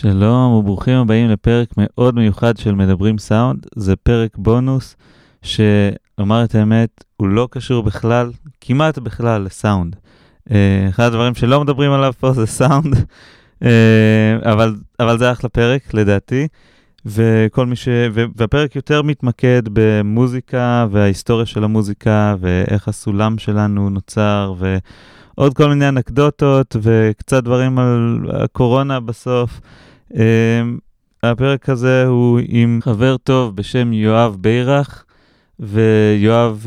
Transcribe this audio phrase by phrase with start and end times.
[0.00, 3.66] שלום וברוכים הבאים לפרק מאוד מיוחד של מדברים סאונד.
[3.76, 4.96] זה פרק בונוס
[5.42, 8.30] שאומר את האמת, הוא לא קשור בכלל,
[8.60, 9.96] כמעט בכלל לסאונד.
[10.48, 10.52] Uh,
[10.88, 13.66] אחד הדברים שלא מדברים עליו פה זה סאונד, uh,
[14.42, 16.48] אבל, אבל זה אחלה פרק לדעתי.
[17.06, 17.88] וכל מי ש...
[18.12, 24.54] והפרק יותר מתמקד במוזיקה וההיסטוריה של המוזיקה ואיך הסולם שלנו נוצר
[25.38, 29.60] ועוד כל מיני אנקדוטות וקצת דברים על הקורונה בסוף.
[30.14, 30.20] אמ,
[31.22, 35.04] הפרק הזה הוא עם חבר טוב בשם יואב בירח,
[35.60, 36.66] ויואב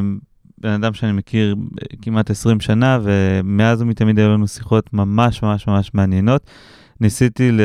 [0.00, 0.18] אמ,
[0.58, 1.56] בן אדם שאני מכיר
[2.02, 6.46] כמעט 20 שנה, ומאז ומתמיד היו לנו שיחות ממש ממש ממש מעניינות.
[7.00, 7.60] ניסיתי ל-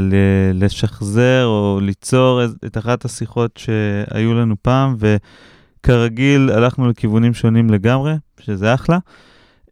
[0.00, 8.14] ל- לשחזר או ליצור את אחת השיחות שהיו לנו פעם, וכרגיל הלכנו לכיוונים שונים לגמרי,
[8.40, 8.98] שזה אחלה.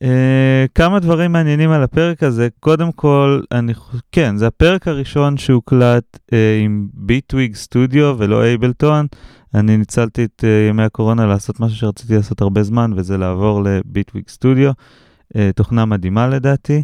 [0.02, 2.48] אה, כמה דברים מעניינים על הפרק הזה.
[2.60, 3.72] קודם כל, אני,
[4.12, 9.06] כן, זה הפרק הראשון שהוקלט אה, עם Bitwig Studio ולא Ableton.
[9.54, 13.73] אני ניצלתי את אה, ימי הקורונה לעשות משהו שרציתי לעשות הרבה זמן, וזה לעבור ל
[13.73, 14.70] Bitwig Studio.
[14.70, 16.82] אה, תוכנה מדהימה לדעתי.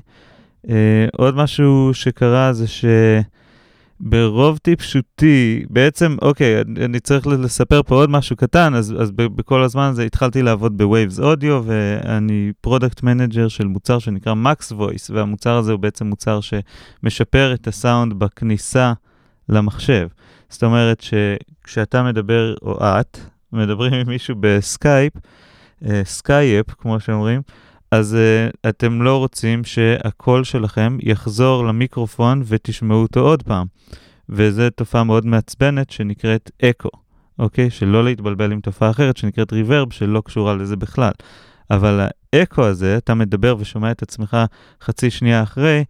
[0.66, 0.70] Uh,
[1.16, 2.84] עוד משהו שקרה זה ש...
[4.04, 9.88] ברוב טיפשותי, בעצם, אוקיי, אני צריך לספר פה עוד משהו קטן, אז, אז בכל הזמן
[9.90, 15.72] הזה התחלתי לעבוד ב Waves Audio, ואני product manager של מוצר שנקרא MaxxVoice, והמוצר הזה
[15.72, 18.92] הוא בעצם מוצר שמשפר את הסאונד בכניסה
[19.48, 20.08] למחשב.
[20.48, 23.18] זאת אומרת שכשאתה מדבר, או את,
[23.52, 25.12] מדברים עם מישהו ב Skype,
[26.04, 27.42] Skype, כמו שאומרים,
[27.92, 33.66] אז אה, אתם לא רוצים שהקול שלכם יחזור למיקרופון ותשמעו אותו עוד פעם.
[34.28, 36.88] וזו תופעה מאוד מעצבנת שנקראת אקו,
[37.38, 37.70] אוקיי?
[37.70, 41.10] שלא להתבלבל עם תופעה אחרת שנקראת reverb, שלא קשורה לזה בכלל.
[41.70, 44.36] אבל האקו הזה, אתה מדבר ושומע את עצמך
[44.82, 45.84] חצי שנייה אחרי,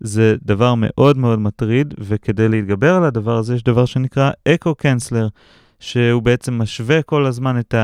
[0.00, 5.28] זה דבר מאוד מאוד מטריד, וכדי להתגבר על הדבר הזה יש דבר שנקרא echo canceller,
[5.80, 7.74] שהוא בעצם משווה כל הזמן את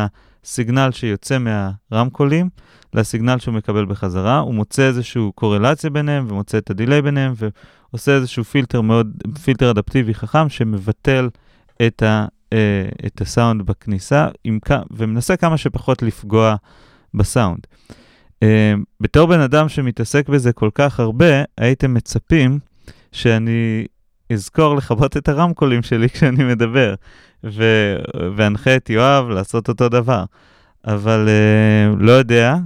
[0.44, 2.48] ה signal שיוצא מהרמקולים
[2.94, 7.32] ל signal שהוא מקבל בחזרה, הוא מוצא איזושהי קורלציה ביניהם ומוצא את ה delay ביניהם
[7.36, 9.12] ועושה איזשהו פילטר מאוד,
[9.44, 11.28] פילטר אדפטיבי חכם שמבטל
[11.86, 14.58] את, ה, אה, את הסאונד בכניסה עם,
[14.90, 16.56] ומנסה כמה שפחות לפגוע
[17.14, 17.66] בסאונד.
[18.42, 22.58] אה, בתור בן אדם שמתעסק בזה כל כך הרבה, הייתם מצפים
[23.12, 23.86] שאני
[24.32, 26.94] אזכור לכבות את הרמקולים שלי כשאני מדבר,
[28.36, 30.24] ואנחה את יואב לעשות אותו דבר.
[30.86, 32.56] אבל אה, לא יודע,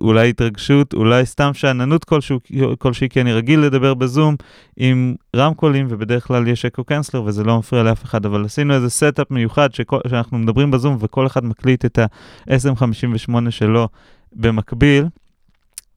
[0.00, 2.40] אולי התרגשות, אולי סתם שאננות כלשהו,
[2.78, 4.36] כלשהי, כי אני רגיל לדבר ב Zoom
[4.76, 8.90] עם רמקולים, ובדרך כלל יש echo canceller וזה לא מפריע לאף אחד, אבל עשינו איזה
[8.90, 13.88] setup מיוחד שכל, שאנחנו מדברים ב Zoom וכל אחד מקליט את ה-SM58 שלו
[14.32, 15.04] במקביל,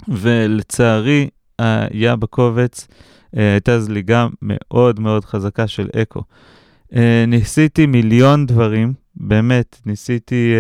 [0.08, 1.30] ולצערי
[1.60, 2.88] היה בקובץ,
[3.38, 6.22] אה, הייתה זליגה מאוד מאוד חזקה של אקו.
[6.94, 10.54] אה, ניסיתי מיליון דברים, באמת, ניסיתי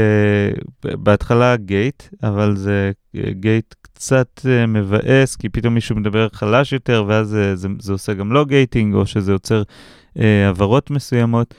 [0.85, 2.91] uh, בהתחלה gate, אבל זה
[3.29, 7.91] gate uh, קצת uh, מבאס, כי פתאום מישהו מדבר חלש יותר, ואז uh, זה, זה
[7.91, 9.63] עושה גם לא gating, או שזה יוצר
[10.17, 11.53] uh, הברות מסוימות.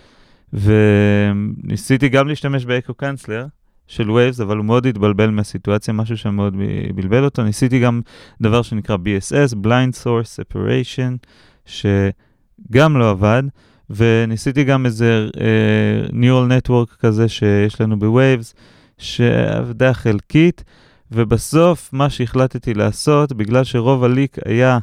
[0.52, 3.46] וניסיתי גם להשתמש ב echo canceller
[3.86, 6.56] של וייבס, אבל הוא מאוד התבלבל מהסיטואציה, משהו שמאוד
[6.94, 7.42] בלבל אותו.
[7.42, 8.00] ניסיתי גם
[8.40, 11.26] דבר שנקרא BSS, Blind Source Separation,
[11.66, 13.42] שגם לא עבד.
[13.90, 18.54] וניסיתי גם איזה uh, Neural Network כזה שיש לנו ב-Waves,
[18.98, 20.64] שעבדה חלקית,
[21.12, 24.78] ובסוף מה שהחלטתי לעשות, בגלל שרוב הליק היה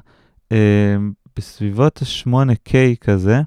[0.50, 0.56] uh,
[1.38, 3.42] בסביבות ה-8K כזה,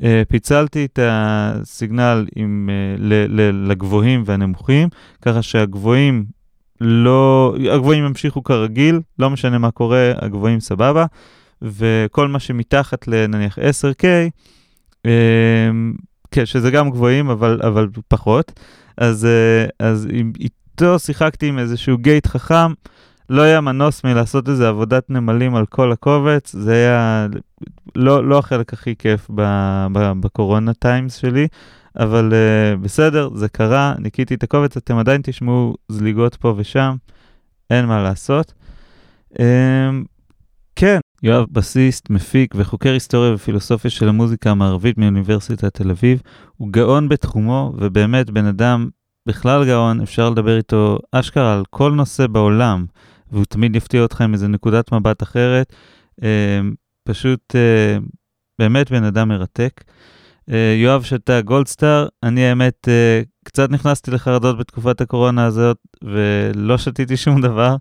[0.00, 4.88] uh, פיצלתי את הסיגנל עם, uh, ל- ל- לגבוהים והנמוכים,
[5.22, 6.24] ככה שהגבוהים
[6.80, 11.06] לא, הגבוהים ימשיכו כרגיל, לא משנה מה קורה, הגבוהים סבבה,
[11.62, 14.28] וכל מה שמתחת לנניח 10K, אמ,
[16.30, 18.60] כן, שזה גם גבוהים, אבל, אבל פחות.
[18.96, 20.08] אז, אה, אז
[20.40, 22.72] איתו שיחקתי עם איזשהו גייט חכם,
[23.30, 27.26] לא היה מנוס מלעשות איזה עבודת נמלים על כל הקובץ, זה היה
[27.96, 29.30] לא, לא החלק הכי כיף
[30.20, 31.48] בקורונה טיימס שלי,
[31.98, 36.96] אבל uh, בסדר, זה קרה, ניקיתי את הקובץ, אתם עדיין תשמעו זליגות פה ושם,
[37.70, 38.52] אין מה לעשות.
[39.34, 39.38] Um,
[40.80, 46.22] כן, יואב בסיסט, מפיק וחוקר היסטוריה ופילוסופיה של המוזיקה המערבית מאוניברסיטת תל אביב.
[46.56, 48.88] הוא גאון בתחומו, ובאמת בן אדם
[49.26, 52.86] בכלל גאון, אפשר לדבר איתו אשכרה על כל נושא בעולם,
[53.32, 55.72] והוא תמיד יפתיע אותך עם איזה נקודת מבט אחרת.
[56.22, 56.60] אה,
[57.04, 57.98] פשוט אה,
[58.58, 59.84] באמת בן אדם מרתק.
[60.50, 67.16] אה, יואב שתה גולדסטאר, אני האמת אה, קצת נכנסתי לחרדות בתקופת הקורונה הזאת, ולא שתיתי
[67.16, 67.76] שום דבר,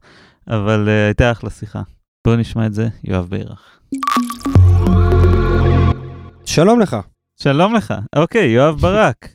[0.48, 1.82] אבל אה, הייתה אחלה שיחה.
[2.26, 3.80] בואו נשמע את זה, יואב בירח.
[6.46, 6.98] שלום לך.
[7.42, 7.94] שלום לך.
[8.16, 9.34] אוקיי, יואב ברק.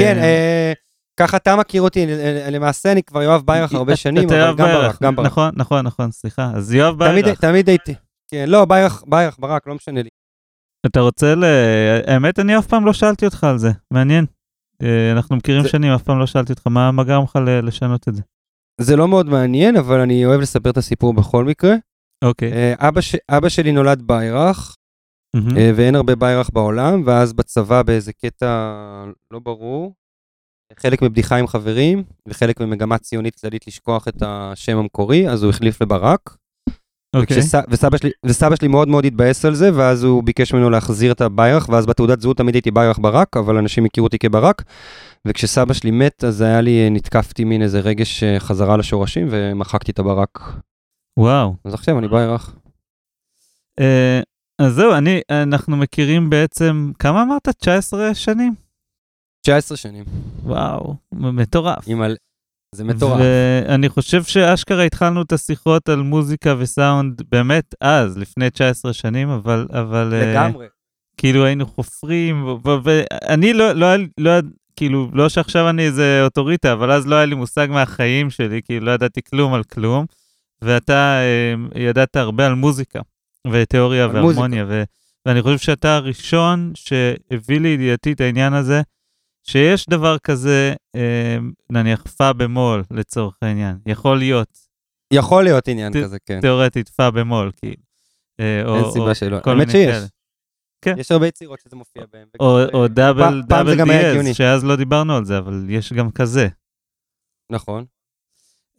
[0.00, 0.72] כן, אה,
[1.16, 2.06] ככה אתה מכיר אותי,
[2.52, 5.26] למעשה אני כבר יואב ביירך הרבה שנים, אבל גם ברק, גם ברק.
[5.26, 6.50] נכון, נכון, נכון, סליחה.
[6.54, 7.40] אז יואב ביירך.
[7.40, 7.94] תמיד הייתי.
[8.30, 10.08] כן, לא, ביירך, ביירך, ברק, לא משנה לי.
[10.86, 11.44] אתה רוצה ל...
[12.06, 14.24] האמת, אני אף פעם לא שאלתי אותך על זה, מעניין.
[14.82, 18.22] אה, אנחנו מכירים שנים, אף פעם לא שאלתי אותך, מה גרם לך לשנות את זה?
[18.80, 21.74] זה לא מאוד מעניין, אבל אני אוהב לספר את הסיפור בכל מקרה.
[22.22, 22.52] אוקיי.
[22.52, 22.74] אה,
[23.28, 24.76] אבא שלי נולד ביירך,
[25.74, 28.74] ואין הרבה ביירך בעולם, ואז בצבא באיזה קטע
[29.30, 29.94] לא ברור,
[30.78, 35.82] חלק מבדיחה עם חברים, וחלק ממגמה ציונית כללית לשכוח את השם המקורי, אז הוא החליף
[35.82, 36.36] לברק.
[37.16, 37.36] אוקיי.
[37.38, 37.54] וכשס...
[37.70, 41.20] וסבא, שלי, וסבא שלי מאוד מאוד התבאס על זה, ואז הוא ביקש ממנו להחזיר את
[41.20, 44.62] הביירך, ואז בתעודת זהות תמיד הייתי ביירך ברק, אבל אנשים הכירו אותי כברק.
[45.26, 49.98] וכשסבא שלי מת, אז היה לי, נתקפתי מין איזה רגש אה, חזרה לשורשים, ומחקתי את
[49.98, 50.38] הברק.
[51.16, 51.54] וואו.
[51.64, 52.56] אז עכשיו אני ביירך.
[53.80, 54.20] אה,
[54.58, 57.48] אז זהו, אני, אנחנו מכירים בעצם, כמה אמרת?
[57.48, 58.54] 19 שנים?
[59.42, 60.04] 19 שנים.
[60.42, 61.84] וואו, מטורף.
[61.86, 62.02] עם,
[62.74, 63.20] זה מטורף.
[63.20, 69.66] ואני חושב שאשכרה התחלנו את השיחות על מוזיקה וסאונד באמת אז, לפני 19 שנים, אבל...
[69.70, 70.66] אבל אה, לגמרי.
[70.66, 70.70] Uh,
[71.16, 72.46] כאילו היינו חופרים,
[72.82, 73.88] ואני לא, לא,
[74.18, 74.30] לא,
[74.76, 78.86] כאילו, לא שעכשיו אני איזה אוטוריטה, אבל אז לא היה לי מושג מהחיים שלי, כאילו
[78.86, 80.06] לא ידעתי כלום על כלום,
[80.62, 81.20] ואתה
[81.74, 83.00] uh, ידעת הרבה על מוזיקה,
[83.52, 84.82] ותיאוריה והרמוניה, ו,
[85.26, 88.82] ואני חושב שאתה הראשון שהביא לידיעתי את העניין הזה,
[89.42, 91.36] שיש דבר כזה, אה,
[91.70, 94.58] נניח פא במול לצורך העניין, יכול להיות.
[95.12, 96.40] יכול להיות עניין ת, כזה, כן.
[96.40, 97.82] תיאורטית פא במול, כאילו.
[98.40, 99.38] אה, אין או, סיבה או שלא.
[99.44, 99.96] האמת שיש.
[100.84, 100.94] כן.
[100.98, 102.26] יש הרבה יצירות שזה מופיע בהן.
[102.40, 106.48] או, או דאבל, דאבל דיאז, שאז לא דיברנו על זה, אבל יש גם כזה.
[107.52, 107.84] נכון.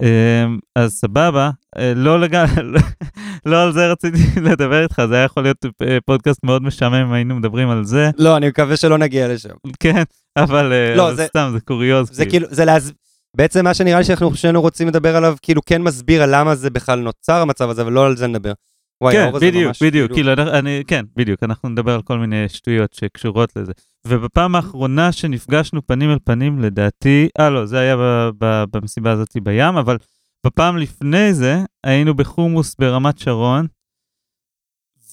[0.01, 2.63] אמ, אז סבבה, אה, לא לגמרי,
[3.45, 4.17] לא על זה רציתי
[4.49, 8.09] לדבר איתך, זה היה יכול להיות אה, פודקאסט מאוד משעמם אם היינו מדברים על זה.
[8.17, 9.49] לא, אני מקווה שלא נגיע לשם.
[9.79, 10.03] כן,
[10.37, 12.09] אבל אה, לא, סתם, זה קוריוז.
[12.11, 12.93] זה כאילו, כאילו זה להז...
[13.37, 16.69] בעצם מה שנראה לי שאנחנו שנינו רוצים לדבר עליו, כאילו כן מסביר על למה זה
[16.69, 18.53] בכלל נוצר המצב הזה, אבל לא על זה נדבר.
[19.03, 22.93] וואי, כן, בדיוק, בדיוק, כאילו, כאילו אני, כן, בדיוק, אנחנו נדבר על כל מיני שטויות
[22.93, 23.71] שקשורות לזה.
[24.07, 29.37] ובפעם האחרונה שנפגשנו פנים אל פנים, לדעתי, אה לא, זה היה ב, ב, במסיבה הזאת
[29.43, 29.97] בים, אבל
[30.45, 33.67] בפעם לפני זה היינו בחומוס ברמת שרון,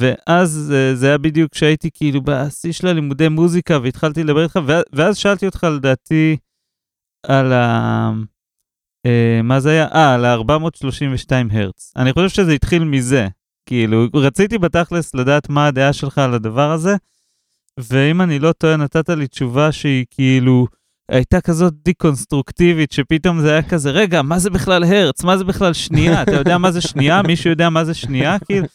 [0.00, 4.58] ואז אה, זה היה בדיוק כשהייתי כאילו בשיא של הלימודי מוזיקה והתחלתי לדבר איתך,
[4.92, 6.36] ואז שאלתי אותך לדעתי
[7.26, 8.10] על ה...
[9.06, 9.86] אה, מה זה היה?
[9.86, 11.92] אה, על ה-432 הרץ.
[11.96, 13.28] אני חושב שזה התחיל מזה.
[13.70, 16.96] כאילו, רציתי בתכלס לדעת מה הדעה שלך על הדבר הזה,
[17.78, 20.66] ואם אני לא טועה, נתת לי תשובה שהיא כאילו
[21.10, 25.24] הייתה כזאת דיקונסטרוקטיבית, שפתאום זה היה כזה, רגע, מה זה בכלל הרץ?
[25.24, 26.22] מה זה בכלל שנייה?
[26.22, 27.22] אתה יודע מה זה שנייה?
[27.22, 28.38] מישהו יודע מה זה שנייה?
[28.46, 28.66] כאילו,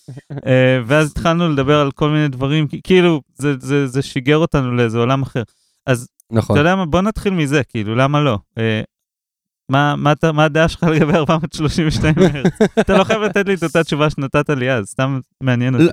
[0.47, 4.97] אה, ואז התחלנו לדבר על כל מיני דברים, כאילו, זה, זה, זה שיגר אותנו לאיזה
[4.97, 5.43] עולם אחר.
[5.85, 6.55] אז נכון.
[6.55, 8.37] אתה יודע מה, בוא נתחיל מזה, כאילו, למה לא?
[9.69, 12.53] מה, מה, מה הדעה שלך לגבי 432 מרץ?
[12.79, 15.85] אתה לא חייב לתת לי את אותה תשובה שנתת לי אז, סתם מעניין אותי.
[15.85, 15.91] לא,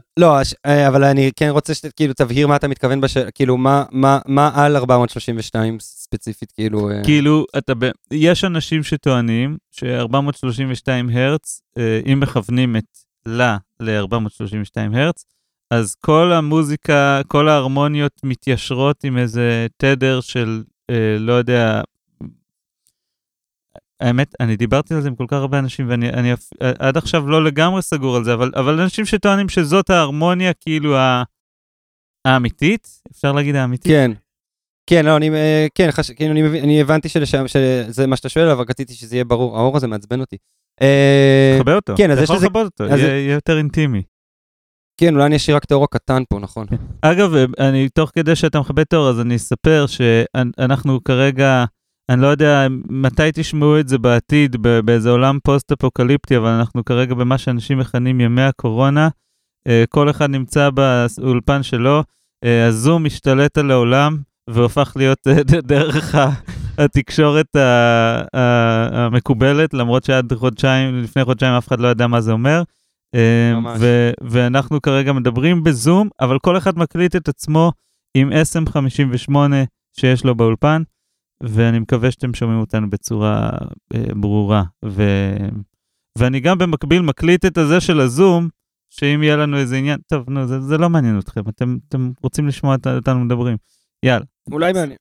[0.66, 4.50] לא, אבל אני כן רוצה שכאילו תבהיר מה אתה מתכוון, בשאלה, כאילו מה, מה, מה
[4.54, 6.90] על 432 ספציפית, כאילו...
[6.90, 7.04] אה?
[7.04, 7.90] כאילו, אתה, ב...
[8.10, 12.84] יש אנשים שטוענים ש-432 הרץ, אה, אם מכוונים את
[13.26, 15.24] לה ל-432 הרץ,
[15.70, 20.62] אז כל המוזיקה, כל ההרמוניות מתיישרות עם איזה תדר של,
[21.18, 21.80] לא יודע,
[24.02, 26.32] האמת, אני דיברתי על זה עם כל כך הרבה אנשים, ואני אני,
[26.78, 30.96] עד עכשיו לא לגמרי סגור על זה, אבל, אבל אנשים שטוענים שזאת ההרמוניה כאילו
[32.24, 33.92] האמיתית, אפשר להגיד האמיתית?
[33.92, 34.12] כן.
[34.86, 38.48] כן, לא, אני, אה, כן, חש, כן, אני, אני הבנתי שלשם, שזה מה שאתה שואל,
[38.48, 40.36] אבל רציתי שזה יהיה ברור, האור הזה מעצבן אותי.
[40.82, 43.00] אה, תכבה אותו, כן, אתה יכול לכבות אותו, אז...
[43.00, 44.02] יהיה יותר אינטימי.
[45.00, 46.66] כן, אולי אני אשאיר רק את האור הקטן פה, נכון.
[47.02, 51.64] אגב, אני, תוך כדי שאתה מכבה את האור, אז אני אספר שאנחנו כרגע...
[52.12, 57.38] אני לא יודע מתי תשמעו את זה בעתיד, באיזה עולם פוסט-אפוקליפטי, אבל אנחנו כרגע במה
[57.38, 59.08] שאנשים מכנים ימי הקורונה.
[59.68, 62.02] אה, כל אחד נמצא באולפן שלו,
[62.44, 64.18] אה, הזום משתלט על העולם
[64.50, 66.14] והופך להיות אה, דרך
[66.78, 67.56] התקשורת
[68.92, 72.62] המקובלת, למרות שעד חודשיים, לפני חודשיים אף אחד לא ידע מה זה אומר.
[73.78, 77.72] ו- ואנחנו כרגע מדברים בזום, אבל כל אחד מקליט את עצמו
[78.14, 79.36] עם SM58
[79.96, 80.82] שיש לו באולפן.
[81.42, 83.50] ואני מקווה שאתם שומעים אותנו בצורה
[83.94, 84.62] אה, ברורה.
[84.84, 85.02] ו...
[86.18, 88.48] ואני גם במקביל מקליט את הזה של הזום,
[88.90, 92.48] שאם יהיה לנו איזה עניין, טוב, נו, זה, זה לא מעניין אתכם, אתם, אתם רוצים
[92.48, 93.56] לשמוע אותנו מדברים.
[94.04, 94.24] יאללה.
[94.52, 94.98] אולי מעניין.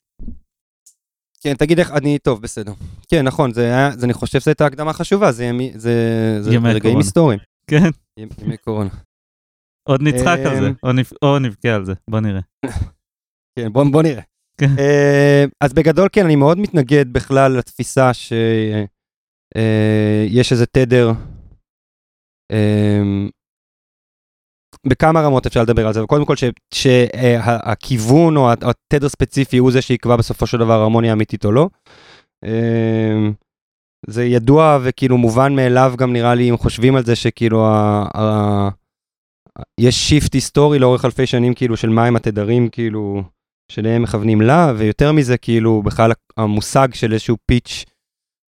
[1.44, 2.74] כן, תגיד איך, אני, טוב, בסדר.
[3.10, 5.94] כן, נכון, זה היה, זה, אני חושב שזו הייתה הקדמה חשובה, זה, ימי, זה,
[6.42, 7.40] זה רגעים היסטוריים.
[7.68, 7.90] כן.
[8.18, 8.90] ימי קורונה.
[9.84, 10.72] עוד נצחק על זה,
[11.22, 12.42] או נבכה על זה, בוא נראה.
[13.56, 14.22] כן, בוא נראה.
[14.62, 14.76] כן.
[15.62, 18.32] אז בגדול כן, אני מאוד מתנגד בכלל לתפיסה שיש
[20.52, 21.12] איזה תדר
[24.88, 26.36] בכמה רמות אפשר לדבר על זה, קודם כל
[26.74, 31.70] שהכיוון או התדר ספציפי הוא זה שיקבע בסופו של דבר הרמוניה אמיתית או לא.
[34.08, 38.70] זה ידוע וכאילו מובן מאליו גם נראה לי אם חושבים על זה שכאילו ה, ה,
[39.80, 43.24] יש שיפט היסטורי לאורך אלפי שנים כאילו של מהם התדרים כאילו
[43.72, 47.86] שלהם מכוונים לה ויותר מזה כאילו בכלל המושג של איזשהו פיץ'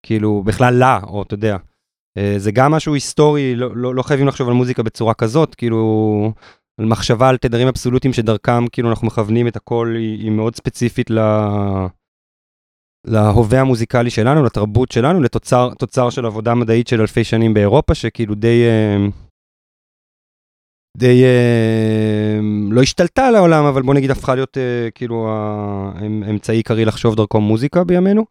[0.07, 1.57] כאילו בכלל לה או אתה יודע.
[2.19, 6.33] אה, זה גם משהו היסטורי, לא, לא, לא חייבים לחשוב על מוזיקה בצורה כזאת, כאילו,
[6.81, 11.11] על מחשבה על תדרים אבסולוטיים שדרכם כאילו אנחנו מכוונים את הכל, היא, היא מאוד ספציפית
[11.11, 11.19] ל...
[13.07, 18.63] להווה המוזיקלי שלנו, לתרבות שלנו, לתוצר של עבודה מדעית של אלפי שנים באירופה, שכאילו די...
[20.97, 24.57] אה, די אה, לא השתלטה על העולם, אבל בוא נגיד הפכה להיות
[24.95, 28.25] כאילו האמצעי עיקרי לחשוב דרכו מוזיקה בימינו.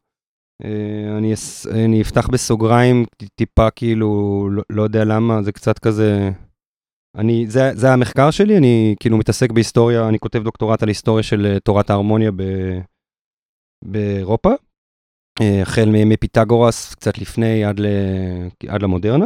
[0.64, 1.34] אה, אני,
[1.86, 6.30] אני אפתח בסוגריים טיפה כאילו, לא, לא יודע למה, זה קצת כזה...
[7.18, 11.46] אני, זה, זה המחקר שלי, אני כאילו מתעסק בהיסטוריה, אני כותב דוקטורט על היסטוריה של
[11.46, 12.44] אה, תורת ההרמוניה ב,
[13.86, 14.50] באירופה,
[15.42, 17.86] אה, החל מימי פיתגורס, קצת לפני, עד, ל,
[18.68, 19.26] עד למודרנה.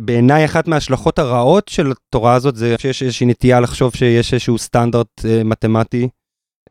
[0.00, 5.24] בעיניי אחת מההשלכות הרעות של התורה הזאת זה שיש איזושהי נטייה לחשוב שיש איזשהו סטנדרט
[5.44, 6.08] מתמטי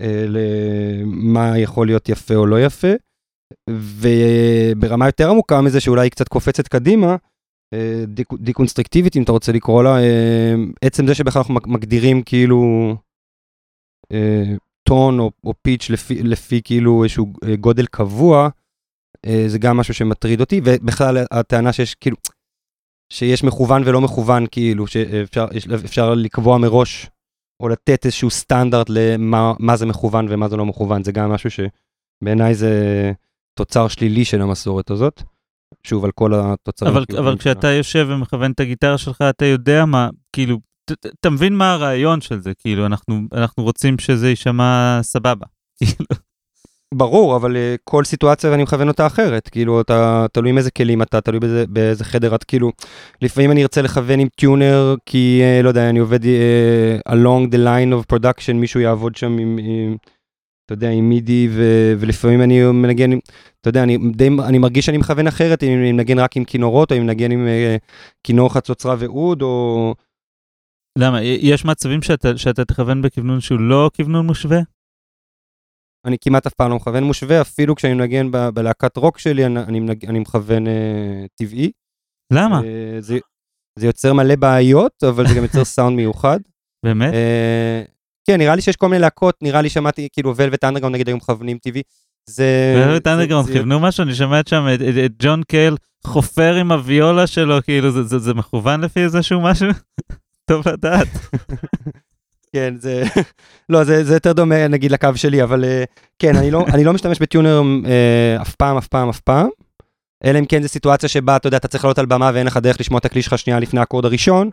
[0.01, 2.87] אה, למה יכול להיות יפה או לא יפה.
[3.69, 7.15] וברמה יותר עמוקה מזה שאולי היא קצת קופצת קדימה,
[7.73, 8.03] אה,
[8.39, 12.95] דיקונסטרקטיבית אם אתה רוצה לקרוא לה, אה, עצם זה שבכלל אנחנו מגדירים כאילו
[14.83, 18.49] טון או, או פיץ' לפי, לפי כאילו איזשהו גודל קבוע,
[19.47, 22.17] זה גם משהו שמטריד אותי, ובכלל הטענה שיש כאילו,
[23.13, 27.09] שיש מכוון ולא מכוון כאילו, שאפשר לקבוע מראש
[27.63, 32.55] או לתת איזשהו סטנדרט למה זה מכוון ומה זה לא מכוון, זה גם משהו שבעיניי
[32.55, 33.11] זה
[33.57, 35.23] תוצר שלילי של המסורת הזאת.
[35.83, 36.91] שוב, על כל התוצרים.
[36.91, 40.59] אבל, אבל כשאתה יושב ומכוון את הגיטרה שלך, אתה יודע מה, כאילו,
[41.19, 45.45] אתה מבין מה הרעיון של זה, כאילו, אנחנו, אנחנו רוצים שזה יישמע סבבה.
[45.79, 46.26] כאילו.
[46.93, 51.01] ברור, אבל uh, כל סיטואציה אני מכוון אותה אחרת, כאילו, אתה תלוי עם איזה כלים
[51.01, 52.71] אתה, תלוי באיזה, באיזה חדר את, כאילו,
[53.21, 57.57] לפעמים אני ארצה לכוון עם טיונר, כי, uh, לא יודע, אני עובד uh, along the
[57.57, 59.97] line of production, מישהו יעבוד שם עם, עם
[60.65, 61.63] אתה יודע, עם מידי, ו,
[61.99, 63.11] ולפעמים אני מנגן,
[63.61, 66.91] אתה יודע, אני די, אני מרגיש שאני מכוון אחרת, אם אני מנגן רק עם כינורות,
[66.91, 67.81] או אם מנגן עם uh,
[68.23, 69.95] כינור חצוצרה ואוד, או...
[70.99, 71.23] למה?
[71.23, 74.76] יש מצבים שאתה, שאתה תכוון בכוונון שהוא לא כוונון מושווה?
[76.05, 79.59] אני כמעט אף פעם לא מכוון מושווה, אפילו כשאני מנגן ב- בלהקת רוק שלי, אני,
[79.59, 81.71] אני, מנג, אני מכוון אה, טבעי.
[82.33, 82.61] למה?
[82.63, 83.17] אה, זה,
[83.79, 86.39] זה יוצר מלא בעיות, אבל זה גם יוצר סאונד מיוחד.
[86.85, 87.13] באמת?
[87.13, 87.83] אה,
[88.27, 91.17] כן, נראה לי שיש כל מיני להקות, נראה לי שמעתי, כאילו, Velvet Underground נגיד היו
[91.17, 91.81] מכוונים טבעי.
[92.29, 92.75] זה...
[92.77, 97.27] ולווט אנדרגאונד כיוונו משהו, אני שומע שם את, את, את ג'ון קייל חופר עם הוויולה
[97.27, 99.67] שלו, כאילו, זה, זה, זה מכוון לפי איזשהו משהו?
[100.49, 101.07] טוב לדעת.
[102.53, 103.03] כן, זה,
[103.69, 105.85] לא, זה, זה יותר דומה נגיד לקו שלי, אבל uh,
[106.19, 109.49] כן, אני לא, אני לא משתמש בטיונר uh, אף פעם, אף פעם, אף פעם,
[110.23, 112.57] אלא אם כן זו סיטואציה שבה, אתה יודע, אתה צריך לעלות על במה ואין לך
[112.57, 114.49] דרך לשמוע את הכלי שלך שנייה לפני האקורד הראשון,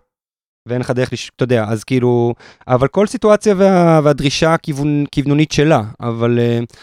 [0.68, 1.30] ואין לך דרך, לש...
[1.36, 2.34] אתה יודע, אז כאילו,
[2.68, 6.74] אבל כל סיטואציה וה, והדרישה הכיוון, כיוונונית שלה, אבל uh,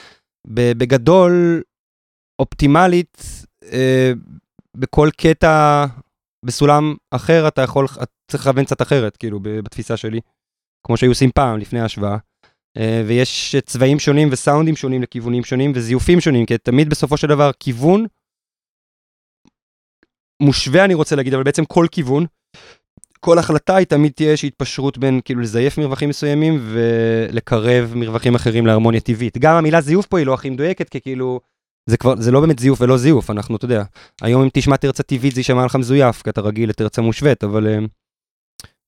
[0.47, 1.61] בגדול,
[2.41, 3.23] אופטימלית,
[4.77, 5.85] בכל קטע,
[6.45, 10.19] בסולם אחר, אתה יכול, אתה צריך לכוון קצת אחרת, כאילו, בתפיסה שלי.
[10.83, 12.17] כמו שהיו עושים פעם, לפני ההשוואה.
[12.77, 17.51] Uh, ויש צבעים שונים וסאונדים שונים לכיוונים שונים וזיופים שונים, כי תמיד בסופו של דבר
[17.59, 18.05] כיוון
[20.41, 22.25] מושווה אני רוצה להגיד, אבל בעצם כל כיוון,
[23.19, 28.67] כל החלטה היא תמיד תהיה איזושהי התפשרות בין כאילו לזייף מרווחים מסוימים ולקרב מרווחים אחרים
[28.67, 29.37] להרמוניה טבעית.
[29.37, 31.39] גם המילה זיוף פה היא לא הכי מדויקת, כי כאילו,
[31.89, 33.83] זה כבר, זה לא באמת זיוף ולא זיוף, אנחנו, אתה יודע,
[34.21, 37.67] היום אם תשמע תרצה טבעית זה יישמע לך מזויף, כי אתה רגיל לתרצה מושווית, אבל...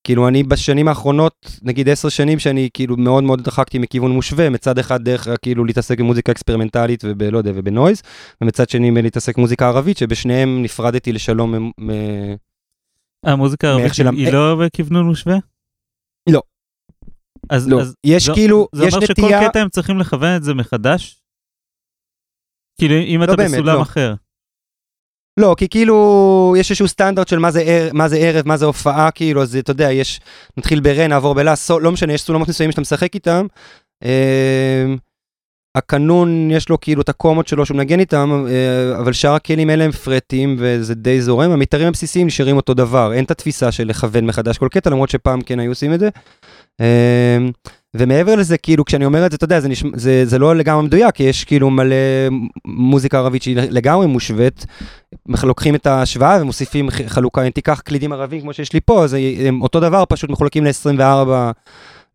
[0.03, 4.77] כאילו אני בשנים האחרונות, נגיד עשר שנים שאני כאילו מאוד מאוד דחקתי מכיוון מושווה, מצד
[4.77, 8.01] אחד דרך כאילו להתעסק במוזיקה אקספרימנטלית ובלא יודע, ובנויז,
[8.41, 11.55] ומצד שני להתעסק במוזיקה ערבית, שבשניהם נפרדתי לשלום.
[11.55, 11.89] מ...
[13.25, 14.07] המוזיקה הערבית של...
[14.07, 15.35] היא לא בכיוונון מושווה?
[16.29, 16.41] לא.
[17.49, 17.81] אז, לא.
[17.81, 19.07] אז יש זה, כאילו, זה יש נטייה...
[19.15, 21.21] זה אומר שכל קטע הם צריכים לכוון את זה מחדש?
[22.79, 23.81] כאילו אם לא אתה באמת, בסולם לא.
[23.81, 24.13] אחר.
[25.39, 28.65] לא, כי כאילו יש איזשהו סטנדרט של מה זה, ער, מה זה ערב, מה זה
[28.65, 30.19] הופעה, כאילו, אז אתה יודע, יש,
[30.57, 33.45] נתחיל ברן, נעבור בלה, סול, לא משנה, יש סולמות מסוימים שאתה משחק איתם.
[34.03, 34.85] אה,
[35.77, 39.83] הקנון יש לו כאילו את הקומות שלו שהוא מנגן איתם, אה, אבל שאר הכלים אלה
[39.83, 44.25] הם פרטים וזה די זורם, המתארים הבסיסיים נשארים אותו דבר, אין את התפיסה של לכוון
[44.25, 46.09] מחדש כל קטע, למרות שפעם כן היו עושים את זה.
[46.81, 47.37] אה,
[47.97, 50.83] ומעבר לזה, כאילו, כשאני אומר את זה, אתה יודע, זה, נשמע, זה, זה לא לגמרי
[50.83, 51.95] מדויק, כי יש כאילו מלא
[52.65, 54.65] מוזיקה ערבית שהיא לגמרי מושווית,
[55.43, 59.61] לוקחים את ההשוואה ומוסיפים חלוקה, אם תיקח קלידים ערבים כמו שיש לי פה, אז הם
[59.61, 61.29] אותו דבר, פשוט מחולקים ל-24,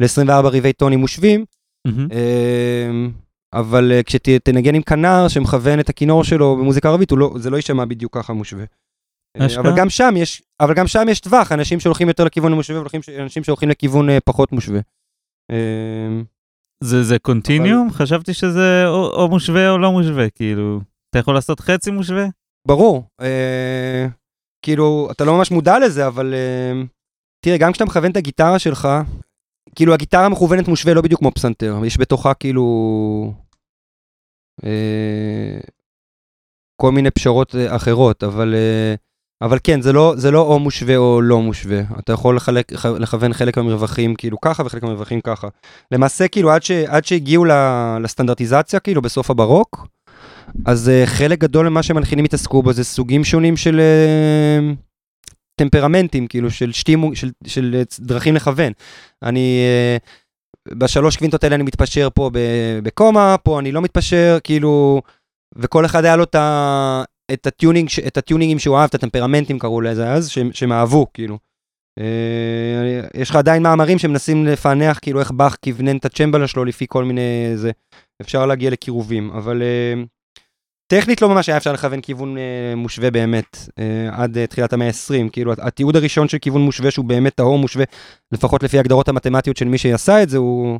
[0.00, 1.44] ל-24 ריבי טונים מושווים.
[1.88, 2.12] Mm-hmm.
[3.52, 7.84] אבל אה, כשתנגן עם כנר שמכוון את הכינור שלו במוזיקה ערבית, לא, זה לא יישמע
[7.84, 8.64] בדיוק ככה מושווה.
[9.40, 12.82] אה, אבל גם שם יש, אבל גם שם יש טווח, אנשים שהולכים יותר לכיוון מושווה
[13.08, 14.80] ואנשים שהולכים לכיוון פחות מושווה.
[16.84, 17.86] זה זה קונטיניום?
[17.86, 17.96] אבל...
[17.96, 22.26] חשבתי שזה או, או מושווה או לא מושווה, כאילו, אתה יכול לעשות חצי מושווה?
[22.66, 24.06] ברור, אה,
[24.64, 26.82] כאילו, אתה לא ממש מודע לזה, אבל אה,
[27.44, 28.88] תראה, גם כשאתה מכוון את הגיטרה שלך,
[29.74, 32.64] כאילו הגיטרה מכוונת מושווה לא בדיוק כמו פסנתר, יש בתוכה כאילו
[34.64, 35.58] אה,
[36.80, 38.94] כל מיני פשרות אה, אחרות, אבל, אה,
[39.42, 41.80] אבל כן, זה לא, זה לא או מושווה או לא מושווה.
[41.98, 45.48] אתה יכול לחלק, לכוון חלק מהמרווחים כאילו ככה וחלק מהמרווחים ככה.
[45.92, 47.44] למעשה, כאילו, עד, ש, עד שהגיעו
[48.00, 49.86] לסטנדרטיזציה, כאילו, בסוף הברוק,
[50.66, 53.80] אז uh, חלק גדול ממה שמנחילים התעסקו בו זה סוגים שונים של...
[53.80, 54.88] Uh,
[55.58, 58.72] טמפרמנטים, כאילו, של, שתימו, של, של דרכים לכוון.
[59.22, 59.60] אני,
[60.68, 62.30] בשלוש קווינטות האלה אני מתפשר פה
[62.82, 65.02] בקומה, פה אני לא מתפשר, כאילו,
[65.56, 67.02] וכל אחד היה לו את, ה,
[67.32, 71.38] את, הטיונינג, את הטיונינגים שהוא אהב, את הטמפרמנטים קראו לזה אז, שהם, אהבו, כאילו.
[72.00, 72.02] Uh,
[73.14, 77.04] יש לך עדיין מאמרים שמנסים לפענח כאילו איך באך כיוונן את הצ'מבלה שלו לפי כל
[77.04, 77.70] מיני זה.
[78.20, 80.06] אפשר להגיע לקירובים, אבל uh,
[80.92, 84.86] טכנית לא ממש היה אפשר לכוון כיוון אה, מושווה באמת, אה, עד אה, תחילת המאה
[84.86, 87.84] ה-20, כאילו התיעוד הראשון של כיוון מושווה שהוא באמת טהור מושווה,
[88.32, 90.78] לפחות לפי הגדרות המתמטיות של מי שעשה את זה, הוא,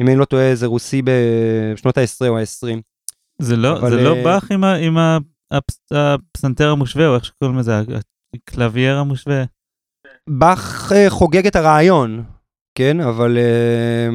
[0.00, 2.80] אם אני לא טועה, זה רוסי בשנות ה-10 או ה-20.
[3.38, 4.24] זה לא, אבל, זה לא אה...
[4.24, 4.96] באך עם, עם
[5.50, 7.72] הפס, הפסנתר המושווה, או איך שקוראים לזה,
[8.34, 9.44] הקלווייר המושווה?
[10.30, 12.24] באך אה, חוגג את הרעיון,
[12.74, 13.38] כן, אבל...
[13.38, 14.08] אה,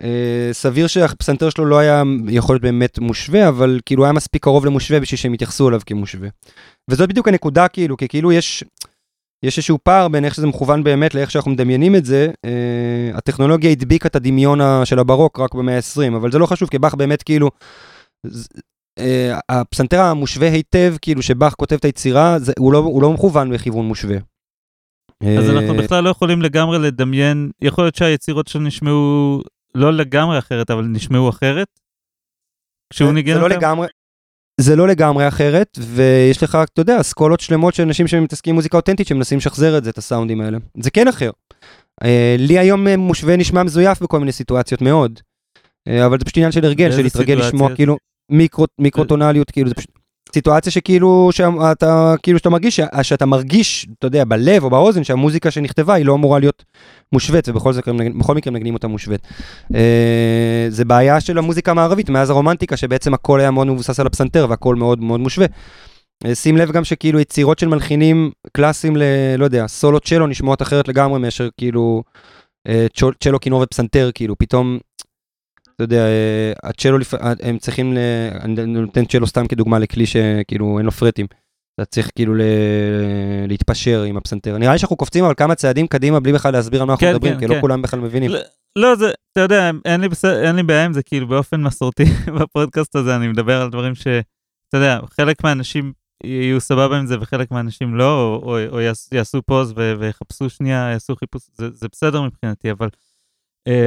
[0.00, 4.66] Uh, סביר שהפסנתר שלו לא היה יכול להיות באמת מושווה, אבל כאילו היה מספיק קרוב
[4.66, 6.28] למושווה בשביל שהם יתייחסו אליו כמושווה.
[6.90, 8.64] וזאת בדיוק הנקודה כאילו, כי כאילו יש,
[9.42, 12.30] יש איזשהו פער בין איך שזה מכוון באמת לאיך שאנחנו מדמיינים את זה.
[12.46, 16.78] Uh, הטכנולוגיה הדביקה את הדמיון של הברוק רק במאה ה-20, אבל זה לא חשוב, כי
[16.78, 17.50] באך באמת כאילו...
[19.00, 23.52] Uh, הפסנתר המושווה היטב, כאילו שבאך כותב את היצירה, זה, הוא, לא, הוא לא מכוון
[23.52, 24.16] בכיוון מושווה.
[25.38, 29.40] אז אנחנו בכלל לא יכולים לגמרי לדמיין, יכול להיות שהיצירות שלו נשמעו
[29.74, 31.68] לא לגמרי אחרת, אבל נשמעו אחרת?
[32.92, 33.48] כשהוא ניגן אותם?
[33.48, 33.86] לא לגמרי,
[34.60, 38.76] זה לא לגמרי אחרת, ויש לך, אתה יודע, אסכולות שלמות של אנשים שמתעסקים עם מוזיקה
[38.76, 40.58] אותנטית שמנסים לשחזר את זה, את הסאונדים האלה.
[40.80, 41.30] זה כן אחר.
[42.04, 42.06] Uh,
[42.38, 45.20] לי היום אה, מושווה נשמע מזויף בכל מיני סיטואציות מאוד,
[46.06, 47.96] אבל זה פשוט עניין של הרגל, של להתרגל לשמוע כאילו
[48.30, 49.90] מיקרו, מיקרוטונליות, כאילו זה פשוט...
[50.34, 55.94] סיטואציה שכאילו שאתה כאילו שאתה מרגיש שאתה מרגיש אתה יודע בלב או באוזן שהמוזיקה שנכתבה
[55.94, 56.64] היא לא אמורה להיות
[57.12, 59.20] מושווית ובכל זאת בכל מקרה מנגנים אותה מושווית.
[59.74, 64.46] אה, זה בעיה של המוזיקה המערבית מאז הרומנטיקה שבעצם הכל היה מאוד מבוסס על הפסנתר
[64.48, 65.46] והכל מאוד מאוד מושווה.
[66.26, 69.02] אה, שים לב גם שכאילו יצירות של מלחינים קלאסיים ל...
[69.38, 72.02] לא יודע, סולו צ'לו נשמעות אחרת לגמרי מאשר כאילו
[72.68, 72.86] אה,
[73.20, 74.78] צ'לו כינור ופסנתר כאילו פתאום
[75.74, 77.96] אתה יודע, אה, הצ'לו, אה, הם צריכים,
[78.40, 81.26] אני נותן צ'לו סתם כדוגמה לכלי שכאילו אין לו פרטים.
[81.74, 82.42] אתה צריך כאילו ל...
[83.48, 84.58] להתפשר עם הפסנתר.
[84.58, 87.14] נראה לי שאנחנו קופצים אבל כמה צעדים קדימה בלי בכלל להסביר על מה אנחנו כן,
[87.14, 87.56] מדברים, כן, כי לא כן.
[87.56, 88.30] לא כולם בכלל מבינים.
[88.30, 88.38] לא,
[88.76, 90.08] לא, זה, אתה יודע, אין לי,
[90.42, 92.04] אין לי בעיה עם זה, כאילו באופן מסורתי
[92.40, 94.06] בפודקאסט הזה אני מדבר על דברים ש...
[94.68, 95.92] אתה יודע, חלק מהאנשים
[96.24, 98.80] יהיו סבבה עם זה וחלק מהאנשים לא, או, או, או
[99.12, 102.88] יעשו פוז ויחפשו שנייה, יעשו חיפוש, זה, זה בסדר מבחינתי, אבל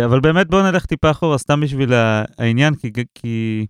[0.06, 1.94] אבל באמת בואו נלך טיפה אחורה סתם בשביל
[2.38, 3.66] העניין, כי, כי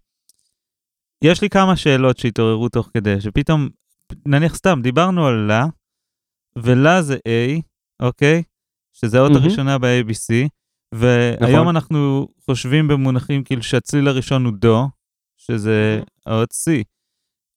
[1.24, 3.70] יש לי כמה שאלות שהתעוררו תוך כדי, שפתאום,
[4.26, 5.66] נניח סתם, דיברנו על לה,
[6.58, 7.62] ולה זה A,
[8.02, 8.44] אוקיי?
[8.94, 9.38] שזה האות mm-hmm.
[9.38, 10.50] הראשונה ב-ABC,
[10.94, 11.68] והיום נכון.
[11.68, 14.90] אנחנו חושבים במונחים כאילו שהצליל הראשון הוא דו,
[15.38, 16.84] שזה האות C.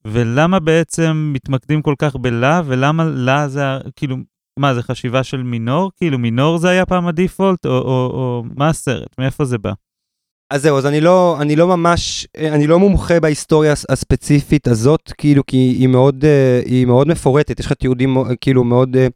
[0.04, 3.62] ולמה בעצם מתמקדים כל כך בלה, ולמה לה זה,
[3.96, 4.16] כאילו,
[4.58, 5.90] מה, זה חשיבה של מינור?
[5.96, 9.18] כאילו מינור זה היה פעם הדיפולט, או, או, או מה הסרט?
[9.18, 9.72] מאיפה זה בא?
[10.50, 15.46] אז זהו, אז אני לא, אני לא ממש, אני לא מומחה בהיסטוריה הספציפית הזאת, כאילו,
[15.46, 19.06] כי היא מאוד, אה, היא מאוד מפורטת, יש לך תיעודים כאילו מאוד, אה,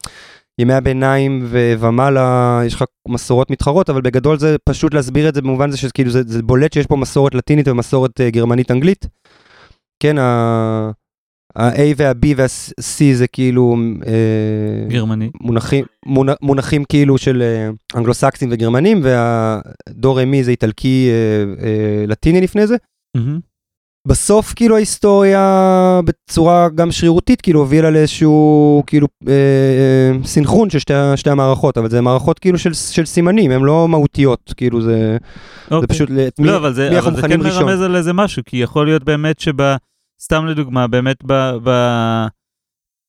[0.59, 5.71] ימי הביניים ומעלה, יש לך מסורות מתחרות, אבל בגדול זה פשוט להסביר את זה במובן
[5.71, 9.07] זה שכאילו זה, זה בולט שיש פה מסורת לטינית ומסורת אה, גרמנית-אנגלית.
[10.03, 10.17] כן,
[11.57, 13.77] ה-A וה-B וה-C זה כאילו...
[14.07, 15.31] אה, גרמני.
[15.41, 22.41] מונחים, מונח, מונחים כאילו של אה, אנגלוסקסים וגרמנים, והדור אמי זה איטלקי אה, אה, לטיני
[22.41, 22.77] לפני זה.
[23.17, 23.41] מהמם.
[24.09, 30.95] בסוף כאילו ההיסטוריה בצורה גם שרירותית כאילו הובילה לאיזשהו כאילו אה, אה, סינכרון של שתי,
[31.17, 35.17] שתי המערכות אבל זה מערכות כאילו של, של סימנים הן לא מהותיות כאילו זה,
[35.71, 35.89] זה אוקיי.
[35.89, 37.65] פשוט את מי, לא, אבל זה, מי אנחנו אבל זה כן ראשון.
[37.65, 39.63] מרמז על איזה משהו, כי יכול להיות באמת שב...
[40.25, 41.33] סתם לדוגמה, באמת ב...
[41.65, 41.71] ב...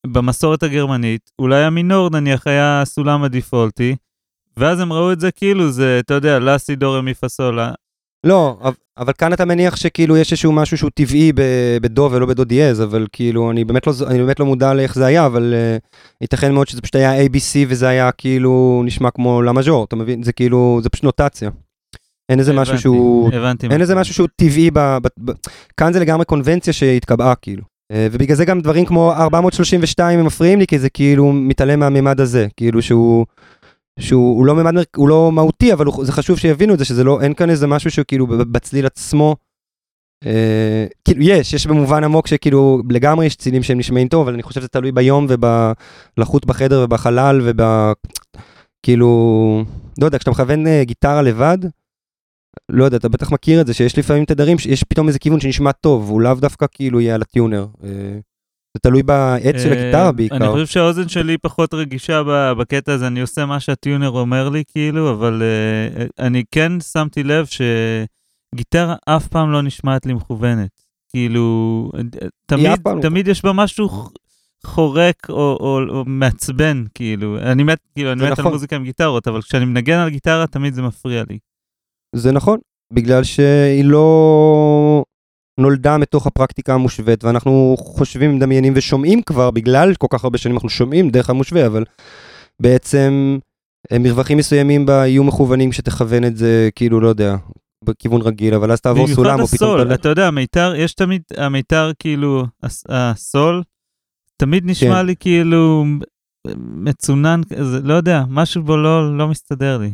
[0.07, 3.95] במסורת הגרמנית, אולי המינור נניח היה הסולם הדיפולטי,
[4.57, 7.71] ואז הם ראו את זה כאילו זה, אתה יודע, לאסי דורי מי פסולה.
[8.25, 8.57] לא,
[8.97, 11.31] אבל- כאן אתה מניח שכאילו יש איזשהו משהו שהוא טבעי
[11.81, 15.05] בדו ולא בדו דיאז, אבל כאילו אני באמת לא, אני באמת לא מודע לאיך זה
[15.05, 15.87] היה, אבל uh,
[16.21, 20.23] ייתכן מאוד שזה פשוט היה ABC וזה היה כאילו נשמע כמו לה מז'ור, אתה מבין?
[20.23, 21.49] זה כאילו, זה פשוט נוטציה.
[22.29, 23.31] אין איזה משהו שהוא.
[23.71, 24.69] אין איזה משהו שהוא טבעי,
[25.77, 27.63] כאן זה לגמרי קונבנציה שהתקבעה כאילו.
[27.91, 32.19] אה, ובגלל זה גם דברים כמו 432 הם מפריעים לי, כי זה כאילו מתעלם מהמימד
[32.19, 33.25] הזה, כאילו שהוא,
[33.99, 37.03] שהוא הוא לא מימד, הוא לא מהותי, אבל הוא, זה חשוב שיבינו את זה, שזה
[37.03, 39.35] לא, אין כאן איזה משהו שכאילו ב- בצליל עצמו,
[40.25, 44.43] אה, כאילו יש, יש במובן עמוק שכאילו לגמרי יש צלילים שהם נשמעים טוב, אבל אני
[44.43, 47.61] חושב שזה תלוי ביום ובלחות בחדר ובחלל וב...
[48.83, 49.63] כאילו,
[50.01, 51.57] לא יודע, כשאתה מכוון אה, גיטרה לבד,
[52.69, 55.71] לא יודע, אתה בטח מכיר את זה, שיש לפעמים תדרים, שיש פתאום איזה כיוון שנשמע
[55.71, 57.67] טוב, הוא לאו דווקא כאילו יהיה על הטיונר.
[57.83, 57.89] אה,
[58.73, 60.51] זה תלוי בעץ של אה, הגיטרה אני בעיקר.
[60.51, 62.21] חושב שהאוזן שלי פחות רגישה
[62.57, 67.45] בקטע הזה, אני עושה מה שהטיונר אומר לי, כאילו, אבל אה, אני כן שמתי לב
[68.55, 70.81] שגיטרה אף פעם לא נשמעת לי מכוונת.
[71.09, 71.91] כאילו,
[72.45, 73.01] תמיד, לא.
[73.01, 73.89] תמיד יש בה משהו
[74.65, 77.37] חורק או, או, או מעצבן, כאילו.
[77.39, 78.51] אני מת, כאילו, אני מת על נכון.
[78.51, 81.37] מוזיקה עם גיטרות, אבל כשאני מנגן על גיטרה, תמיד זה מפריע לי.
[82.15, 82.59] זה נכון,
[82.93, 85.03] בגלל שהיא לא
[85.59, 90.69] נולדה מתוך הפרקטיקה המושווית, ואנחנו חושבים, מדמיינים ושומעים כבר, בגלל כל כך הרבה שנים אנחנו
[90.69, 91.83] שומעים דרך המושווה, אבל
[92.61, 93.37] בעצם
[93.91, 97.35] אה, מרווחים מסוימים בה יהיו מכוונים כשתכוון את זה, כאילו, לא יודע,
[97.85, 99.75] בכיוון רגיל, אבל אז תעבור סולם, במיוחד או פתאום...
[99.79, 103.63] הסול, אתה- יודע, המיתר, יש תמיד, המיתר כאילו, הס- הסול,
[104.37, 105.05] תמיד נשמע כן.
[105.05, 105.85] לי כאילו
[106.57, 107.41] מצונן,
[107.83, 109.93] לא יודע, משהו בו לא, לא מסתדר לי.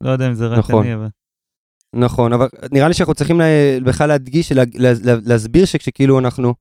[0.00, 0.84] לא יודע אם זה רק נכון.
[0.84, 1.06] אני, אבל...
[1.94, 3.40] נכון, אבל נראה לי שאנחנו צריכים
[3.84, 6.54] בכלל להדגיש, לה- לה- לה- להסביר שכשכאילו אנחנו,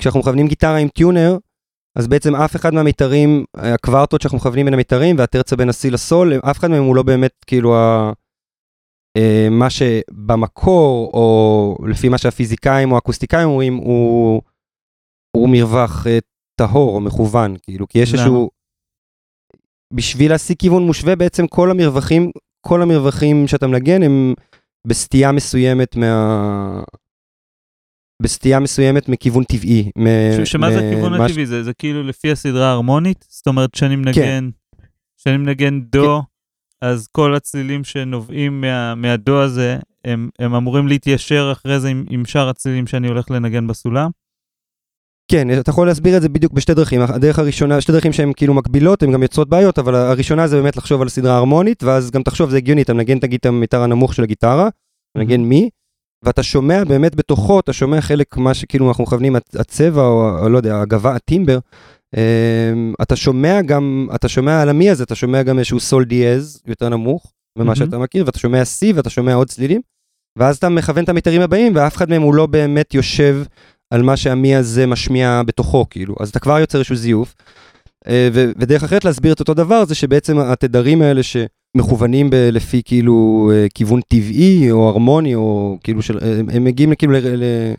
[0.00, 1.36] כשאנחנו מכוונים גיטרה עם טיונר,
[1.98, 6.58] אז בעצם אף אחד מהמיתרים, הקוורטות שאנחנו מכוונים בין המיתרים והטרצה בין השיא לסול, אף
[6.58, 8.12] אחד מהם הוא לא באמת כאילו ה...
[9.16, 14.42] אה, מה שבמקור, או לפי מה שהפיזיקאים או האקוסטיקאים אומרים, הוא,
[15.36, 16.18] הוא מרווח אה,
[16.60, 18.14] טהור או מכוון, כאילו, כי יש?
[18.14, 18.50] איזשהו...
[19.94, 22.30] בשביל להשיג כיוון מושווה בעצם כל המרווחים,
[22.66, 24.34] כל המרווחים שאתה מנגן הם
[24.86, 26.82] בסטייה מסוימת מה...
[28.22, 29.90] בסטייה מסוימת מכיוון טבעי.
[29.98, 31.46] מ- שמה זה מ- הכיוון מה ש- הטבעי?
[31.46, 33.24] זה, זה כאילו לפי הסדרה ההרמונית?
[33.28, 34.50] זאת אומרת, כשאני מנגן,
[35.18, 36.22] כשאני מנגן דו,
[36.80, 42.24] אז כל הצלילים שנובעים מה, מהדו הזה, הם, הם אמורים להתיישר אחרי זה עם, עם
[42.24, 44.10] שאר הצלילים שאני הולך לנגן בסולם?
[45.30, 47.00] כן, אתה יכול להסביר את זה בדיוק בשתי דרכים.
[47.00, 50.76] הדרך הראשונה, שתי דרכים שהן כאילו מקבילות, הן גם יוצרות בעיות, אבל הראשונה זה באמת
[50.76, 54.14] לחשוב על סדרה הרמונית, ואז גם תחשוב, זה הגיוני, אתה מנגן את הגיטר המיתר הנמוך
[54.14, 54.68] של הגיטרה,
[55.16, 55.70] מנגן מי,
[56.24, 60.48] ואתה שומע באמת בתוכו, אתה שומע חלק מה שכאילו אנחנו מכוונים, הצ- הצבע או, או
[60.48, 61.58] לא יודע, הגבה, הטימבר,
[62.16, 66.62] אמ, אתה שומע גם, אתה שומע על המי הזה, אתה שומע גם איזשהו סול דיאז
[66.66, 67.76] יותר נמוך, ממה.
[67.76, 69.80] שאתה מכיר, ואתה שומע C ואתה שומע עוד צלילים,
[70.38, 73.42] ואז אתה מכוון את המיתרים הבאים, ואף אחד מהם הוא לא באמת יושב
[73.90, 77.34] על מה שהמי הזה משמיע בתוכו, כאילו, אז אתה כבר יוצר איזשהו זיוף.
[78.08, 83.14] אה, ודרך אחרת להסביר את אותו דבר זה שבעצם התדרים האלה שמכוונים ב- לפי כאילו
[83.54, 87.16] אה, כיוון טבעי או הרמוני או כאילו של, הם, הם מגיעים כאילו ל...
[87.16, 87.74] ל-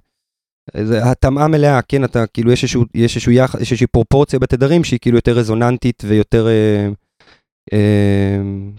[0.84, 4.84] זה התאמה מלאה, כן, אתה כאילו יש איזשהו, יש איזשהו יח, יש איזושהי פרופורציה בתדרים
[4.84, 6.90] שהיא כאילו יותר רזוננטית ויותר, אה,
[7.74, 8.38] אה,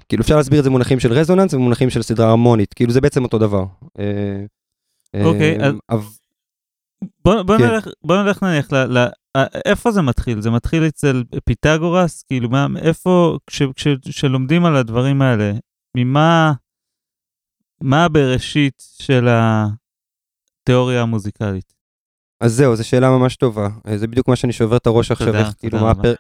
[0.09, 3.23] כאילו אפשר להסביר את זה במונחים של רזוננס ומונחים של סדרה הרמונית, כאילו זה בעצם
[3.25, 3.65] אותו דבר.
[3.99, 6.03] אה, אוקיי, אה, אז- אבל-
[7.25, 7.65] בוא, בוא, כן.
[7.65, 8.77] נלך, בוא נלך נניח ל...
[8.77, 8.99] ל
[9.37, 10.41] ה- איפה זה מתחיל?
[10.41, 12.23] זה מתחיל אצל פיתגורס?
[12.23, 15.53] כאילו, מה, איפה, כש, כש, כשלומדים על הדברים האלה,
[15.97, 16.53] ממה,
[17.81, 21.73] מה הבראשית של התיאוריה המוזיקלית?
[22.41, 23.69] אז זהו, זו שאלה ממש טובה.
[23.87, 25.91] אה, זה בדיוק מה שאני שובר את הראש עכשיו, תודה, איך כאילו תודה מה.
[25.91, 26.17] הפרק...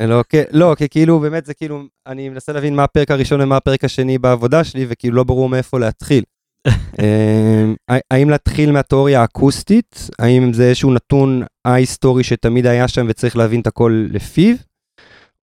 [0.00, 3.56] לא, כן, לא, כי כאילו באמת זה כאילו, אני מנסה להבין מה הפרק הראשון ומה
[3.56, 6.24] הפרק השני בעבודה שלי, וכאילו לא ברור מאיפה להתחיל.
[7.00, 10.10] אה, האם להתחיל מהתיאוריה האקוסטית?
[10.18, 14.56] האם זה איזשהו נתון א-היסטורי שתמיד היה שם וצריך להבין את הכל לפיו?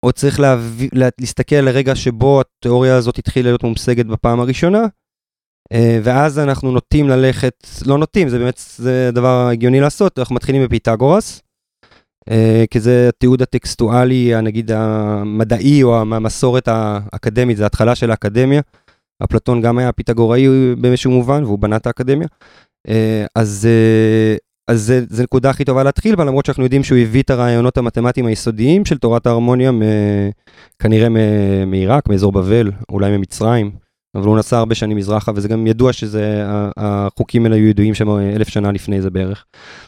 [0.02, 4.86] או צריך להביא, לה, להסתכל על הרגע שבו התיאוריה הזאת התחילה להיות מומשגת בפעם הראשונה?
[6.02, 11.42] ואז אנחנו נוטים ללכת, לא נוטים, זה באמת, זה דבר הגיוני לעשות, אנחנו מתחילים בפיתגורס,
[12.70, 18.60] כי זה התיעוד הטקסטואלי, נגיד המדעי או המסורת האקדמית, זה התחלה של האקדמיה.
[19.24, 20.46] אפלטון גם היה פיתגוראי
[20.78, 22.28] באיזשהו מובן, והוא בנה את האקדמיה.
[23.34, 23.68] אז
[24.68, 27.78] אז זה, זה נקודה הכי טובה להתחיל בה, למרות שאנחנו יודעים שהוא הביא את הרעיונות
[27.78, 29.82] המתמטיים היסודיים של תורת ההרמוניה, מ,
[30.78, 31.08] כנראה
[31.66, 33.70] מעיראק, מאזור בבל, אולי ממצרים,
[34.16, 36.44] אבל הוא נסע הרבה שנים מזרחה, וזה גם ידוע שזה,
[36.76, 39.44] החוקים האלה היו ידועים שם אלף שנה לפני זה בערך.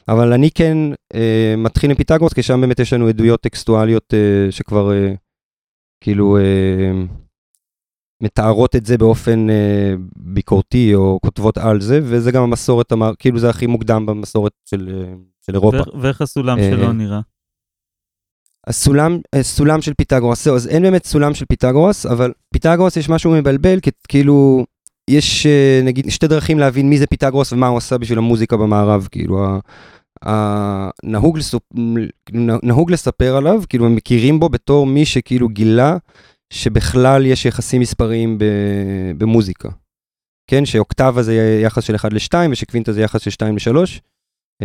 [0.09, 0.79] אבל אני כן
[1.14, 5.12] אה, מתחיל עם פיתגורס, כי שם באמת יש לנו עדויות טקסטואליות אה, שכבר אה,
[6.05, 6.38] כאילו...
[6.38, 6.93] אה,
[8.23, 13.51] מתארות את זה באופן אה, ביקורתי או כותבות על זה, וזה גם המסורת, כאילו זה
[13.51, 15.15] הכי מוקדם במסורת של, אה,
[15.47, 15.83] של אירופה.
[16.01, 17.21] ואיך הסולם אה, שלו נראה?
[18.67, 23.09] הסולם, הסולם אה, של פיתגורס, זהו, אז אין באמת סולם של פיתגורס, אבל פיתגורס יש
[23.09, 24.65] משהו מבלבל, כי כאילו,
[25.11, 29.09] יש אה, נגיד שתי דרכים להבין מי זה פיתגורס ומה הוא עשה בשביל המוזיקה במערב,
[29.11, 29.61] כאילו,
[31.05, 31.63] נהוג, לסופ...
[32.63, 35.97] נהוג לספר עליו, כאילו הם מכירים בו בתור מי שכאילו גילה
[36.53, 38.39] שבכלל יש יחסים מספריים
[39.19, 39.69] במוזיקה.
[40.51, 44.01] כן, שאוקטבה זה יחס של 1 ל-2 ושקווינטה זה יחס של 2 ל-3.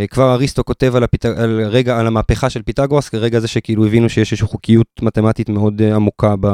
[0.09, 1.25] כבר אריסטו כותב על, הפיט...
[1.25, 5.81] על, רגע, על המהפכה של פיתגורס כרגע זה שכאילו הבינו שיש איזושהי חוקיות מתמטית מאוד
[5.81, 6.47] uh, עמוקה ב...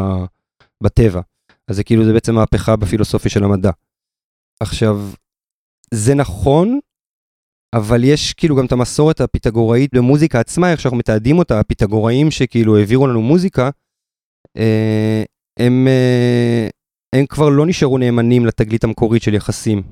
[0.84, 1.22] בטבע.
[1.68, 3.72] אז זה כאילו זה בעצם מהפכה בפילוסופיה של המדע.
[4.60, 5.00] עכשיו,
[5.94, 6.80] זה נכון,
[7.76, 12.78] אבל יש כאילו גם את המסורת הפיתגוראית במוזיקה עצמה, איך שאנחנו מתעדים אותה, הפיתגוראים שכאילו
[12.78, 13.70] העבירו לנו מוזיקה, אה,
[15.60, 16.68] הם, אה,
[17.16, 19.84] הם כבר לא נשארו נאמנים לתגלית המקורית של יחסים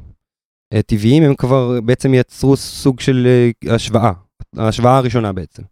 [0.73, 3.27] אה, טבעיים, הם כבר בעצם יצרו סוג של
[3.69, 4.11] השוואה,
[4.57, 5.63] ההשוואה הראשונה בעצם.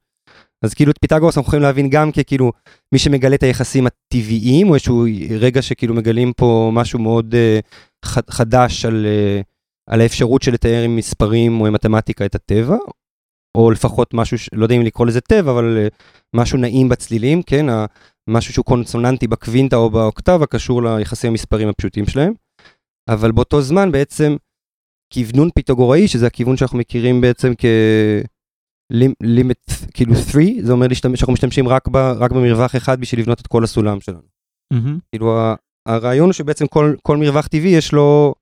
[0.66, 2.52] אז כאילו את פיתגורס אנחנו יכולים להבין גם ככאילו
[2.92, 5.06] מי שמגלה את היחסים הטבעיים, או איזשהו
[5.40, 9.44] רגע שכאילו מגלים פה משהו מאוד uh, חדש על, uh,
[9.90, 12.78] על האפשרות של לתאר עם מספרים או עם מתמטיקה את הטבע,
[13.58, 15.96] או לפחות משהו, לא יודע אם לקרוא לזה טבע, אבל uh,
[16.36, 17.66] משהו נעים בצלילים, כן?
[18.30, 22.34] משהו שהוא קונסוננטי בקווינטה או באוקטבה קשור ליחסי המספרים הפשוטים שלהם.
[23.10, 24.36] אבל באותו זמן בעצם
[25.14, 27.54] כוונון פיתגוראי, שזה הכיוון שאנחנו מכירים בעצם
[28.92, 33.42] כלימיט, כאילו 3, זה אומר להשתמש, שאנחנו משתמשים רק, ב, רק במרווח אחד בשביל לבנות
[33.42, 34.28] את כל הסולם שלנו.
[34.74, 35.00] Mm-hmm.
[35.12, 35.38] כאילו
[35.88, 38.36] הרעיון הוא שבעצם כל, כל מרווח טבעי יש לו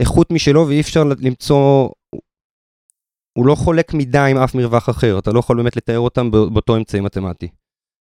[0.00, 1.88] איכות משלו ואי אפשר למצוא,
[3.38, 6.76] הוא לא חולק מידה עם אף מרווח אחר, אתה לא יכול באמת לתאר אותם באותו
[6.76, 7.48] אמצעי מתמטי.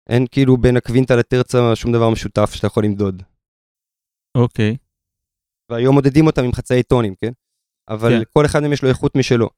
[0.10, 3.24] אין כאילו בין הקווינטה לטרצה שום דבר משותף שאתה יכול למדוד.
[4.38, 4.78] אוקיי.
[5.72, 7.32] והיום מודדים אותם עם חצאי טונים, כן?
[7.90, 8.24] אבל כן.
[8.34, 9.50] כל אחד מהם יש לו איכות משלו.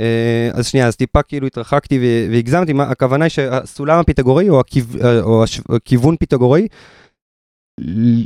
[0.00, 1.98] אה, אז שנייה, אז טיפה כאילו התרחקתי
[2.30, 4.84] והגזמתי, מה, הכוונה היא שהסולם הפיתגורי או, הכיו,
[5.22, 5.44] או
[5.76, 6.68] הכיוון פיתגורי,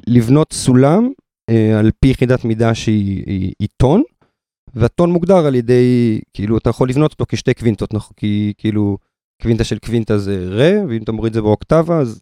[0.06, 1.08] לבנות סולם
[1.50, 4.02] אה, על פי יחידת מידה שהיא היא, היא טון,
[4.74, 8.14] והטון מוגדר על ידי, כאילו אתה יכול לבנות אותו כשתי קווינטות, נכון?
[8.16, 8.98] כי כאילו...
[9.42, 12.20] קווינטה של קווינטה זה רה, ואם אתה מוריד את זה באוקטבה, אז,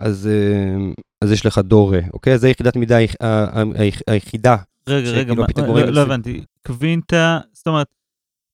[0.00, 2.34] אז, אה, אז יש לך דו רה, אוקיי?
[2.34, 2.96] אז זה יחידת מידה
[4.06, 4.56] היחידה.
[4.88, 6.44] רגע, רגע, מה, לא, לא הבנתי.
[6.66, 7.86] קווינטה, זאת אומרת,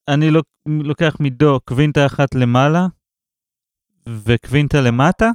[0.08, 2.86] אני לא, לוקח מדו קווינטה אחת למעלה,
[4.08, 5.30] וקווינטה למטה?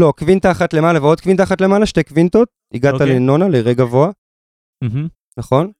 [0.00, 3.14] לא, קווינטה אחת למעלה ועוד קווינטה אחת למעלה, שתי קווינטות, הגעת אוקיי.
[3.14, 4.10] לנונה, לרה גבוה,
[4.84, 5.08] mm-hmm.
[5.38, 5.72] נכון?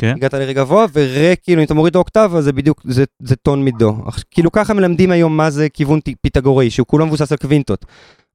[0.00, 0.14] כן.
[0.16, 3.96] הגעת לרי גבוה, ורה, כאילו, אם אתה מוריד אוקטבה, זה בדיוק, זה, זה טון מדו.
[4.30, 7.84] כאילו, ככה מלמדים היום מה זה כיוון פיתגורי, שהוא כולו מבוסס על קווינטות.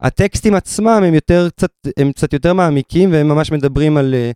[0.01, 4.31] הטקסטים עצמם הם יותר, קצת, הם קצת יותר מעמיקים, והם ממש מדברים על, אה,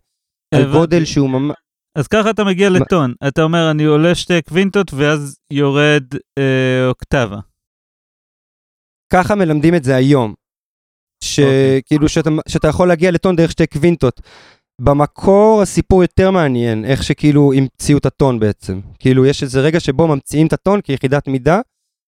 [0.54, 1.56] על גודל שהוא ממש...
[1.98, 3.14] אז ככה אתה מגיע לטון.
[3.28, 6.04] אתה אומר, אני עולה שתי קווינטות, ואז יורד
[6.38, 7.38] אה, אוקטבה.
[9.12, 10.34] ככה מלמדים את זה היום.
[11.24, 12.06] שכאילו, אוקיי.
[12.06, 12.08] okay.
[12.08, 14.20] שאתה, שאתה יכול להגיע לטון דרך שתי קווינטות.
[14.80, 18.80] במקור הסיפור יותר מעניין, איך שכאילו המציאו את הטון בעצם.
[18.98, 21.60] כאילו יש איזה רגע שבו ממציאים את הטון כיחידת מידה,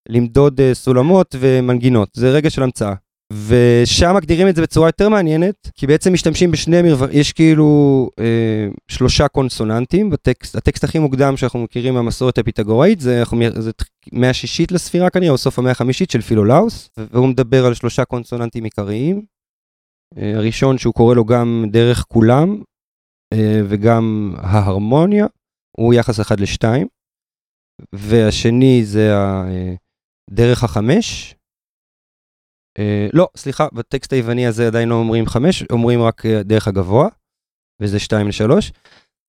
[0.09, 2.95] למדוד uh, סולמות ומנגינות, זה רגע של המצאה.
[3.33, 8.69] ושם מגדירים את זה בצורה יותר מעניינת, כי בעצם משתמשים בשני מרווחים, יש כאילו אה,
[8.89, 13.23] שלושה קונסוננטים בטקסט, הטקסט הכי מוקדם שאנחנו מכירים מהמסורת הפיתגוראית, זה,
[13.57, 13.71] זה
[14.13, 18.65] מאה שישית לספירה כנראה, או סוף המאה החמישית של פילולאוס, והוא מדבר על שלושה קונסוננטים
[18.65, 19.23] עיקריים,
[20.17, 22.63] הראשון שהוא קורא לו גם דרך כולם
[23.35, 25.27] אה, וגם ההרמוניה,
[25.77, 26.87] הוא יחס אחד לשתיים.
[27.93, 29.75] והשני זה אה,
[30.31, 31.35] דרך החמש.
[33.13, 37.09] לא, סליחה, בטקסט היווני הזה עדיין לא אומרים חמש, אומרים רק דרך הגבוה,
[37.83, 38.73] וזה שתיים לשלוש.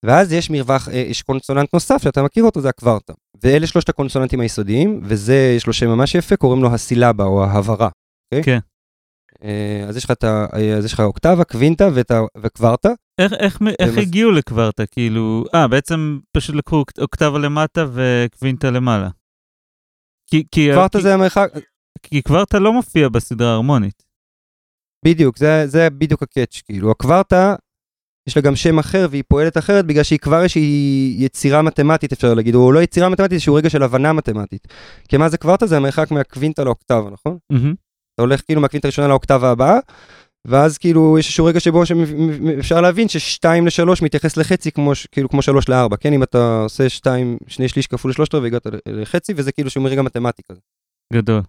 [0.06, 3.14] ואז יש מרווח, יש קונסוננט נוסף שאתה מכיר אותו, זה הקוורטה.
[3.44, 7.90] ואלה שלושת הקונסוננטים היסודיים, וזה, יש לו שם ממש יפה, קוראים לו הסילבה או ההברה.
[8.36, 8.44] Okay?
[8.44, 8.60] כן.
[9.88, 10.46] אז יש לך את ה...
[10.78, 11.90] אז יש לך אוקטבה, קווינטה
[12.38, 12.90] וקוורטה.
[13.22, 14.86] איך, איך, איך הגיעו לקוורטה?
[14.86, 19.10] כאילו, אה, בעצם פשוט לקחו אוקטבה למטה וקווינטה למעלה.
[20.30, 21.50] כי, כי, קוורטה כי, זה המרחק...
[22.04, 24.04] כי קוורטה לא מופיע בסדרה ההרמונית.
[25.06, 27.56] בדיוק, זה, זה בדיוק הקאץ', כאילו, הקוורטה,
[28.28, 32.34] יש לה גם שם אחר והיא פועלת אחרת בגלל שהיא כבר איזושהי יצירה מתמטית, אפשר
[32.34, 34.68] להגיד, או לא יצירה מתמטית, איזשהו רגע של הבנה מתמטית.
[35.08, 35.66] כי מה זה קוורטה?
[35.66, 37.38] זה המרחק מהקווינטה לאוקטבה, נכון?
[37.54, 37.87] Mm-hmm.
[38.18, 39.80] אתה הולך כאילו מהקווינטה הראשונה לאוקטבה הבאה,
[40.48, 41.84] ואז כאילו יש איזשהו רגע שבו
[42.60, 46.14] אפשר להבין ששתיים לשלוש מתייחס לחצי כמו, כאילו כמו שלוש לארבע, כן?
[46.14, 50.02] אם אתה עושה שתיים, שני שליש כפול לשלושת רבעי, הגעת לחצי, וזה כאילו שהוא רגע
[50.02, 50.60] מתמטי כזה.
[51.14, 51.42] גדול.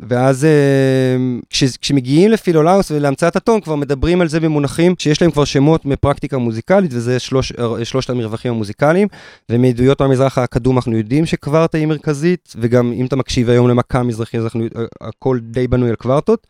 [0.00, 1.16] ואז אה,
[1.50, 6.38] כש, כשמגיעים לפילולאוס ולהמצאת הטון, כבר מדברים על זה במונחים שיש להם כבר שמות מפרקטיקה
[6.38, 9.08] מוזיקלית, וזה שלוש, אה, שלושת המרווחים המוזיקליים,
[9.50, 14.38] ומעדויות מהמזרח הקדום אנחנו יודעים שקוורטה היא מרכזית, וגם אם אתה מקשיב היום למכה מזרחי,
[14.38, 16.46] אז אנחנו, אה, הכל די בנוי על קוורטות.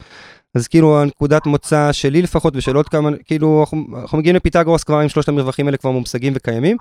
[0.55, 4.98] אז כאילו הנקודת מוצא שלי לפחות ושל עוד כמה, כאילו אנחנו, אנחנו מגיעים לפיתגורס כבר
[4.98, 6.76] עם שלושת המרווחים האלה כבר מושגים וקיימים.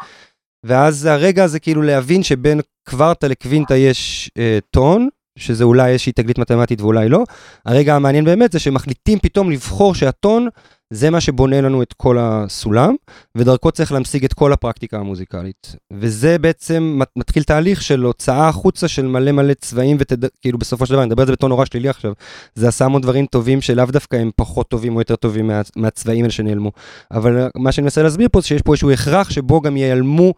[0.66, 5.10] ואז הרגע הזה כאילו להבין שבין קוורטה לקווינטה יש אה, טון,
[5.42, 7.24] שזה אולי איזושהי תגלית מתמטית ואולי לא.
[7.66, 10.48] הרגע המעניין באמת זה שמחליטים פתאום לבחור שהטון
[10.94, 12.96] זה מה שבונה לנו את כל הסולם,
[13.38, 15.76] ודרכו צריך להמשיג את כל הפרקטיקה המוזיקלית.
[15.94, 21.02] וזה בעצם מתחיל תהליך של הוצאה החוצה של מלא מלא צבעים, וכאילו בסופו של דבר,
[21.02, 22.14] אני מדבר על זה בטון נורא שלילי עכשיו,
[22.56, 26.24] זה עשה המון דברים טובים שלאו דווקא הם פחות טובים או יותר טובים מה, מהצבעים
[26.24, 26.72] האלה שנעלמו.
[27.12, 30.34] אבל מה שאני מנסה להסביר פה זה שיש פה איזשהו הכרח שבו גם ייעלמו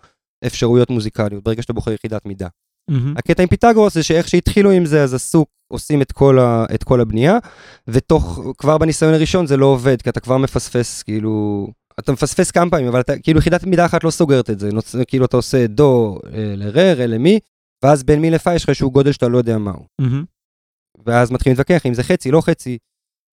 [0.45, 2.47] אפשרויות מוזיקליות, ברגע שאתה בוחר יחידת מידה.
[2.91, 3.17] Mm-hmm.
[3.17, 6.83] הקטע עם פיתגורוס זה שאיך שהתחילו עם זה, אז עשו, עושים את כל, ה, את
[6.83, 7.37] כל הבנייה,
[7.87, 11.67] ותוך, כבר בניסיון הראשון זה לא עובד, כי אתה כבר מפספס, כאילו,
[11.99, 14.95] אתה מפספס כמה פעמים, אבל אתה, כאילו יחידת מידה אחת לא סוגרת את זה, נוצ,
[15.07, 17.39] כאילו אתה עושה דו אה, לרה, רה למי,
[17.83, 19.85] ואז בין מי לפי יש לך איזשהו גודל שאתה לא יודע מהו.
[20.01, 20.25] Mm-hmm.
[21.05, 22.77] ואז מתחילים להתווכח אם זה חצי, לא חצי.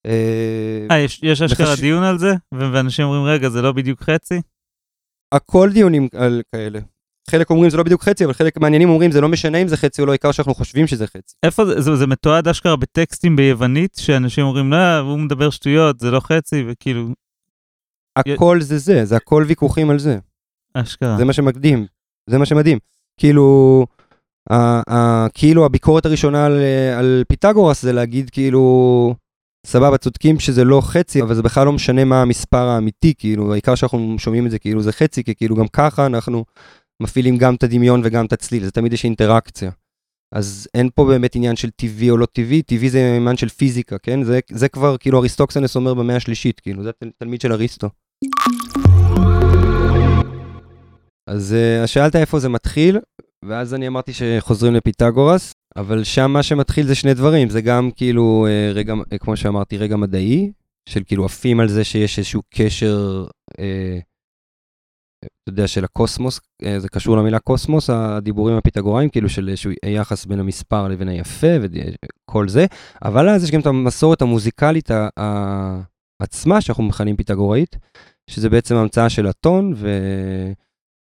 [0.07, 1.81] אה, אה יש, יש אשכרה וחש...
[1.81, 2.35] דיון על זה?
[2.55, 4.41] ואנשים אומרים, רגע, זה לא בדיוק חצי?
[5.35, 6.81] הכל דיונים על כאלה.
[7.31, 9.77] חלק אומרים זה לא בדיוק חצי, אבל חלק מעניינים אומרים זה לא משנה אם זה
[9.77, 11.35] חצי או לא, העיקר שאנחנו חושבים שזה חצי.
[11.43, 16.11] איפה זה, זה, זה מתועד אשכרה בטקסטים ביוונית, שאנשים אומרים, לא, הוא מדבר שטויות, זה
[16.11, 17.09] לא חצי, וכאילו...
[18.17, 20.19] הכל זה זה, זה הכל ויכוחים על זה.
[20.75, 21.17] אשכרה.
[21.17, 21.87] זה מה שמקדים,
[22.31, 22.79] זה מה שמדהים.
[23.17, 23.87] כאילו,
[24.51, 24.55] ה,
[24.95, 26.61] ה, כאילו הביקורת הראשונה על,
[26.99, 29.15] על פיתגורס זה להגיד כאילו,
[29.67, 33.75] סבבה, צודקים שזה לא חצי, אבל זה בכלל לא משנה מה המספר האמיתי, כאילו, העיקר
[33.75, 36.45] שאנחנו שומעים את זה כאילו זה חצי, כי כאילו גם ככה אנחנו
[37.01, 39.71] מפעילים גם את הדמיון וגם את הצליל, זה תמיד יש אינטראקציה.
[40.35, 43.99] אז אין פה באמת עניין של טבעי או לא טבעי, טבעי זה עניין של פיזיקה,
[43.99, 44.23] כן?
[44.23, 47.89] זה, זה כבר כאילו אריסטוקסנס אומר במאה השלישית, כאילו, זה תלמיד של אריסטו.
[51.27, 52.99] אז uh, שאלת איפה זה מתחיל,
[53.45, 58.47] ואז אני אמרתי שחוזרים לפיתגורס, אבל שם מה שמתחיל זה שני דברים, זה גם כאילו
[58.47, 60.53] uh, רגע, uh, כמו שאמרתי, רגע מדעי,
[60.89, 63.61] של כאילו עפים על זה שיש איזשהו קשר uh,
[65.25, 70.27] אתה יודע, של הקוסמוס, אה, זה קשור למילה קוסמוס, הדיבורים הפיתגוראים, כאילו של איזשהו יחס
[70.27, 72.67] בין המספר לבין היפה וכל זה,
[73.05, 74.91] אבל אז יש גם את המסורת המוזיקלית
[76.23, 77.77] עצמה, שאנחנו מכנים פיתגוראית,
[78.31, 79.75] שזה בעצם המצאה של הטון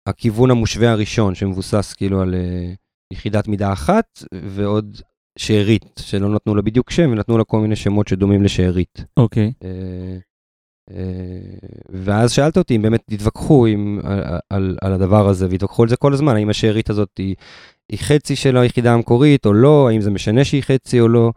[0.09, 2.73] והכיוון המושווה הראשון, שמבוסס כאילו על אה,
[3.13, 4.97] יחידת מידה אחת, ועוד
[5.39, 9.05] שארית, שלא נתנו לה בדיוק שם, ונתנו לה כל מיני שמות שדומים לשארית.
[9.17, 9.53] אוקיי.
[10.91, 10.97] אה,
[11.89, 14.21] ואז שאלת אותי אם באמת תתווכחו עם, על,
[14.51, 17.37] על, על הדבר הזה, והתווכחו על זה כל הזמן, האם השארית הזאת היא,
[17.97, 21.33] חצי של היחידה המקורית או לא, האם זה משנה שהיא חצי או לא,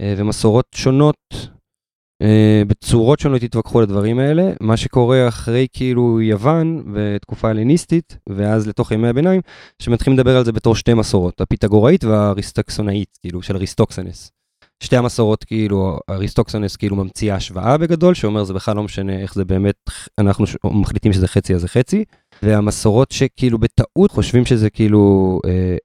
[0.00, 1.16] אה, ומסורות שונות,
[2.22, 4.52] אה, בצורות שונות התווכחו על הדברים האלה.
[4.60, 9.40] מה שקורה אחרי כאילו יוון ותקופה הלניסטית, ואז לתוך ימי הביניים,
[9.82, 14.35] שמתחילים לדבר על זה בתור שתי מסורות, הפיתגוראית והאריסטוקסונאית, כאילו של אריסטוקסנס.
[14.82, 19.44] שתי המסורות, כאילו, אריסטוקסונס כאילו ממציא השוואה בגדול, שאומר זה בכלל לא משנה איך זה
[19.44, 19.76] באמת,
[20.18, 22.04] אנחנו מחליטים שזה חצי אז זה חצי,
[22.42, 25.76] והמסורות שכאילו בטעות חושבים שזה כאילו, אה,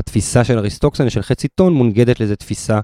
[0.00, 2.80] התפיסה של אריסטוקסונס של חצי טון מונגדת לאיזה תפיסה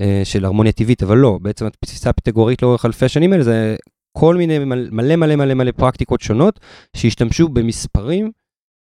[0.00, 3.76] אה, של הרמוניה טבעית, אבל לא, בעצם התפיסה הפיתגורית לאורך אלפי השנים האלה זה
[4.18, 6.60] כל מיני מלא מלא מלא מלא פרקטיקות שונות
[6.96, 8.30] שהשתמשו במספרים.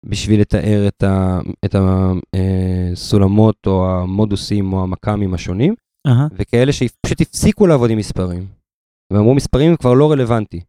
[0.06, 0.88] בשביל לתאר
[1.66, 1.76] את
[2.94, 5.76] הסולמות אה, או המודוסים או המכ"מים השונים.
[6.08, 6.34] Uh-huh.
[6.34, 8.48] וכאלה שפשוט הפסיקו לעבוד עם מספרים.
[9.14, 10.62] ואמרו מספרים כבר לא רלוונטי.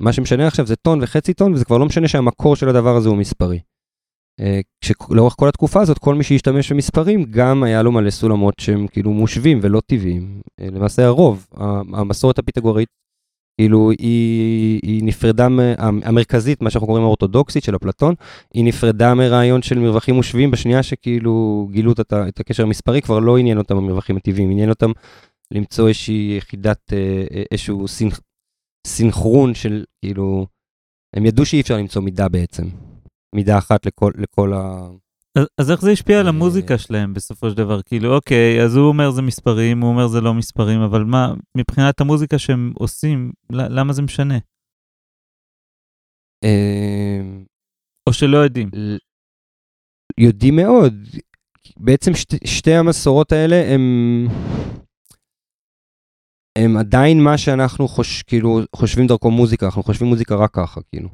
[0.00, 3.08] מה שמשנה עכשיו זה טון וחצי טון, וזה כבר לא משנה שהמקור של הדבר הזה
[3.08, 3.60] הוא מספרי.
[4.40, 8.86] אה, כשלאורך כל התקופה הזאת, כל מי שהשתמש במספרים, גם היה לו מלא סולמות שהם
[8.86, 10.40] כאילו מושבים ולא טבעיים.
[10.60, 11.46] אה, למעשה הרוב,
[11.92, 12.88] המסורת הפיתגורית,
[13.60, 15.48] כאילו היא, היא נפרדה,
[15.78, 18.14] המרכזית, מה שאנחנו קוראים האורתודוקסית של אפלטון,
[18.54, 23.38] היא נפרדה מרעיון של מרווחים מושבים בשנייה שכאילו גילו את, את הקשר המספרי, כבר לא
[23.38, 24.90] עניין אותם המרווחים הטבעיים, עניין אותם
[25.50, 26.92] למצוא איזושהי יחידת,
[27.50, 28.20] איזשהו סינכ...
[28.86, 30.46] סינכרון של, כאילו,
[31.16, 32.64] הם ידעו שאי אפשר למצוא מידה בעצם.
[33.34, 34.88] מידה אחת לכל, לכל ה...
[35.36, 37.82] אז, אז איך זה השפיע על המוזיקה שלהם בסופו של דבר?
[37.82, 42.00] כאילו, אוקיי, אז הוא אומר זה מספרים, הוא אומר זה לא מספרים, אבל מה, מבחינת
[42.00, 44.38] המוזיקה שהם עושים, למה זה משנה?
[46.44, 47.44] אמ,
[48.08, 48.70] או שלא יודעים?
[50.20, 50.94] יודעים מאוד.
[51.76, 53.82] בעצם שתי, שתי המסורות האלה הם...
[56.58, 61.08] הם עדיין מה שאנחנו חוש, כאילו, חושבים דרכו מוזיקה, אנחנו חושבים מוזיקה רק ככה, כאילו.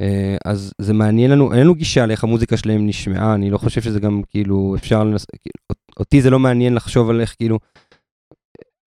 [0.00, 3.82] אה, אז זה מעניין לנו, אין לנו גישה לאיך המוזיקה שלהם נשמעה, אני לא חושב
[3.82, 5.26] שזה גם כאילו אפשר לנס...
[5.98, 7.58] אותי זה לא מעניין לחשוב על איך כאילו,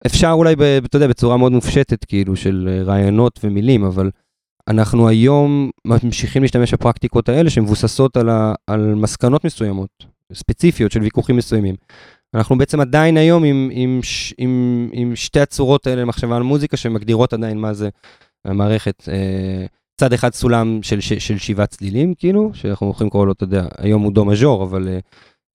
[0.06, 4.10] אפשר אולי, ב, אתה יודע, בצורה מאוד מופשטת כאילו של אה, רעיונות ומילים, אבל
[4.68, 11.36] אנחנו היום ממשיכים להשתמש בפרקטיקות האלה שמבוססות על, ה, על מסקנות מסוימות, ספציפיות של ויכוחים
[11.36, 11.76] מסוימים.
[12.34, 14.00] אנחנו בעצם עדיין היום עם, עם,
[14.38, 17.90] עם, עם שתי הצורות האלה למחשבה על מוזיקה שמגדירות עדיין מה זה
[18.46, 19.10] המערכת.
[19.12, 19.66] אה,
[20.02, 23.68] צד אחד סולם של, של, של שבעה צלילים, כאילו, שאנחנו יכולים לקרוא לו, אתה יודע,
[23.78, 25.02] היום הוא דו מז'ור, אבל uh,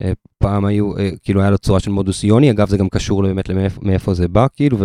[0.03, 3.23] uh, פעם היו, uh, כאילו, היה לו צורה של מודוס איוני, אגב, זה גם קשור
[3.23, 4.79] באמת למאיפה זה בא, כאילו,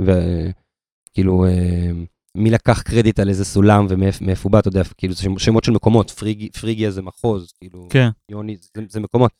[0.00, 1.94] וכאילו, uh,
[2.36, 5.72] מי לקח קרדיט על איזה סולם ומאיפה הוא בא, אתה יודע, כאילו, זה שמות של
[5.72, 8.08] מקומות, פריג, פריגיה זה מחוז, כאילו, כן.
[8.30, 9.32] יוני זה, זה מקומות,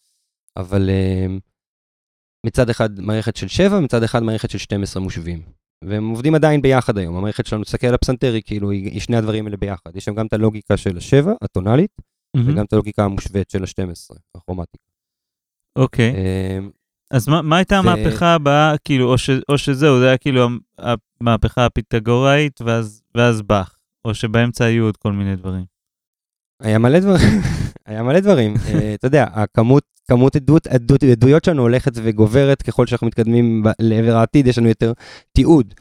[0.57, 1.33] אבל uh,
[2.47, 5.62] מצד אחד מערכת של שבע, מצד אחד מערכת של 12 מושבים.
[5.89, 7.17] והם עובדים עדיין ביחד היום.
[7.17, 9.97] המערכת שלנו, תסתכל על הפסנתר, היא כאילו, היא, שני הדברים האלה ביחד.
[9.97, 12.41] יש שם גם את הלוגיקה של השבע, הטונאלית, mm-hmm.
[12.47, 14.81] וגם את הלוגיקה המושווית של ה-12, הכרומטית.
[15.77, 16.13] אוקיי.
[16.13, 16.71] Okay.
[17.11, 18.35] אז מה, מה הייתה המהפכה.
[18.35, 20.49] הבאה, כאילו, או, ש, או שזהו, זה היה כאילו
[21.21, 25.65] המהפכה הפיתגוראית, ואז, ואז באך, או שבאמצע היו עוד כל מיני דברים.
[26.61, 27.41] היה מלא דברים,
[27.87, 28.55] היה מלא דברים.
[28.55, 28.59] uh,
[28.95, 34.47] אתה יודע, הכמות, כמות עדות, עדות, עדויות שלנו הולכת וגוברת ככל שאנחנו מתקדמים לעבר העתיד,
[34.47, 34.93] יש לנו יותר
[35.33, 35.75] תיעוד.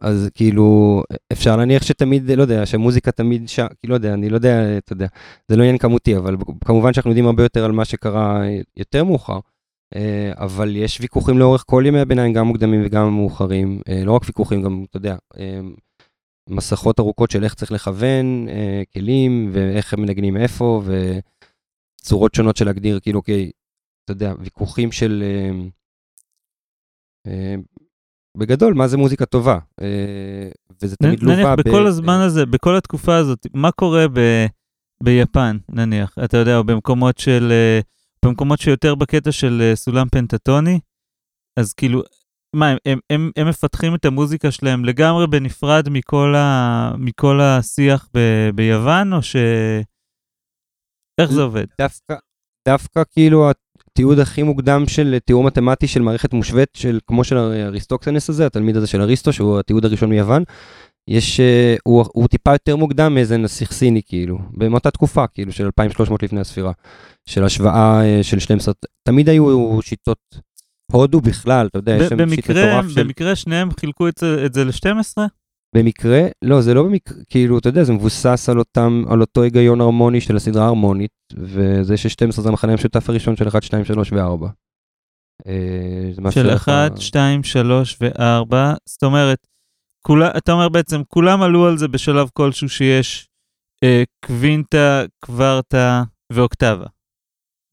[0.00, 1.02] אז כאילו,
[1.32, 4.92] אפשר להניח שתמיד, לא יודע, שמוזיקה תמיד שם, כאילו, לא יודע, אני לא יודע, אתה
[4.92, 5.06] יודע,
[5.48, 8.42] זה לא עניין כמותי, אבל כמובן שאנחנו יודעים הרבה יותר על מה שקרה
[8.76, 9.38] יותר מאוחר.
[9.94, 13.80] אה, אבל יש ויכוחים לאורך כל ימי הביניים, גם מוקדמים וגם מאוחרים.
[13.88, 15.16] אה, לא רק ויכוחים, גם, אתה יודע,
[16.50, 20.82] מסכות ארוכות של איך צריך לכוון אה, כלים ואיך הם מנגנים איפה
[22.04, 23.50] וצורות שונות של להגדיר כאילו אוקיי,
[24.04, 25.50] אתה יודע, ויכוחים של אה,
[27.26, 27.54] אה,
[28.36, 30.48] בגדול מה זה מוזיקה טובה אה,
[30.82, 31.36] וזה תמיד לובה.
[31.36, 31.68] נניח ב...
[31.68, 34.46] בכל הזמן הזה, בכל התקופה הזאת, מה קורה ב...
[35.02, 37.80] ביפן נניח, אתה יודע, או במקומות של, אה,
[38.24, 40.80] במקומות שיותר בקטע של אה, סולם פנטטוני,
[41.56, 42.02] אז כאילו
[42.56, 48.08] מה, הם, הם, הם, הם מפתחים את המוזיקה שלהם לגמרי בנפרד מכל, ה, מכל השיח
[48.14, 48.18] ב,
[48.54, 49.36] ביוון, או ש...
[51.20, 51.64] איך זה עובד?
[51.78, 52.14] דווקא,
[52.68, 53.50] דווקא כאילו
[53.90, 58.76] התיעוד הכי מוקדם של תיאור מתמטי של מערכת מושווית, של כמו של אריסטוקסנס הזה, התלמיד
[58.76, 60.42] הזה של אריסטו, שהוא התיעוד הראשון מיוון,
[61.08, 65.64] יש, uh, הוא, הוא טיפה יותר מוקדם מאיזה נסיך סיני, כאילו, באותה תקופה, כאילו, של
[65.64, 66.72] 2300 לפני הספירה,
[67.28, 68.74] של השוואה uh, של 12,
[69.08, 70.18] תמיד היו שיטות
[70.92, 73.02] הודו בכלל, אתה יודע, יש שם שיט מטורף של...
[73.02, 75.22] במקרה שניהם חילקו את זה, את זה ל-12?
[75.74, 79.80] במקרה, לא, זה לא במקרה, כאילו, אתה יודע, זה מבוסס על אותם, על אותו היגיון
[79.80, 84.46] הרמוני של הסדרה ההרמונית, וזה ש-12 זה המחנה המשותף הראשון של 1, 2, 3 ו-4.
[86.30, 88.54] של 1, 2, 3 ו-4,
[88.88, 89.46] זאת אומרת,
[90.06, 93.28] כולה, אתה אומר בעצם, כולם עלו על זה בשלב כלשהו שיש
[93.84, 96.02] אה, קווינטה, קוורטה
[96.32, 96.86] ואוקטבה.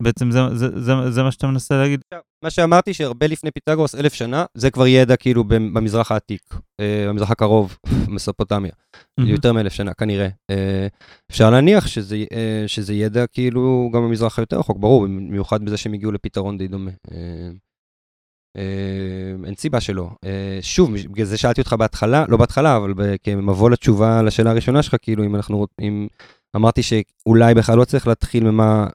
[0.02, 2.02] בעצם זה, זה, זה, זה מה שאתה מנסה להגיד?
[2.43, 6.41] מה שאמרתי שהרבה לפני פיתגורס, אלף שנה, זה כבר ידע כאילו במזרח העתיק,
[6.80, 7.78] אה, במזרח הקרוב,
[8.16, 8.72] מסופוטמיה,
[9.20, 10.28] יותר מאלף שנה כנראה.
[10.49, 10.88] אה,
[11.32, 15.93] אפשר להניח שזה, אה, שזה ידע כאילו גם במזרח היותר רחוק, ברור, במיוחד בזה שהם
[15.93, 16.91] הגיעו לפתרון די דומה.
[19.45, 20.10] אין סיבה שלא.
[20.62, 22.93] שוב, בגלל זה שאלתי אותך בהתחלה, לא בהתחלה, אבל
[23.24, 26.08] כמבוא לתשובה לשאלה הראשונה שלך, כאילו אם אנחנו, אם
[26.56, 28.88] אמרתי שאולי בכלל לא צריך להתחיל ממה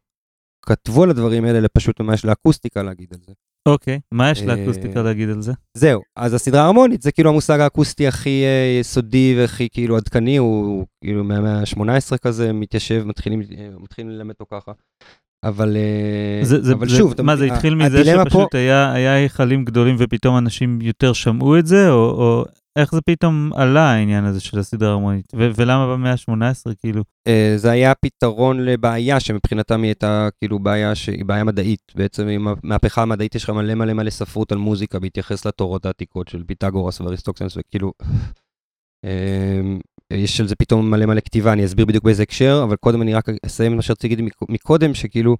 [0.66, 3.32] כתבו על הדברים האלה, אלא פשוט מה יש לאקוסטיקה להגיד על זה.
[3.68, 5.52] אוקיי, מה יש לאקוסטיקה להגיד על זה?
[5.74, 10.86] זהו, אז הסדרה ההרמונית זה כאילו המושג האקוסטי הכי אה, יסודי והכי כאילו עדכני, הוא
[11.04, 14.72] כאילו מהמאה ה-18 כזה, מתיישב, מתחילים, אה, מתחילים ללמד אותו ככה.
[15.44, 18.58] אבל, אה, זה, זה, אבל זה, שוב, מה, זה התחיל מזה שפשוט פה...
[18.58, 22.44] היה, היה היכלים גדולים ופתאום אנשים יותר שמעו את זה, או, או
[22.76, 25.32] איך זה פתאום עלה העניין הזה של הסדרה ההרמונית?
[25.34, 27.02] ולמה במאה ה-18 כאילו?
[27.28, 31.92] Uh, זה היה פתרון לבעיה שמבחינתם היא הייתה כאילו בעיה שהיא בעיה מדעית.
[31.94, 36.28] בעצם עם המהפכה המדעית יש לך מלא מלא מלא ספרות על מוזיקה בהתייחס לתורות העתיקות
[36.28, 37.92] של פיתגורס ואריסטוקסנס וכאילו...
[39.06, 39.08] uh,
[40.12, 43.14] יש על זה פתאום מלא מלא כתיבה, אני אסביר בדיוק באיזה הקשר, אבל קודם אני
[43.14, 45.36] רק אסיים את מה שרציתי להגיד מקודם, שכאילו,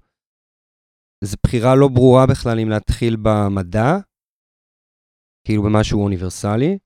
[1.23, 3.97] זו בחירה לא ברורה בכלל אם להתחיל במדע,
[5.47, 6.77] כאילו במשהו אוניברסלי,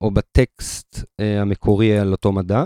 [0.00, 2.64] או בטקסט אה, המקורי על אותו מדע.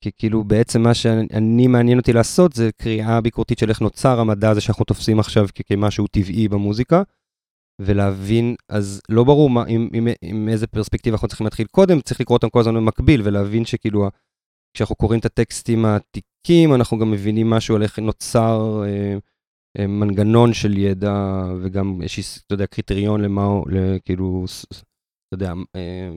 [0.00, 4.50] כי כאילו בעצם מה שאני מעניין אותי לעשות זה קריאה ביקורתית של איך נוצר המדע
[4.50, 7.02] הזה שאנחנו תופסים עכשיו כמשהו טבעי במוזיקה,
[7.80, 12.20] ולהבין, אז לא ברור מה, עם, עם, עם איזה פרספקטיבה אנחנו צריכים להתחיל קודם, צריך
[12.20, 14.08] לקרוא אותם כל הזמן במקביל ולהבין שכאילו
[14.74, 19.18] כשאנחנו קוראים את הטקסטים העתיקים אנחנו גם מבינים משהו על איך נוצר אה,
[19.78, 23.42] אה, מנגנון של ידע וגם יש, אתה יודע, קריטריון למה,
[24.04, 26.10] כאילו, אתה יודע, אה,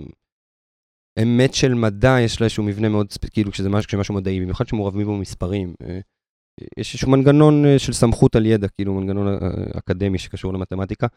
[1.22, 5.06] אמת של מדע יש לה איזשהו מבנה מאוד, כאילו כשזה משהו, כשמשהו מדעי, במיוחד שמעורבים
[5.06, 5.74] בו מספרים.
[5.84, 6.00] אה,
[6.78, 11.08] יש איזשהו מנגנון אה, של סמכות על ידע, כאילו מנגנון אה, אקדמי שקשור למתמטיקה.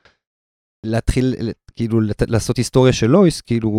[0.87, 1.35] להתחיל,
[1.77, 3.71] כאילו, לעשות היסטוריה שלו, כאילו,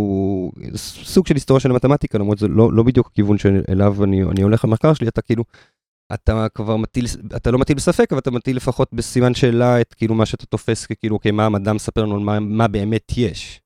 [0.76, 4.65] סוג של היסטוריה של המתמטיקה, למרות זה לא, לא בדיוק הכיוון שאליו אני, אני הולך
[4.65, 5.43] במחקר שלי, אתה כאילו,
[6.13, 7.05] אתה כבר מטיל,
[7.36, 10.86] אתה לא מטיל בספק, אבל אתה מטיל לפחות בסימן שאלה את כאילו מה שאתה תופס
[10.86, 13.61] ככאילו, אוקיי, מה המדע מספר לנו, מה, מה באמת יש.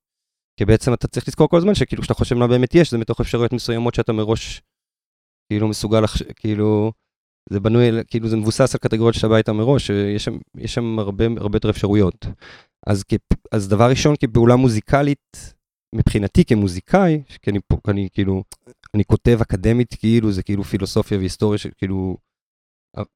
[0.61, 3.21] כי בעצם אתה צריך לזכור כל הזמן שכאילו כשאתה חושב מה באמת יש, זה מתוך
[3.21, 4.61] אפשרויות מסוימות שאתה מראש
[5.49, 6.03] כאילו מסוגל,
[6.35, 6.91] כאילו,
[7.49, 10.99] זה בנוי, כאילו זה מבוסס על קטגוריות שאתה בא איתה מראש, יש שם, יש שם
[10.99, 12.25] הרבה, הרבה יותר אפשרויות.
[12.87, 13.03] אז,
[13.51, 15.53] אז דבר ראשון, כפעולה מוזיקלית,
[15.95, 18.43] מבחינתי כמוזיקאי, כי אני, אני כאילו,
[18.93, 22.17] אני כותב אקדמית כאילו, זה כאילו פילוסופיה והיסטוריה של כאילו,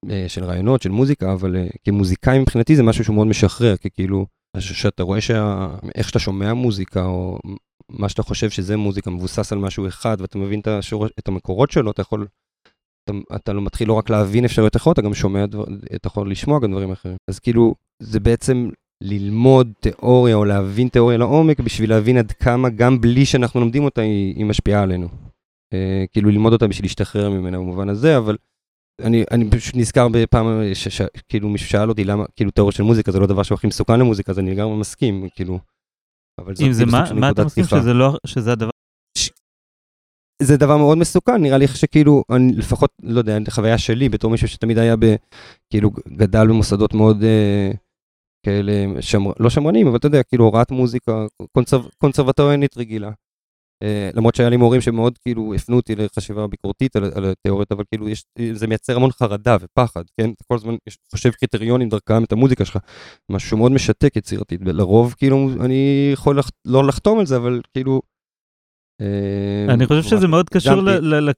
[0.09, 3.89] אה, של רעיונות, של מוזיקה, אבל אה, כמוזיקאי מבחינתי זה משהו שהוא מאוד משחרר, כי
[3.89, 4.25] כאילו,
[4.59, 5.67] שאתה רואה שה...
[5.95, 7.39] איך שאתה שומע מוזיקה, או
[7.89, 11.07] מה שאתה חושב שזה מוזיקה, מבוסס על משהו אחד, ואתה מבין את, השור...
[11.19, 12.27] את המקורות שלו, אתה יכול...
[13.03, 15.63] אתה, אתה לא מתחיל לא רק להבין אפשרויות אחרות, אתה גם שומע, דבר,
[15.95, 17.15] אתה יכול לשמוע גם דברים אחרים.
[17.29, 18.69] אז כאילו, זה בעצם
[19.03, 24.01] ללמוד תיאוריה או להבין תיאוריה לעומק, בשביל להבין עד כמה, גם בלי שאנחנו לומדים אותה,
[24.01, 25.07] היא, היא משפיעה עלינו.
[25.73, 28.37] אה, כאילו, ללמוד אותה בשביל להשתחרר ממנה במובן הזה, אבל
[29.01, 30.45] אני, אני פשוט נזכר בפעם,
[31.29, 33.99] כאילו מישהו שאל אותי למה, כאילו תיאוריה של מוזיקה זה לא דבר שהוא הכי מסוכן
[33.99, 35.59] למוזיקה, אז אני לגמרי מסכים, כאילו.
[36.41, 38.69] אבל זאת כאילו מה, מה אתה מסכים שזה לא, שזה הדבר?
[39.17, 39.29] ש...
[40.41, 44.47] זה דבר מאוד מסוכן, נראה לי שכאילו, אני לפחות, לא יודע, חוויה שלי בתור מישהו
[44.47, 45.15] שתמיד היה ב...
[45.69, 47.71] כאילו, גדל במוסדות מאוד אה,
[48.45, 53.11] כאלה, שמר, לא שמרנים, אבל אתה יודע, כאילו הוראת מוזיקה קונסר, קונסרבטוריינית רגילה.
[53.83, 57.83] אה, למרות שהיה לי מורים שמאוד כאילו הפנו אותי לחשיבה ביקורתית על, על התיאוריות, אבל
[57.91, 58.23] כאילו יש,
[58.53, 60.29] זה מייצר המון חרדה ופחד, כן?
[60.29, 60.75] אתה כל הזמן
[61.11, 62.77] חושב קריטריונים דרכם את המוזיקה שלך,
[63.31, 68.01] משהו שמאוד משתק יצירתית, ולרוב כאילו אני יכול לח, לא לחתום על זה, אבל כאילו...
[69.01, 71.29] אה, אני חושב שזה מאוד קשור ל...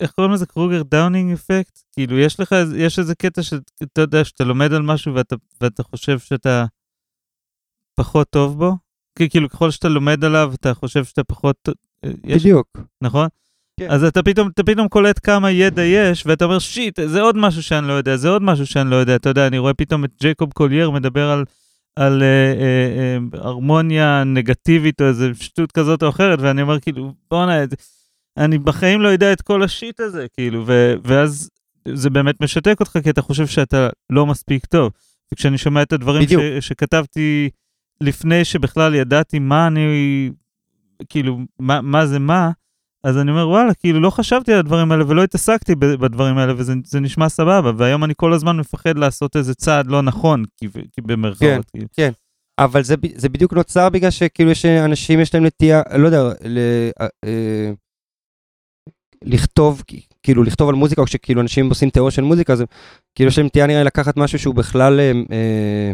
[0.00, 0.46] איך קוראים לזה?
[0.46, 1.78] Kruger Dunning effect?
[1.92, 5.14] כאילו יש לך, יש איזה קטע שאתה יודע שאתה לומד על משהו
[5.60, 6.64] ואתה חושב שאתה
[8.00, 8.72] פחות טוב בו,
[9.16, 11.68] כאילו ככל שאתה לומד עליו אתה חושב שאתה פחות...
[12.04, 12.78] אה, יש, בדיוק.
[13.02, 13.28] נכון?
[13.80, 13.90] כן.
[13.90, 17.62] אז אתה פתאום, אתה פתאום קולט כמה ידע יש, ואתה אומר, shit, זה עוד משהו
[17.62, 19.16] שאני לא יודע, זה עוד משהו שאני לא יודע.
[19.16, 21.44] אתה יודע, אני רואה פתאום את ג'ייקוב קולייר מדבר על,
[21.96, 27.12] על אה, אה, אה, הרמוניה נגטיבית או איזה שטות כזאת או אחרת, ואני אומר, כאילו,
[27.30, 27.64] בואנה,
[28.36, 31.50] אני בחיים לא יודע את כל ה shit הזה, כאילו, ו, ואז
[31.88, 34.92] זה באמת משתק אותך, כי אתה חושב שאתה לא מספיק טוב.
[35.32, 37.50] וכשאני שומע את הדברים ש, שכתבתי...
[38.00, 40.30] לפני שבכלל ידעתי מה אני,
[41.08, 42.50] כאילו, מה, מה זה מה,
[43.04, 47.00] אז אני אומר, וואלה, כאילו, לא חשבתי על הדברים האלה ולא התעסקתי בדברים האלה, וזה
[47.00, 51.40] נשמע סבבה, והיום אני כל הזמן מפחד לעשות איזה צעד לא נכון, כי, כי במרכאות.
[51.40, 51.86] כן, כאילו.
[51.92, 52.10] כן.
[52.58, 56.58] אבל זה, זה בדיוק נוצר בגלל שכאילו יש אנשים, יש להם נטייה, לא יודע, ל,
[57.00, 57.72] אה, אה,
[59.22, 59.82] לכתוב,
[60.22, 62.64] כאילו לכתוב על מוזיקה, או שכאילו אנשים עושים תיאוריה של מוזיקה, אז
[63.14, 65.92] כאילו יש להם נטייה נראה לקחת משהו שהוא בכלל אה, אה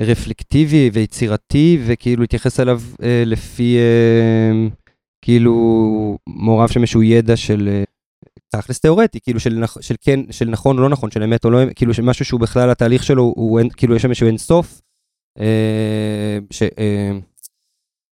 [0.00, 4.68] רפלקטיבי ויצירתי, וכאילו להתייחס אליו אה, לפי אה,
[5.22, 7.84] כאילו מעורב שם איזשהו ידע של אה,
[8.48, 11.62] תכלס תיאורטי, כאילו של, של כן, של נכון או לא נכון, של אמת או לא
[11.62, 14.80] אמת, כאילו משהו שהוא בכלל התהליך שלו הוא אין, כאילו יש שם איזשהו אינסוף.
[15.38, 17.12] אה, ש, אה,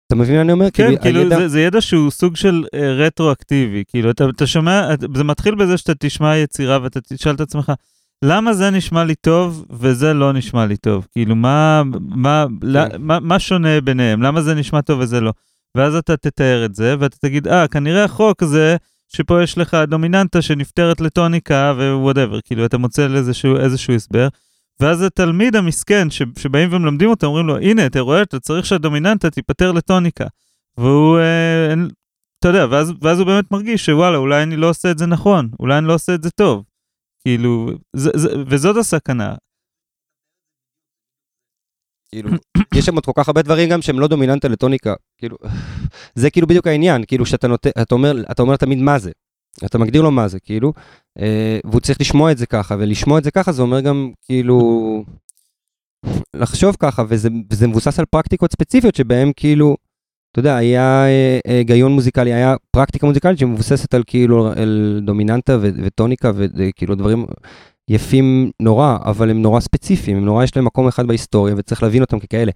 [0.07, 0.71] אתה מבין מה אני אומר?
[0.71, 1.37] כן, כאילו, כאילו הידע...
[1.39, 5.77] זה, זה ידע שהוא סוג של אה, רטרואקטיבי, כאילו אתה, אתה שומע, זה מתחיל בזה
[5.77, 7.71] שאתה תשמע יצירה ואתה תשאל את עצמך,
[8.23, 11.07] למה זה נשמע לי טוב וזה לא נשמע לי טוב?
[11.11, 12.67] כאילו, מה, מה, כן.
[12.67, 14.21] לא, מה, מה שונה ביניהם?
[14.21, 15.31] למה זה נשמע טוב וזה לא?
[15.75, 18.75] ואז אתה תתאר את זה, ואתה תגיד, אה, כנראה החוק זה
[19.07, 24.27] שפה יש לך דומיננטה שנפתרת לטוניקה ו whatever, כאילו, אתה מוצא לאיזשהו איזשהו הסבר.
[24.79, 29.29] ואז התלמיד המסכן ש, שבאים ומלמדים אותו, אומרים לו, הנה, אתה רואה, אתה צריך שהדומיננטה
[29.29, 30.25] תיפטר לטוניקה.
[30.77, 31.73] והוא, אה,
[32.39, 35.49] אתה יודע, ואז, ואז הוא באמת מרגיש שוואלה, אולי אני לא עושה את זה נכון,
[35.59, 36.63] אולי אני לא עושה את זה טוב.
[37.25, 39.35] כאילו, זה, זה, וזאת הסכנה.
[42.09, 42.29] כאילו,
[42.75, 45.37] יש שם עוד כל כך הרבה דברים גם שהם לא דומיננטה לטוניקה, כאילו,
[46.21, 49.11] זה כאילו בדיוק העניין, כאילו שאתה נותן, אתה אומר, אתה אומר תמיד מה זה,
[49.65, 50.73] אתה מגדיר לו מה זה, כאילו,
[51.19, 54.59] אה, והוא צריך לשמוע את זה ככה, ולשמוע את זה ככה זה אומר גם, כאילו,
[56.35, 59.77] לחשוב ככה, וזה, וזה מבוסס על פרקטיקות ספציפיות שבהם כאילו,
[60.35, 61.05] אתה יודע, היה
[61.47, 67.25] היגיון מוזיקלי, היה פרקטיקה מוזיקלית שמבוססת על כאילו, על דומיננטה ו- וטוניקה וכאילו דברים
[67.89, 72.01] יפים נורא, אבל הם נורא ספציפיים, הם נורא, יש להם מקום אחד בהיסטוריה וצריך להבין
[72.01, 72.51] אותם ככאלה.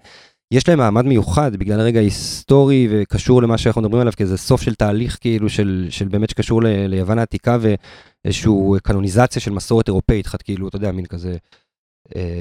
[0.54, 4.62] יש להם מעמד מיוחד בגלל רגע היסטורי וקשור למה שאנחנו מדברים עליו, כי זה סוף
[4.62, 8.52] של תהליך כאילו של, של באמת שקשור ל, ליוון העתיקה ואיזושהי
[8.82, 11.36] קנוניזציה של מסורת אירופאית, חד כאילו, אתה יודע, מין כזה אה,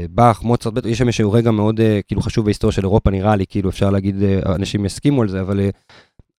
[0.10, 3.46] באך, מוצרט, יש שם איזשהו רגע מאוד אה, כאילו חשוב בהיסטוריה של אירופה, נראה לי,
[3.50, 5.70] כאילו אפשר להגיד, אה, אנשים יסכימו על זה, אבל, אה,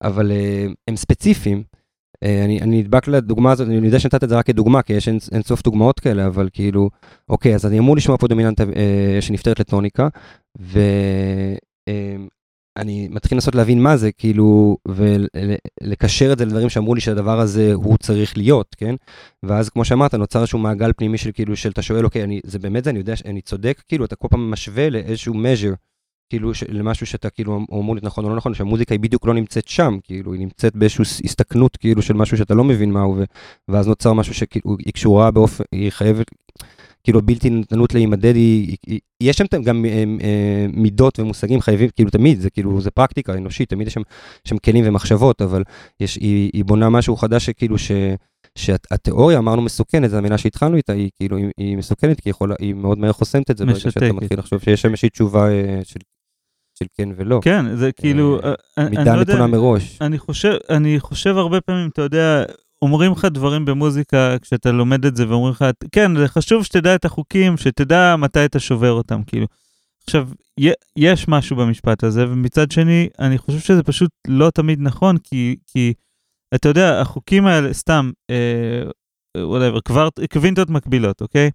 [0.02, 1.62] אבל אה, הם ספציפיים.
[2.22, 5.08] אה, אני, אני נדבק לדוגמה הזאת, אני יודע שנתת את זה רק כדוגמה, כי יש
[5.08, 6.90] אין, אין סוף דוגמאות כאלה, אבל כאילו,
[7.28, 10.08] אוקיי, אז אני אמור לשמוע פה דומיננטה אה, שנפטרת לטוניקה,
[10.58, 11.58] ואני
[12.78, 17.72] אה, מתחיל לנסות להבין מה זה, כאילו, ולקשר את זה לדברים שאמרו לי שהדבר הזה
[17.74, 18.94] הוא צריך להיות, כן?
[19.42, 22.58] ואז כמו שאמרת, נוצר איזשהו מעגל פנימי של כאילו, של אתה שואל, אוקיי, אני, זה
[22.58, 25.76] באמת זה, אני יודע, אני צודק, כאילו, אתה כל פעם משווה לאיזשהו measure.
[26.30, 26.64] כאילו ש...
[26.68, 29.98] למשהו שאתה כאילו אמור להיות נכון או לא נכון, שהמוזיקה היא בדיוק לא נמצאת שם,
[30.02, 33.18] כאילו היא נמצאת באיזושהי הסתכנות כאילו של משהו שאתה לא מבין מהו.
[33.68, 36.30] ואז נוצר משהו שכאילו היא קשורה באופן, היא חייבת,
[37.04, 38.76] כאילו בלתי ניתנות להימדד, היא,
[39.20, 43.68] יש שם גם אה, אה, מידות ומושגים חייבים, כאילו תמיד, זה כאילו, זה פרקטיקה אנושית,
[43.68, 44.02] תמיד יש שם,
[44.44, 45.62] שם כלים ומחשבות, אבל
[46.00, 47.90] יש, היא, היא בונה משהו חדש שכאילו ש...
[48.58, 52.54] שהתיאוריה, אמרנו מסוכנת, זו המילה שהתחלנו איתה, היא כאילו, היא, היא מסוכנת, כי היא, יכולה,
[52.58, 55.80] היא מאוד מהר חוסמת את זה, ברגע שאתה מתחיל לחשוב שיש שם איזושהי תשובה אה,
[55.84, 56.00] של
[56.78, 57.40] של כן ולא.
[57.42, 59.98] כן, זה כאילו, אה, אה, מידה נתונה מראש.
[60.00, 62.44] אני חושב, אני חושב הרבה פעמים, אתה יודע,
[62.82, 67.04] אומרים לך דברים במוזיקה כשאתה לומד את זה ואומרים לך, כן, זה חשוב שתדע את
[67.04, 69.46] החוקים, שתדע מתי אתה שובר אותם, כאילו.
[70.04, 70.28] עכשיו,
[70.96, 75.92] יש משהו במשפט הזה, ומצד שני, אני חושב שזה פשוט לא תמיד נכון, כי, כי
[76.54, 78.82] אתה יודע, החוקים האלה, סתם, אה,
[79.36, 81.50] whatever, כבר, קווינטות מקבילות, אוקיי?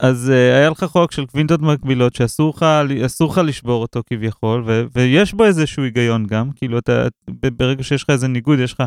[0.00, 2.54] אז uh, היה לך חוק של קווינטות מקבילות שאסור
[3.30, 7.08] לך לשבור אותו כביכול, ו, ויש בו איזשהו היגיון גם, כאילו אתה,
[7.56, 8.82] ברגע שיש לך איזה ניגוד, יש לך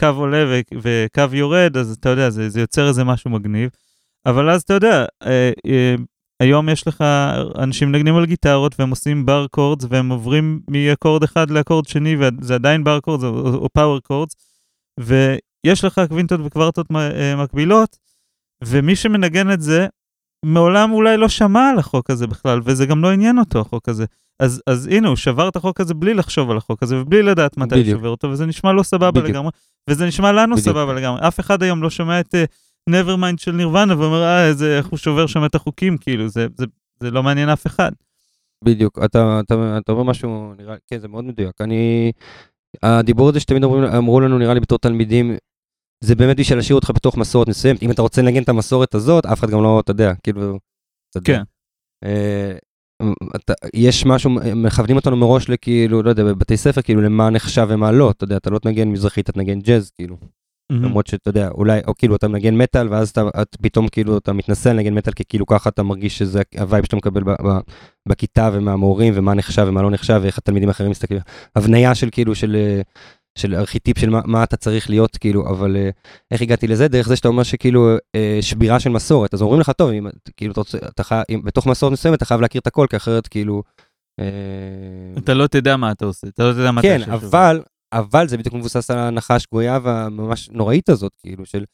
[0.00, 3.70] קו עולה ו, וקו יורד, אז אתה יודע, זה, זה יוצר איזה משהו מגניב.
[4.26, 5.26] אבל אז אתה יודע, uh,
[5.66, 6.02] uh,
[6.40, 7.04] היום יש לך
[7.58, 12.54] אנשים מנגנים על גיטרות והם עושים barre chords והם עוברים מאקורד אחד לאקורד שני וזה
[12.54, 14.34] עדיין barre chords או, או power chords,
[15.00, 16.86] ויש לך קווינטות וקוורטות
[17.36, 17.96] מקבילות,
[18.64, 19.86] ומי שמנגן את זה
[20.44, 24.04] מעולם אולי לא שמע על החוק הזה בכלל, וזה גם לא עניין אותו, החוק הזה.
[24.40, 27.56] אז, אז הנה, הוא שבר את החוק הזה בלי לחשוב על החוק הזה, ובלי לדעת
[27.56, 29.20] מתי הוא שובר אותו, וזה נשמע לו סבבה.
[29.20, 29.50] לגמרי,
[29.90, 30.68] וזה נשמע לנו בדיוק.
[30.68, 31.28] סבבה לגמרי.
[31.28, 34.98] אף אחד היום לא שומע את uh, Nevermind של נירוונה ואומר, אה, איזה, איך הוא
[34.98, 36.66] שובר שם את החוקים, כאילו, זה, זה,
[37.00, 37.92] זה לא מעניין אף אחד.
[38.64, 41.60] בדיוק, אתה, אתה, אתה אומר משהו, נראה, כן, זה מאוד מדויק.
[41.60, 42.12] אני,
[42.82, 45.36] הדיבור הזה שתמיד אמרו, אמרו לנו, נראה לי בתור תלמידים,
[46.04, 47.82] זה באמת בשביל להשאיר אותך בתוך מסורת מסוימת.
[47.82, 50.58] אם אתה רוצה לנגן את המסורת הזאת, אף אחד גם לא, אתה יודע, כאילו,
[51.10, 51.42] אתה יודע.
[52.04, 52.06] כן.
[53.02, 57.66] אה, אתה, יש משהו, מכוונים אותנו מראש לכאילו, לא יודע, בבתי ספר, כאילו, למה נחשב
[57.70, 60.16] ומה לא, אתה יודע, אתה לא תנגן מזרחי, אתה תנגן ג'אז, כאילו.
[60.72, 60.74] Mm-hmm.
[60.74, 64.32] למרות שאתה יודע, אולי, או כאילו אתה מנגן מטאל, ואז אתה את, פתאום כאילו אתה
[64.32, 67.58] מתנסה לנגן מטאל, כי כאילו ככה אתה מרגיש שזה ה vibe שאתה מקבל ב, ב,
[68.08, 71.20] בכיתה ומהמורים, ומה נחשב ומה לא נחשב, ואיך התלמידים האחרים מסתכלים.
[71.56, 72.56] הבניה של כאילו של
[73.36, 76.88] של ארכיטיפ של מה, מה אתה צריך להיות, כאילו, אבל uh, איך הגעתי לזה?
[76.88, 80.06] דרך זה שאתה אומר שכאילו uh, שבירה של מסורת, אז אומרים לך, טוב, אם,
[80.36, 82.96] כאילו, אתה רוצה, אתה חי, אם, בתוך מסורת מסוימת אתה חייב להכיר את הכל, כי
[82.96, 83.62] אחרת כאילו...
[84.20, 87.20] Uh, אתה לא תדע מה אתה עושה, אתה לא תדע מה כן, אתה עושה.
[87.20, 87.62] כן, אבל,
[87.92, 91.64] אבל זה בדיוק מבוסס על ההנחה השגויה והממש נוראית הזאת, כאילו, של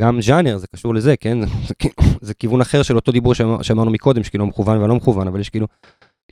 [0.00, 1.38] גם ז'אנר, זה קשור לזה, כן?
[1.68, 1.74] זה,
[2.20, 5.66] זה כיוון אחר של אותו דיבור שאמרנו מקודם, שכאילו מכוון ולא מכוון, אבל יש כאילו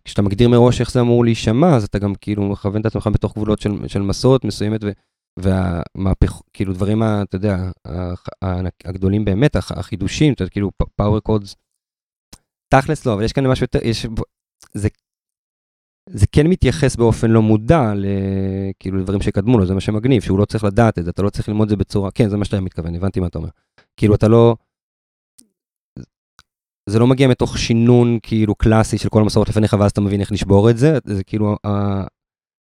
[0.04, 3.34] כשאתה מגדיר מראש איך זה אמור להישמע, אז אתה גם כאילו מכוון את עצמך בתוך
[3.34, 4.80] גבולות של, של מסורת מסוימת,
[5.38, 7.70] והמהפך, כאילו דברים, אתה יודע,
[8.84, 11.56] הגדולים באמת, החידושים, אתה יודע, כאילו פאוור קודס,
[12.68, 14.06] תכלס לא, אבל יש כאן משהו יותר, יש,
[14.72, 14.88] זה,
[16.10, 17.92] זה כן מתייחס באופן לא מודע,
[18.80, 21.30] כאילו לדברים שקדמו לו, זה מה שמגניב, שהוא לא צריך לדעת את זה, אתה לא
[21.30, 23.48] צריך ללמוד את זה בצורה, כן, זה מה שאתה מתכוון, הבנתי מה אתה אומר.
[23.96, 24.56] כאילו אתה לא...
[26.88, 30.32] זה לא מגיע מתוך שינון כאילו קלאסי של כל המסורת לפניך ואז אתה מבין איך
[30.32, 31.70] לשבור את זה, זה כאילו, uh,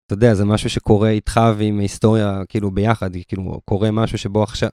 [0.07, 4.69] אתה יודע, זה משהו שקורה איתך ועם היסטוריה כאילו ביחד, כאילו קורה משהו שבו עכשיו,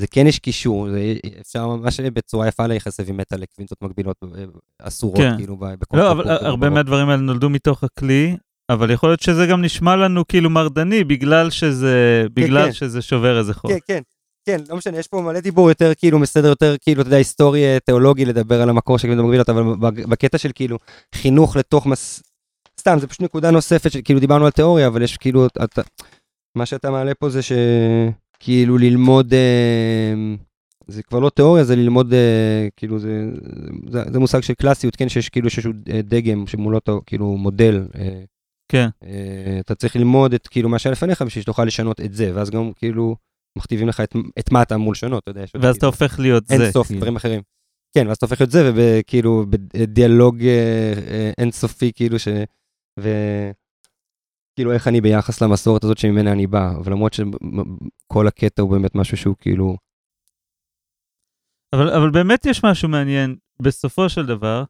[0.00, 4.44] זה כן יש קישור, זה, אפשר ממש בצורה יפה לייחס אבי מטה לקווינטות מקבילות אה,
[4.82, 5.36] אסורות כן.
[5.36, 8.36] כאילו בכל לא, אבל הרבה מהדברים האלה נולדו מתוך הכלי,
[8.70, 12.72] אבל יכול להיות שזה גם נשמע לנו כאילו מרדני בגלל שזה, כן, בגלל כן.
[12.72, 13.70] שזה שובר איזה חוק.
[13.70, 14.00] כן, כן.
[14.46, 17.80] כן, לא משנה, יש פה מלא דיבור יותר כאילו מסדר יותר כאילו, אתה יודע, היסטורי
[17.84, 19.62] תיאולוגי לדבר על המקור של גדול מגבילות, אבל
[20.08, 20.78] בקטע של כאילו
[21.14, 22.22] חינוך לתוך מס...
[22.80, 25.82] סתם, זה פשוט נקודה נוספת שכאילו דיברנו על תיאוריה, אבל יש כאילו, אתה,
[26.56, 30.34] מה שאתה מעלה פה זה שכאילו ללמוד, אה,
[30.86, 33.30] זה כבר לא תיאוריה, זה ללמוד, אה, כאילו, זה,
[33.90, 35.72] זה, זה מושג של קלאסיות, כן, שיש כאילו איזשהו
[36.04, 37.86] דגם שמולו אותו, כאילו, מודל.
[37.94, 38.24] אה,
[38.68, 38.88] כן.
[39.04, 42.50] אה, אתה צריך ללמוד את כאילו מה שהיה לפניך בשביל שתוכל לשנות את זה, ואז
[42.50, 43.16] גם כאילו
[43.56, 45.40] מכתיבים לך את, את מה אתה אמור לשנות, אתה יודע.
[45.40, 46.64] ואז כאילו, אתה הופך להיות אין זה.
[46.64, 47.00] אין סוף, כאילו.
[47.00, 47.42] דברים אחרים.
[47.94, 52.28] כן, ואז אתה הופך להיות זה, וכאילו בדיאלוג אה, אה, אינסופי, כאילו ש...
[53.00, 53.08] ו...
[54.56, 58.94] כאילו איך אני ביחס למסורת הזאת שממנה אני בא, אבל למרות שכל הקטע הוא באמת
[58.94, 59.76] משהו שהוא כאילו...
[61.74, 64.64] אבל, אבל באמת יש משהו מעניין, בסופו של דבר,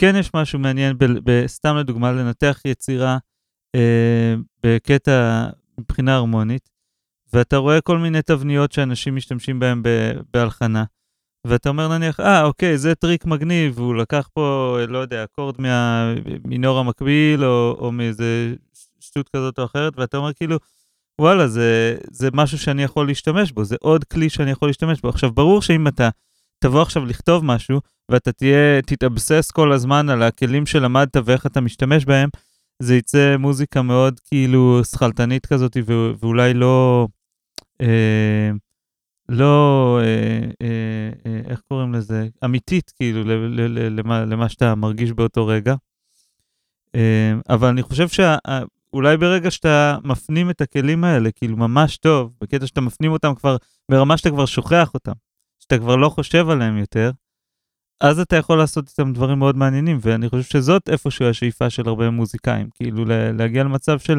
[0.00, 3.18] כן יש משהו מעניין, ב, ב, סתם לדוגמה, לנתח יצירה
[3.74, 5.46] אה, בקטע
[5.80, 6.70] מבחינה הרמונית,
[7.32, 9.82] ואתה רואה כל מיני תבניות שאנשים משתמשים בהן
[10.34, 10.84] בהלחנה,
[11.46, 16.78] ואתה אומר נניח, אה, אוקיי, זה טריק מגניב, הוא לקח פה, לא יודע, אקורד מהמינור
[16.78, 18.54] המקביל, או, או מאיזה
[19.00, 20.58] שטות כזאת או אחרת, ואתה אומר כאילו,
[21.20, 25.08] וואלה, זה, זה משהו שאני יכול להשתמש בו, זה עוד כלי שאני יכול להשתמש בו.
[25.08, 26.08] עכשיו, ברור שאם אתה
[26.58, 32.04] תבוא עכשיו לכתוב משהו, ואתה תהיה, תתאבסס כל הזמן על הכלים שלמדת ואיך אתה משתמש
[32.04, 32.28] בהם,
[32.82, 35.76] זה יצא מוזיקה מאוד כאילו שכלתנית כזאת,
[36.20, 37.06] ואולי לא,
[37.80, 38.50] אה,
[39.28, 42.28] לא, אה, אה, אה, איך קוראים לזה?
[42.44, 43.22] אמיתית, כאילו,
[43.90, 45.74] למה, למה שאתה מרגיש באותו רגע.
[46.94, 52.66] אה, אבל אני חושב שאולי ברגע שאתה מפנים את הכלים האלה, כאילו ממש טוב, בקטע
[52.66, 53.56] שאתה מפנים אותם כבר,
[53.90, 55.12] ברמה שאתה כבר שוכח אותם,
[55.58, 57.10] שאתה כבר לא חושב עליהם יותר,
[58.00, 62.10] אז אתה יכול לעשות איתם דברים מאוד מעניינים, ואני חושב שזאת איפשהו השאיפה של הרבה
[62.10, 64.18] מוזיקאים, כאילו להגיע למצב של,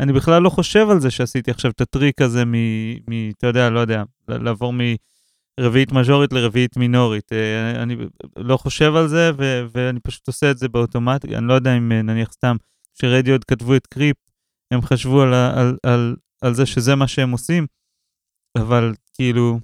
[0.00, 2.54] אני בכלל לא חושב על זה שעשיתי עכשיו את הטריק הזה מ...
[3.10, 4.72] מ אתה יודע, לא יודע, לעבור
[5.60, 7.32] מרביעית מז'ורית לרביעית מינורית.
[7.32, 7.96] אה, אני
[8.36, 9.66] לא חושב על זה, ו...
[9.72, 11.24] ואני פשוט עושה את זה באוטומט.
[11.24, 12.56] אני לא יודע אם אה, נניח סתם,
[12.94, 14.16] כשרדיו כתבו את קריפ,
[14.70, 17.66] הם חשבו על, על, על, על זה שזה מה שהם עושים,
[18.58, 19.60] אבל כאילו,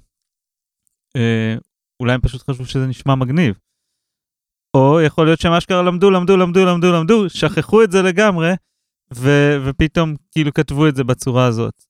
[1.15, 1.55] אה,
[1.99, 3.55] אולי הם פשוט חשבו שזה נשמע מגניב.
[4.73, 8.53] או יכול להיות שהם אשכרה למדו, למדו, למדו, למדו, למדו, שכחו את זה לגמרי,
[9.15, 11.83] ו- ופתאום כאילו כתבו את זה בצורה הזאת.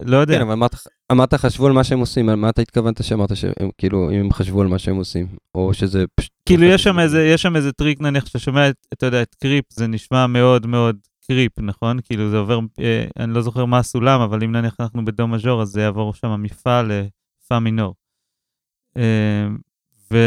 [0.00, 0.34] לא יודע.
[0.34, 0.74] כן, אבל אמרת,
[1.12, 4.32] אמרת חשבו על מה שהם עושים, על מה אתה התכוונת שאמרת שהם כאילו, אם הם
[4.32, 6.32] חשבו על מה שהם עושים, או שזה פשוט...
[6.46, 9.34] כאילו יש שם איזה, יש שם איזה טריק נניח שאתה שומע, את, אתה יודע, את
[9.34, 10.96] Creep, זה נשמע מאוד מאוד
[11.26, 11.98] קריפ, נכון?
[12.04, 15.62] כאילו זה עובר, אה, אני לא זוכר מה הסולם, אבל אם נניח אנחנו בדו מז'ור,
[15.62, 17.94] אז זה יעבור שם מפה לפא מינור.
[18.96, 19.02] אמ,
[20.12, 20.18] ו,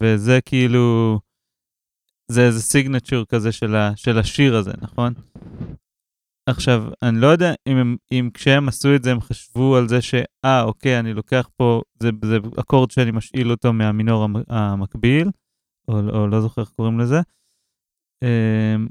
[0.00, 1.18] וזה כאילו,
[2.32, 5.12] זה איזה סיגנצ'ור כזה של, ה, של השיר הזה, נכון?
[6.46, 10.00] עכשיו, אני לא יודע אם, הם, אם כשהם עשו את זה הם חשבו על זה
[10.02, 15.28] שאה, אוקיי, אני לוקח פה, זה, זה אקורד שאני משאיל אותו מהמינור המקביל,
[15.88, 17.20] או, או לא זוכר איך קוראים לזה,
[18.22, 18.86] אמ,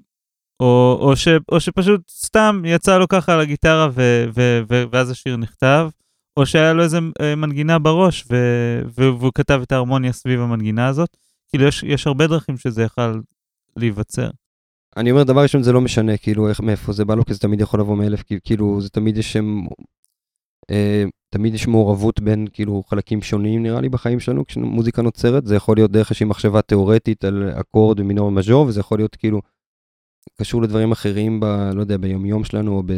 [0.60, 5.10] או, או, ש, או שפשוט סתם יצא לו ככה על הגיטרה ו, ו, ו, ואז
[5.10, 5.90] השיר נכתב,
[6.38, 8.36] או שהיה לו איזה אה, מנגינה בראש ו...
[8.86, 11.18] והוא כתב את ההרמוניה סביב המנגינה הזאת.
[11.52, 13.20] כאילו יש, יש הרבה דרכים שזה יכל
[13.76, 14.30] להיווצר.
[14.98, 17.40] אני אומר, דבר ראשון, זה לא משנה, כאילו, איך, מאיפה זה בא לו, כי זה
[17.40, 19.66] תמיד יכול לבוא מאלף, כאילו, זה תמיד יש שם,
[20.72, 25.56] אה, תמיד יש מעורבות בין, כאילו, חלקים שונים, נראה לי, בחיים שלנו, כשמוזיקה נוצרת, זה
[25.56, 29.42] יכול להיות דרך איזושהי מחשבה תיאורטית על אקורד ומינור ומז'ור, וזה יכול להיות, כאילו,
[30.40, 32.94] קשור לדברים אחרים, ב, לא יודע, ביומיום שלנו, או ב...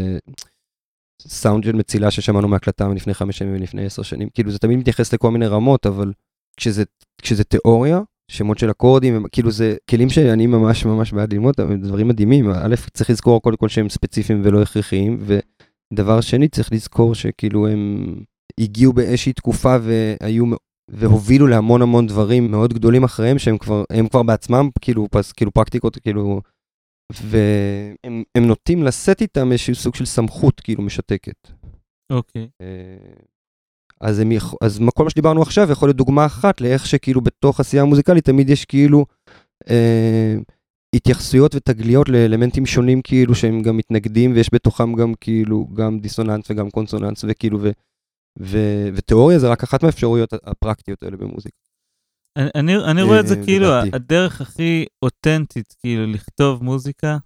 [1.28, 5.14] סאונד של מצילה ששמענו מהקלטה מלפני חמש שנים ולפני עשר שנים, כאילו זה תמיד מתייחס
[5.14, 6.14] לכל מיני רמות, אבל
[6.58, 6.84] כשזה,
[7.22, 8.01] כשזה תיאוריה,
[8.34, 12.50] שמות של אקורדים, כאילו זה כלים שאני ממש ממש בעד ללמוד, דברים מדהימים.
[12.50, 15.20] א', צריך לזכור קודם כל שהם ספציפיים ולא הכרחיים,
[15.94, 18.16] ודבר שני, צריך לזכור שכאילו הם
[18.60, 20.46] הגיעו באיזושהי תקופה והיו,
[20.92, 25.52] והובילו להמון המון דברים מאוד גדולים אחריהם, שהם כבר, הם כבר בעצמם, כאילו, פס, כאילו
[25.52, 26.42] פרקטיקות, כאילו,
[27.24, 31.48] והם נוטים לשאת איתם איזשהו סוג של סמכות כאילו משתקת.
[32.12, 32.44] אוקיי.
[32.44, 32.66] Okay.
[34.04, 34.32] אה, אז, הם,
[34.62, 38.49] אז כל מה שדיברנו עכשיו יכול להיות דוגמה אחת לאיך שכאילו בתוך עשייה מוזיקלית תמיד
[38.49, 39.06] יש כאילו
[39.70, 40.36] אה,
[40.95, 46.70] התייחסויות ותגליות לאלמנטים שונים כאילו שהם גם מתנגדים ויש בתוכם גם כאילו גם דיסוננס וגם
[46.70, 47.70] קונסוננס וכאילו ו,
[48.39, 48.58] ו,
[48.93, 51.58] ותיאוריה זה רק אחת מהאפשרויות הפרקטיות האלה במוזיקה.
[52.38, 57.18] אני, אני רואה את זה אה, כאילו הדרך הכי אותנטית, כאילו, לכתוב מוזיקה,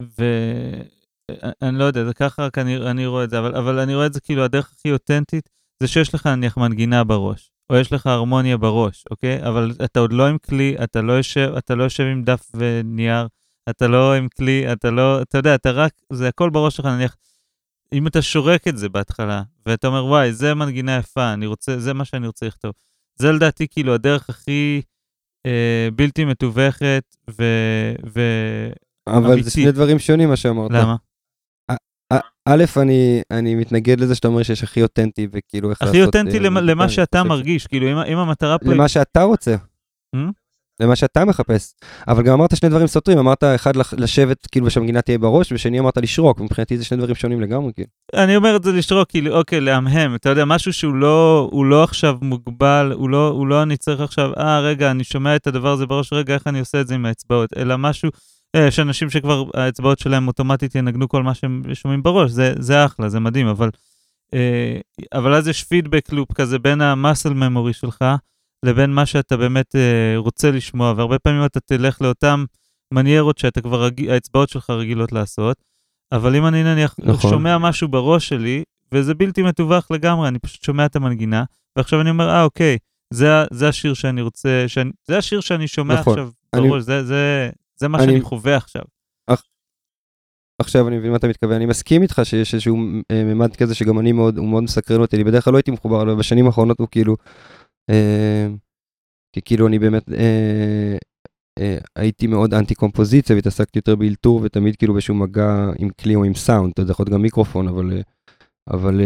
[0.00, 4.06] ואני לא יודע, זה ככה רק אני, אני רואה את זה, אבל, אבל אני רואה
[4.06, 5.48] את זה כאילו הדרך הכי אותנטית,
[5.80, 9.48] זה שיש לך נניח מנגינה בראש, או יש לך הרמוניה בראש, אוקיי?
[9.48, 13.26] אבל אתה עוד לא עם כלי, אתה לא יושב, אתה לא יושב עם דף ונייר,
[13.70, 17.16] אתה לא עם כלי, אתה לא, אתה יודע, אתה רק, זה הכל בראש שלך, נניח,
[17.92, 21.94] אם אתה שורק את זה בהתחלה, ואתה אומר, וואי, זה מנגינה יפה, אני רוצה, זה
[21.94, 22.72] מה שאני רוצה לכתוב.
[23.16, 24.82] זה לדעתי כאילו הדרך הכי
[25.46, 27.44] אה, בלתי מתווכת ו...
[28.14, 28.20] ו...
[29.06, 30.70] אבל זה שני דברים שונים מה שאמרת.
[30.70, 30.96] למה?
[32.48, 36.60] א', אני, אני מתנגד לזה שאתה אומר שיש הכי אותנטי וכאילו איך הכי אותנטי למה,
[36.60, 38.72] למה שאתה מרגיש, כאילו אם, אם המטרה פה...
[38.72, 39.56] למה שאתה רוצה.
[40.16, 40.18] Hmm?
[40.80, 41.74] למה שאתה מחפש.
[42.08, 45.96] אבל גם אמרת שני דברים סותרים, אמרת אחד לשבת כאילו ושהמגינה תהיה בראש, ושני אמרת
[45.96, 47.88] לשרוק, מבחינתי זה שני דברים שונים לגמרי כאילו.
[48.14, 51.84] אני אומר את זה לשרוק, כאילו, אוקיי, להמהם, אתה יודע, משהו שהוא לא, הוא לא
[51.84, 55.72] עכשיו מוגבל, הוא לא, הוא לא אני צריך עכשיו, אה, רגע, אני שומע את הדבר
[55.72, 59.10] הזה בראש, רגע, איך אני עושה את זה עם האצבעות, אלא משהו, אה, יש אנשים
[59.10, 63.46] שכבר האצבעות שלהם אוטומטית ינגנו כל מה שהם שומעים בראש, זה, זה אחלה, זה מדהים,
[63.46, 63.70] אבל,
[64.34, 64.80] אה,
[65.12, 68.04] אבל אז יש פידבק לופ כזה בין המאסל ממורי שלך,
[68.64, 72.44] לבין מה שאתה באמת אה, רוצה לשמוע, והרבה פעמים אתה תלך לאותן
[72.94, 74.08] מניירות שאתה כבר, רג...
[74.08, 75.56] האצבעות שלך רגילות לעשות,
[76.12, 77.30] אבל אם אני נניח נכון.
[77.30, 81.44] שומע משהו בראש שלי, וזה בלתי מתווך לגמרי, אני פשוט שומע את המנגינה,
[81.76, 82.78] ועכשיו אני אומר, אה, אוקיי,
[83.12, 86.12] זה, זה השיר שאני רוצה, שאני, זה השיר שאני שומע נכון.
[86.12, 86.68] עכשיו אני...
[86.68, 88.06] בראש, זה, זה, זה מה אני...
[88.06, 88.82] שאני חווה עכשיו.
[90.58, 92.76] עכשיו אני מבין מה אתה מתכוון, אני מסכים איתך שיש איזשהו
[93.10, 95.70] אה, ממד כזה שגם אני מאוד, הוא מאוד מסקרן אותי, אני בדרך כלל לא הייתי
[95.70, 97.16] מחובר, אבל בשנים האחרונות הוא כאילו,
[97.90, 98.46] אה,
[99.32, 100.96] כי כאילו אני באמת אה,
[101.58, 106.24] אה, הייתי מאוד אנטי קומפוזיציה והתעסקתי יותר באלתור ותמיד כאילו באיזשהו מגע עם כלי או
[106.24, 108.02] עם סאונד, אתה יודע, יכול להיות גם מיקרופון, אבל,
[108.70, 109.00] אבל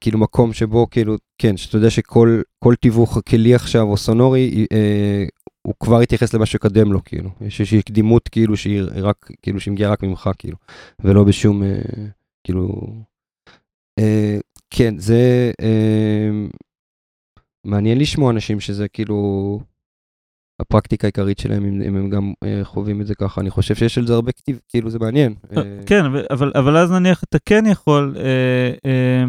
[0.00, 4.66] כאילו מקום שבו כאילו, כן, שאתה יודע שכל תיווך כלי עכשיו או סונורי,
[5.70, 7.30] הוא כבר יתייחס למה שקדם לו, כאילו.
[7.40, 10.56] יש איזושהי קדימות כאילו שהיא רק, כאילו שהיא מגיעה רק ממך, כאילו,
[11.04, 11.62] ולא בשום,
[12.44, 12.86] כאילו...
[14.70, 15.50] כן, זה...
[17.64, 19.60] מעניין לשמוע אנשים שזה כאילו
[20.60, 23.40] הפרקטיקה העיקרית שלהם, אם, אם הם גם אה, חווים את זה ככה.
[23.40, 25.34] אני חושב שיש על זה הרבה כתיב, כאילו זה מעניין.
[25.56, 29.24] אה, כן, אבל, אבל אז נניח אתה כן יכול אה, אה,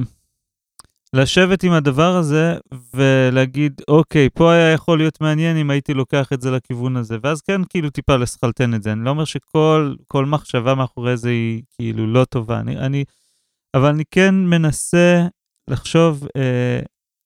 [1.13, 2.55] לשבת עם הדבר הזה
[2.93, 7.41] ולהגיד, אוקיי, פה היה יכול להיות מעניין אם הייתי לוקח את זה לכיוון הזה, ואז
[7.41, 8.91] כן כאילו טיפה לסכלתן את זה.
[8.91, 13.03] אני לא אומר שכל מחשבה מאחורי זה היא כאילו לא טובה, אני, אני,
[13.73, 15.27] אבל אני כן מנסה
[15.67, 16.79] לחשוב אה,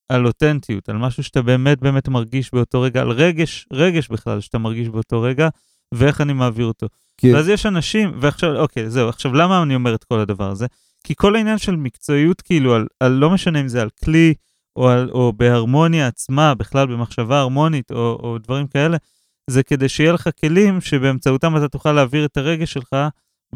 [0.10, 4.58] על אותנטיות, על משהו שאתה באמת באמת מרגיש באותו רגע, על רגש, רגש בכלל שאתה
[4.58, 5.50] מרגיש באותו רגע,
[5.94, 6.88] ואיך אני מעביר אותו.
[7.18, 7.34] כן.
[7.36, 10.66] ואז יש אנשים, ועכשיו, אוקיי, זהו, עכשיו למה אני אומר את כל הדבר הזה?
[11.06, 14.34] כי כל העניין של מקצועיות, כאילו, על, על לא משנה אם זה על כלי,
[14.76, 18.98] או, על, או בהרמוניה עצמה, בכלל במחשבה הרמונית, או, או דברים כאלה,
[19.50, 22.96] זה כדי שיהיה לך כלים שבאמצעותם אתה תוכל להעביר את הרגש שלך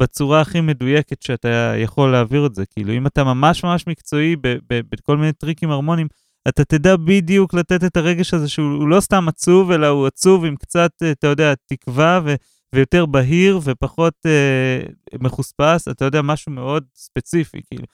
[0.00, 2.66] בצורה הכי מדויקת שאתה יכול להעביר את זה.
[2.66, 4.36] כאילו, אם אתה ממש ממש מקצועי
[4.68, 6.08] בכל מיני טריקים הרמוניים,
[6.48, 10.56] אתה תדע בדיוק לתת את הרגש הזה שהוא לא סתם עצוב, אלא הוא עצוב עם
[10.56, 12.34] קצת, אתה יודע, תקווה ו,
[12.74, 14.80] ויותר בהיר ופחות אה,
[15.20, 17.84] מחוספס, אתה יודע, משהו מאוד ספציפי, כאילו.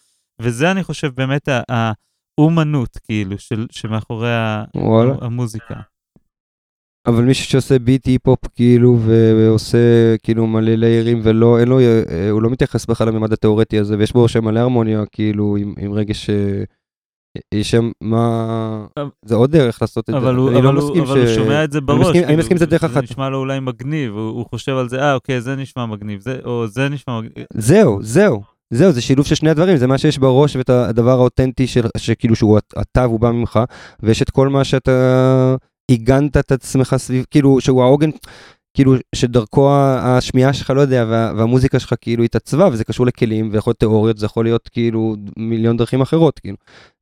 [0.41, 4.29] וזה, אני חושב, באמת האומנות, כאילו, של, שמאחורי
[4.77, 5.15] וואלה.
[5.21, 5.75] המוזיקה.
[7.07, 9.79] אבל מישהו שעושה ביט היפ-הופ כאילו ועושה
[10.23, 14.13] כאילו מלא ליירים ולא, אין לו, אה, הוא לא מתייחס בכלל לממד התיאורטי הזה ויש
[14.13, 16.65] בו שם מלא הרמוניה כאילו עם, עם רגש אה,
[17.55, 18.87] יש שם מה...
[19.25, 20.19] זה עוד דרך לעשות את זה.
[20.19, 22.17] אבל הוא לא שומע את זה בראש.
[22.17, 22.95] אני מסכים עם זה דרך אחת.
[22.95, 26.67] זה נשמע לו אולי מגניב, הוא חושב על זה, אה, אוקיי, זה נשמע מגניב, או
[26.67, 27.47] זה נשמע מגניב.
[27.55, 28.43] זהו, זהו.
[28.71, 31.67] זהו, זה שילוב של שני הדברים, זה מה שיש בראש ואת הדבר האותנטי
[31.97, 33.61] שכאילו שהוא אתה והוא בא ממך,
[34.03, 35.57] ויש את כל מה שאתה
[35.91, 38.11] עיגנת את עצמך סביב, כאילו שהוא העוגן,
[38.77, 43.71] כאילו שדרכו השמיעה שלך, לא יודע, וה, והמוזיקה שלך כאילו התעצבה, וזה קשור לכלים, ויכול
[43.71, 46.57] להיות תיאוריות, זה יכול להיות כאילו מיליון דרכים אחרות, כאילו.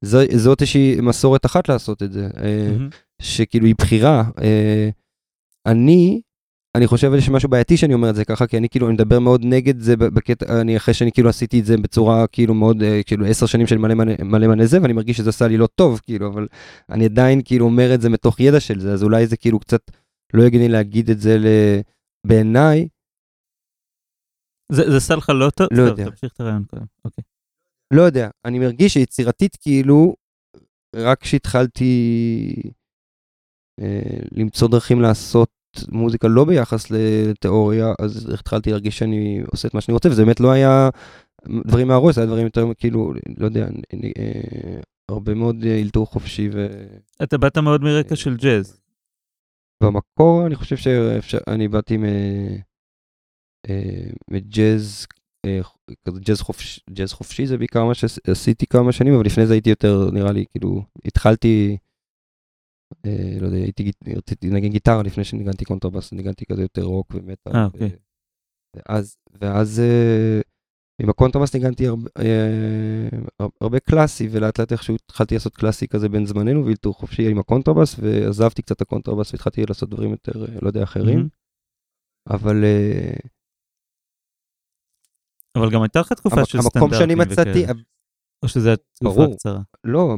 [0.04, 2.94] זו, זאת איזושהי מסורת אחת לעשות את זה, mm-hmm.
[3.22, 4.24] שכאילו היא בחירה.
[4.42, 4.88] אה,
[5.66, 6.20] אני,
[6.74, 9.18] אני חושב על משהו בעייתי שאני אומר את זה ככה, כי אני כאילו, אני מדבר
[9.18, 13.02] מאוד נגד זה בקטע, אני אחרי שאני כאילו עשיתי את זה בצורה כאילו מאוד, אה,
[13.02, 15.66] כאילו עשר שנים של מלא מלא, מלא מלא זה, ואני מרגיש שזה עשה לי לא
[15.66, 16.46] טוב, כאילו, אבל
[16.90, 19.90] אני עדיין כאילו אומר את זה מתוך ידע של זה, אז אולי זה כאילו קצת...
[20.32, 21.36] לא הגיוני להגיד את זה
[22.26, 22.88] בעיניי.
[24.72, 25.68] זה, זה עשה לך לא טוב?
[25.72, 26.10] לא יודע.
[26.10, 27.24] תמשיך את הרעיון קודם, אוקיי.
[27.94, 30.14] לא יודע, אני מרגיש שיצירתית כאילו,
[30.96, 31.92] רק כשהתחלתי
[33.80, 35.50] אה, למצוא דרכים לעשות
[35.88, 40.40] מוזיקה לא ביחס לתיאוריה, אז התחלתי להרגיש שאני עושה את מה שאני רוצה, וזה באמת
[40.40, 40.88] לא היה
[41.66, 43.66] דברים מהראש, זה היה דברים יותר כאילו, לא יודע,
[44.18, 46.66] אה, הרבה מאוד אלתור חופשי ו...
[47.22, 48.80] אתה באת מאוד מרקע של ג'אז.
[49.86, 50.76] במקור אני חושב
[51.20, 51.96] שאני באתי
[54.30, 55.06] מג'אז,
[55.46, 55.60] אה,
[56.08, 59.70] כזה ג'אז חופשי, ג'אז חופשי זה בעיקר מה שעשיתי כמה שנים, אבל לפני זה הייתי
[59.70, 61.76] יותר, נראה לי, כאילו, התחלתי,
[63.06, 67.52] אה, לא יודע, הייתי, רציתי לנגן גיטרה לפני שניגנתי קונטרבאס, ניגנתי כזה יותר רוק ומטאל.
[67.54, 67.90] אה, אוקיי.
[68.76, 69.82] ואז, ואז
[71.02, 73.08] עם הקונטרבאס ניגנתי הרבה, אה,
[73.60, 77.96] הרבה קלאסי, ולאט לאט איכשהו התחלתי לעשות קלאסי כזה בן זמננו ואילתור חופשי עם הקונטרבאס,
[77.98, 81.28] ועזבתי קצת את הקונטרבאס והתחלתי לעשות דברים יותר, אה, לא יודע, אחרים.
[82.30, 82.64] אבל...
[82.64, 83.14] אה,
[85.56, 87.64] אבל גם הייתה לך תקופה של סטנדרטים המקום שאני מצאתי,
[88.42, 89.60] או שזה תקופה קצרה?
[89.84, 90.16] לא,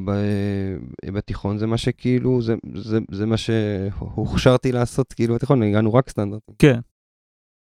[1.14, 6.54] בתיכון זה מה שכאילו, זה, זה, זה מה שהוכשרתי לעשות כאילו בתיכון, הגענו רק סטנדרטים.
[6.58, 6.80] כן.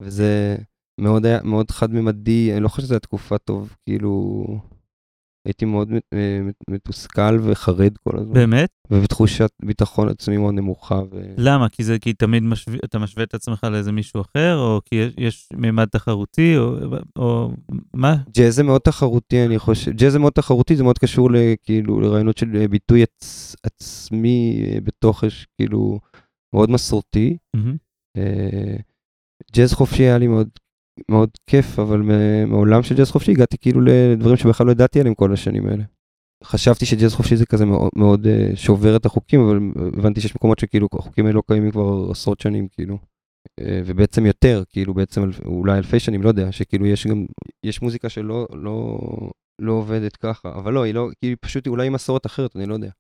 [0.03, 0.57] וזה
[1.01, 4.45] מאוד מאוד חד-ממדי, אני לא חושב שזו תקופה טוב, כאילו,
[5.47, 6.41] הייתי מאוד אה,
[6.71, 8.35] מתוסכל וחרד כל הזמן.
[8.35, 8.71] באמת?
[8.91, 11.01] ובתחושת ביטחון עצמי מאוד נמוכה.
[11.11, 11.35] ו...
[11.37, 11.69] למה?
[11.69, 12.71] כי זה כי תמיד משו...
[12.85, 16.77] אתה משווה את עצמך לאיזה מישהו אחר, או כי יש, יש מימד תחרותי, או,
[17.17, 17.51] או
[17.95, 18.17] מה?
[18.31, 19.91] ג'אז זה מאוד תחרותי, אני חושב.
[19.91, 21.29] ג'אז זה מאוד תחרותי, זה מאוד קשור
[21.63, 23.57] כאילו לרעיונות של אה, ביטוי עצ...
[23.63, 25.25] עצמי אה, בתוך,
[25.57, 26.01] כאילו,
[26.55, 27.37] מאוד מסורתי.
[27.57, 28.21] Mm-hmm.
[29.53, 30.49] ג'אז חופשי היה לי מאוד
[31.11, 32.03] מאוד כיף, אבל
[32.47, 35.85] מעולם של ג'אז חופשי הגעתי כאילו לדברים שבכלל לא ידעתי עליהם כל השנים האלה.
[36.45, 39.61] חשבתי שג'אז חופשי זה כזה מאוד, מאוד uh, שובר את החוקים, אבל
[39.99, 42.99] הבנתי שיש מקומות שכאילו החוקים האלה לא קיימים כבר עשרות שנים, כאילו.
[43.61, 47.27] Uh, ובעצם יותר, כאילו בעצם אולי אלפי שנים, לא יודע, שכאילו יש גם,
[47.65, 48.99] יש מוזיקה שלא לא,
[49.61, 52.75] לא עובדת ככה, אבל לא, היא לא, כאילו פשוט אולי היא מסורת אחרת, אני לא
[52.75, 52.91] יודע.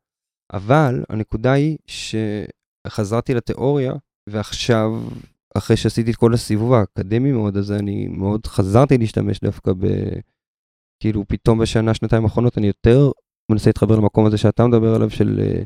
[0.52, 3.92] אבל הנקודה היא שחזרתי לתיאוריה,
[4.28, 5.00] ועכשיו
[5.54, 9.86] אחרי שעשיתי את כל הסיבוב האקדמי מאוד הזה, אני מאוד חזרתי להשתמש דווקא ב...
[11.00, 13.10] כאילו פתאום בשנה, שנתיים האחרונות אני יותר
[13.50, 15.40] מנסה להתחבר למקום הזה שאתה מדבר עליו של...
[15.42, 15.62] אה,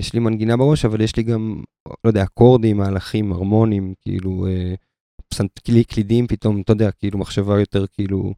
[0.00, 1.62] יש לי מנגינה בראש, אבל יש לי גם,
[2.04, 4.74] לא יודע, אקורדים, מהלכים, הרמונים, כאילו, אה,
[5.28, 8.32] פסנתקלי, קלידים פתאום, אתה יודע, כאילו מחשבה יותר כאילו...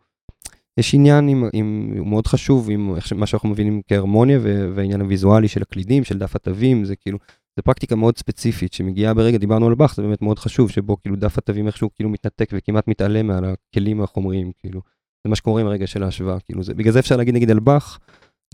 [0.80, 4.38] יש עניין עם, עם, הוא מאוד חשוב עם מה שאנחנו מבינים כהרמוניה
[4.74, 7.18] והעניין הוויזואלי של הקלידים, של דף התווים, זה כאילו,
[7.58, 11.16] זה פרקטיקה מאוד ספציפית שמגיעה ברגע, דיברנו על באך, זה באמת מאוד חשוב, שבו כאילו
[11.16, 14.80] דף התווים איכשהו כאילו מתנתק וכמעט מתעלם מעל הכלים החומריים, כאילו.
[15.24, 17.58] זה מה שקורה עם הרגע של ההשוואה, כאילו זה, בגלל זה אפשר להגיד נגיד על
[17.58, 17.98] באך,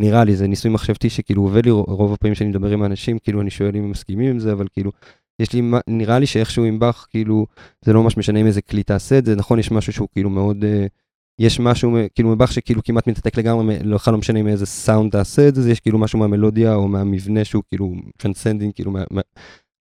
[0.00, 3.40] נראה לי, זה ניסוי מחשבתי שכאילו עובד לי רוב הפעמים שאני מדבר עם האנשים, כאילו
[3.40, 4.90] אני שואל אם הם מסכימים עם זה, אבל כאילו,
[5.40, 7.46] יש לי, נראה לי שאיכשהו עם באך, כאילו,
[7.84, 10.30] זה לא ממש משנה אם איזה כלי תעשה את זה, נכון, יש משהו שהוא כאילו
[10.30, 10.64] מאוד...
[10.64, 10.88] Uh,
[11.38, 15.48] יש משהו, כאילו מבח שכאילו כמעט מתנתק לגמרי, לא, לא משנה עם איזה סאונד תעשה
[15.48, 19.20] את זה, יש כאילו משהו מהמלודיה או מהמבנה שהוא כאילו transcending, כאילו, מה, מה,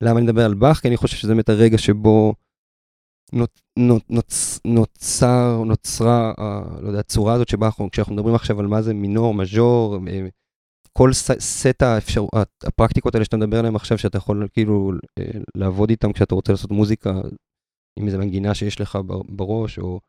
[0.03, 0.79] למה אני מדבר על באך?
[0.79, 2.33] כי אני חושב שזה באמת הרגע שבו
[3.33, 8.59] נות, נות, נוצ, נוצר, נוצרה, אה, לא יודע, הצורה הזאת שבה אנחנו, כשאנחנו מדברים עכשיו
[8.59, 10.27] על מה זה מינור, מז'ור, אה,
[10.97, 12.25] כל ס, סט האפשר,
[12.63, 16.71] הפרקטיקות האלה שאתה מדבר עליהן עכשיו, שאתה יכול כאילו אה, לעבוד איתן כשאתה רוצה לעשות
[16.71, 17.21] מוזיקה,
[17.99, 18.97] עם איזה מנגינה שיש לך
[19.29, 19.99] בראש, או...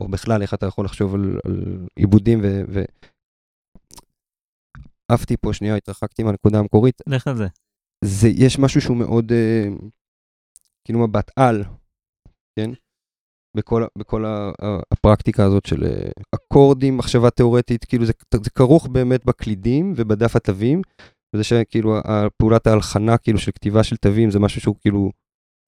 [0.00, 2.62] או בכלל איך אתה יכול לחשוב על, על עיבודים ו...
[2.68, 2.84] ו...
[5.08, 7.02] עפתי פה שנייה, התרחקתי מהנקודה המקורית.
[7.06, 7.46] לך על זה.
[8.04, 9.64] זה, יש משהו שהוא מאוד, אה,
[10.84, 11.64] כאילו מבט על,
[12.58, 12.70] כן?
[13.56, 14.24] בכל, בכל
[14.92, 20.82] הפרקטיקה הזאת של אה, אקורדים, מחשבה תיאורטית, כאילו זה, זה כרוך באמת בקלידים ובדף התווים,
[21.34, 21.94] וזה שכאילו
[22.38, 25.10] פעולת ההלחנה כאילו של כתיבה של תווים זה משהו שהוא כאילו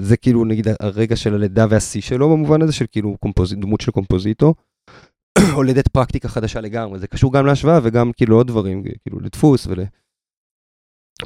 [0.00, 3.54] זה כאילו נגיד הרגע של הלידה והשיא שלו במובן הזה של כאילו קומפוז...
[3.54, 4.54] דמות של קומפוזיטו.
[5.54, 9.80] הולדת פרקטיקה חדשה לגמרי, זה קשור גם להשוואה וגם כאילו עוד דברים, כאילו לדפוס ול...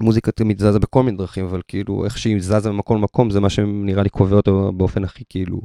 [0.01, 3.51] מוזיקה תמיד זזה בכל מיני דרכים, אבל כאילו איך שהיא זזה ממקום למקום זה מה
[3.51, 5.61] שנראה לי קובע אותו באופן הכי כאילו,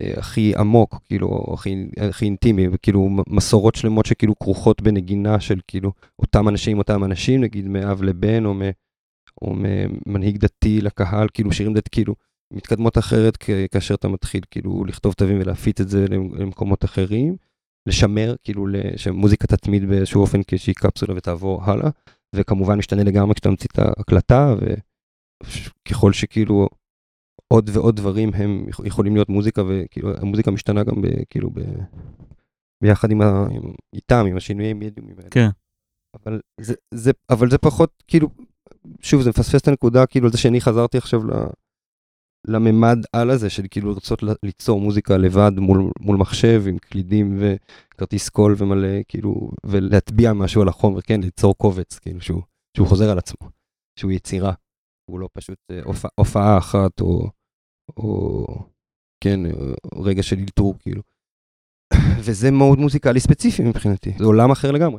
[0.00, 5.92] אה, הכי עמוק, כאילו, הכי, הכי אינטימי, וכאילו מסורות שלמות שכאילו כרוכות בנגינה של כאילו
[6.18, 8.62] אותם אנשים, אותם אנשים, נגיד מאב לבן או מ...
[9.42, 12.14] או ממנהיג דתי לקהל, כאילו שירים דתי, כאילו
[12.52, 13.36] מתקדמות אחרת
[13.70, 17.36] כאשר אתה מתחיל כאילו לכתוב תווים ולהפיץ את זה למקומות אחרים,
[17.88, 18.66] לשמר, כאילו
[18.96, 21.90] שמוזיקה תתמיד באיזשהו אופן כאיזושהי קפסולה ותעבור הלאה,
[22.36, 24.54] וכמובן משתנה לגמרי כשאתה ממציא את ההקלטה,
[25.42, 26.68] וככל שכאילו
[27.52, 31.60] עוד ועוד דברים הם יכולים להיות מוזיקה, וכאילו המוזיקה משתנה גם ב, כאילו ב,
[32.82, 33.62] ביחד עם ה, עם,
[33.94, 35.30] איתם, עם השינויי מדיומים האלה.
[35.30, 35.48] כן.
[36.14, 38.28] אבל זה, זה, אבל זה פחות, כאילו,
[39.00, 41.30] שוב, זה מפספס את הנקודה, כאילו, על זה שאני חזרתי עכשיו ל...
[42.48, 48.28] לממד על הזה של כאילו לרצות ליצור מוזיקה לבד מול, מול מחשב עם קלידים וכרטיס
[48.28, 52.42] קול ומלא כאילו ולהטביע משהו על החומר כן ליצור קובץ כאילו שהוא,
[52.76, 53.48] שהוא חוזר על עצמו
[53.98, 54.52] שהוא יצירה
[55.10, 57.30] הוא לא פשוט אה, הופע, הופעה אחת או,
[57.96, 58.46] או
[59.24, 59.40] כן
[59.94, 61.02] רגע של אלתור כאילו.
[62.24, 64.98] וזה מאוד מוזיקלי ספציפי מבחינתי זה עולם אחר לגמרי.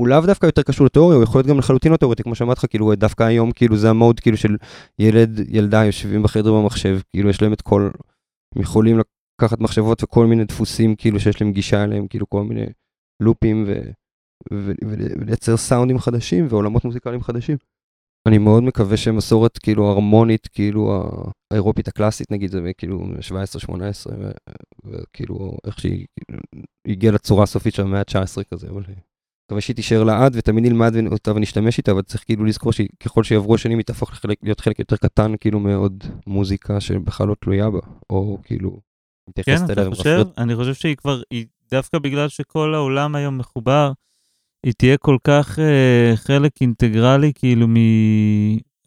[0.00, 2.58] הוא לאו דווקא יותר קשור לתיאוריה, הוא יכול להיות גם לחלוטין לא תיאורטי, כמו שאמרתי
[2.58, 4.56] לך, כאילו דווקא היום, כאילו זה המוד כאילו של
[4.98, 7.90] ילד, ילדה יושבים בחדר במחשב, כאילו יש להם את כל,
[8.56, 9.00] הם יכולים
[9.40, 12.66] לקחת מחשבות וכל מיני דפוסים, כאילו שיש להם גישה אליהם, כאילו כל מיני
[13.22, 13.80] לופים ו...
[14.84, 17.56] ולייצר סאונדים חדשים ועולמות מוזיקליים חדשים.
[18.28, 21.10] אני מאוד מקווה שמסורת כאילו הרמונית, כאילו
[21.50, 23.04] האירופית הקלאסית נגיד, זה כאילו
[23.68, 23.72] 17-18,
[24.84, 26.06] וכאילו איך שהיא
[26.86, 28.82] הגיעה לצורה הסופית של המאה ה-19 כזה, אבל
[29.50, 33.54] מקווה שהיא תישאר לעד ותמיד נלמד אותה ונשתמש איתה, אבל צריך כאילו לזכור שככל שיעברו
[33.54, 37.78] השנים היא תהפוך לחלק, להיות חלק יותר קטן כאילו מאוד מוזיקה שבכלל לא תלויה בה,
[38.10, 38.80] או כאילו
[39.42, 40.24] כן, אתה חושב?
[40.38, 43.92] אני חושב שהיא כבר, היא דווקא בגלל שכל העולם היום מחובר,
[44.66, 47.76] היא תהיה כל כך uh, חלק אינטגרלי, כאילו, מ...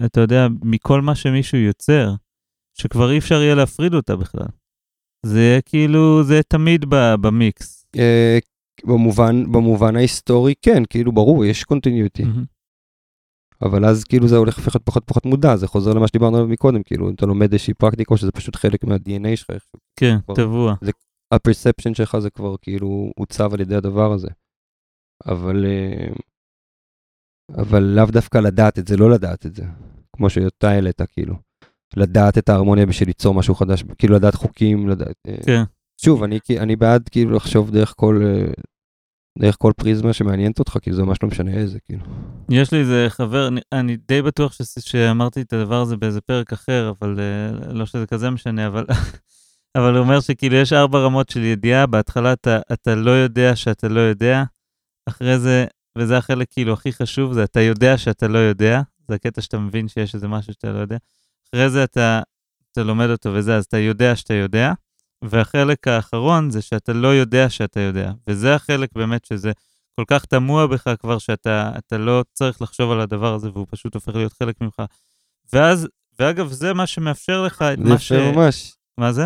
[0.05, 2.13] אתה יודע, מכל מה שמישהו יוצר,
[2.73, 4.47] שכבר אי אפשר יהיה להפריד אותה בכלל.
[5.25, 7.85] זה יהיה כאילו, זה תמיד במיקס.
[7.95, 7.99] Uh,
[8.85, 12.23] במובן, במובן ההיסטורי, כן, כאילו, ברור, יש קונטיניוטי.
[13.61, 16.83] אבל אז כאילו זה הולך לפחות פחות פחות מודע, זה חוזר למה שדיברנו עליו מקודם,
[16.83, 19.49] כאילו, אתה לומד איזושהי פרקטיקה, שזה פשוט חלק מה-DNA שלך.
[19.99, 20.75] כן, טבוע.
[21.33, 24.27] הפרספשן שלך זה כבר כאילו עוצב על ידי הדבר הזה.
[25.25, 26.13] אבל, אה,
[27.61, 29.63] אבל לאו דווקא לדעת את זה, לא לדעת את זה.
[30.15, 31.35] כמו שאתה העלית, כאילו.
[31.95, 35.15] לדעת את ההרמוניה בשביל ליצור משהו חדש, כאילו לדעת חוקים, לדעת...
[35.27, 35.63] אה, כן.
[36.01, 38.51] שוב, אני, אני בעד כאילו לחשוב דרך כל, אה,
[39.39, 42.03] דרך כל פריזמה שמעניינת אותך, כי זה ממש לא משנה איזה, כאילו.
[42.49, 46.53] יש לי איזה חבר, אני, אני די בטוח ש, שאמרתי את הדבר הזה באיזה פרק
[46.53, 47.19] אחר, אבל
[47.67, 48.85] לא שזה כזה משנה, אבל
[49.77, 53.87] אבל הוא אומר שכאילו יש ארבע רמות של ידיעה, בהתחלה אתה, אתה לא יודע שאתה
[53.87, 54.43] לא יודע,
[55.09, 55.65] אחרי זה,
[55.97, 59.87] וזה החלק כאילו הכי חשוב, זה אתה יודע שאתה לא יודע, זה הקטע שאתה מבין
[59.87, 60.97] שיש איזה משהו שאתה לא יודע,
[61.49, 62.21] אחרי זה אתה,
[62.71, 64.73] אתה לומד אותו וזה, אז אתה יודע שאתה יודע,
[65.29, 69.51] והחלק האחרון זה שאתה לא יודע שאתה יודע, וזה החלק באמת שזה
[69.95, 74.15] כל כך תמוה בך כבר, שאתה לא צריך לחשוב על הדבר הזה, והוא פשוט הופך
[74.15, 74.81] להיות חלק ממך.
[75.53, 75.87] ואז,
[76.19, 78.13] ואגב, זה מה שמאפשר לך את מה ש...
[78.13, 78.75] זה יפה ממש.
[78.97, 79.23] מה זה?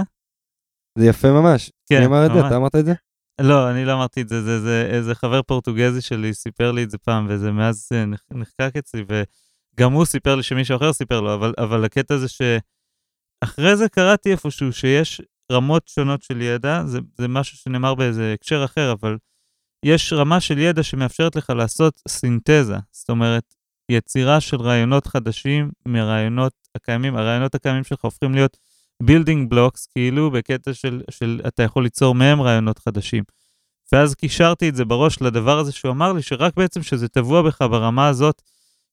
[0.98, 1.72] זה יפה ממש.
[1.90, 2.48] כן, מי אמר את זה?
[2.48, 2.94] אתה אמרת את זה?
[3.42, 6.90] לא, אני לא אמרתי את זה, זה, זה איזה חבר פורטוגזי שלי סיפר לי את
[6.90, 11.34] זה פעם, וזה מאז אה, נחקק אצלי, וגם הוא סיפר לי שמישהו אחר סיפר לו,
[11.34, 15.22] אבל, אבל הקטע זה שאחרי זה קראתי איפשהו שיש
[15.52, 19.18] רמות שונות של ידע, זה, זה משהו שנאמר באיזה הקשר אחר, אבל
[19.86, 23.54] יש רמה של ידע שמאפשרת לך לעשות סינתזה, זאת אומרת,
[23.92, 28.58] יצירה של רעיונות חדשים מרעיונות הקיימים, הרעיונות הקיימים שלך הופכים להיות
[29.04, 33.24] building blocks, כאילו בקטע של, של אתה יכול ליצור מהם רעיונות חדשים.
[33.92, 37.62] ואז קישרתי את זה בראש לדבר הזה שהוא אמר לי, שרק בעצם שזה טבוע בך
[37.62, 38.42] ברמה הזאת,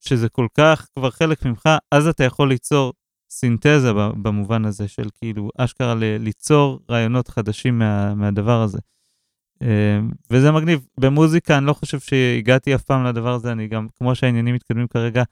[0.01, 2.93] שזה כל כך כבר חלק ממך, אז אתה יכול ליצור
[3.35, 8.79] סינתזה במובן הזה של כאילו אשכרה ליצור רעיונות חדשים מה, מהדבר הזה.
[9.63, 10.87] אה, וזה מגניב.
[11.01, 15.23] במוזיקה אני לא חושב שהגעתי אף פעם לדבר הזה, אני גם, כמו שהעניינים מתקדמים כרגע,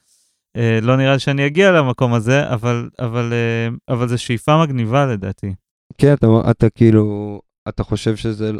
[0.56, 5.06] אה, לא נראה לי שאני אגיע למקום הזה, אבל, אבל, אה, אבל זו שאיפה מגניבה
[5.06, 5.54] לדעתי.
[5.98, 8.50] כן, אתה, אתה כאילו, אתה חושב שזה,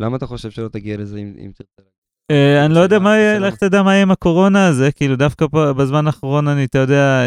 [0.00, 1.95] למה אתה חושב שלא תגיע לזה אם, אם תרצה?
[2.32, 5.46] Uh, אני לא יודע מה יהיה, לך תדע מה יהיה עם הקורונה הזה, כאילו דווקא
[5.52, 7.22] בזמן האחרון אני, אתה יודע,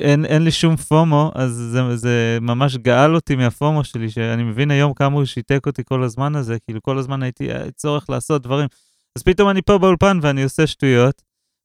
[0.00, 4.94] אין, לי שום פומו, אז זה, זה ממש גאל אותי מהפומו שלי, שאני מבין היום
[4.94, 8.68] כמה הוא שיתק אותי כל הזמן הזה, כאילו כל הזמן הייתי צורך לעשות דברים.
[9.16, 11.22] אז פתאום אני פה באולפן ואני עושה שטויות,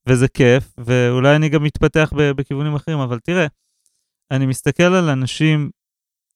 [0.10, 3.48] וזה כיף, ואולי אני גם מתפתח בכיוונים אחרים, אבל תראה,
[4.32, 5.70] אני מסתכל על אנשים,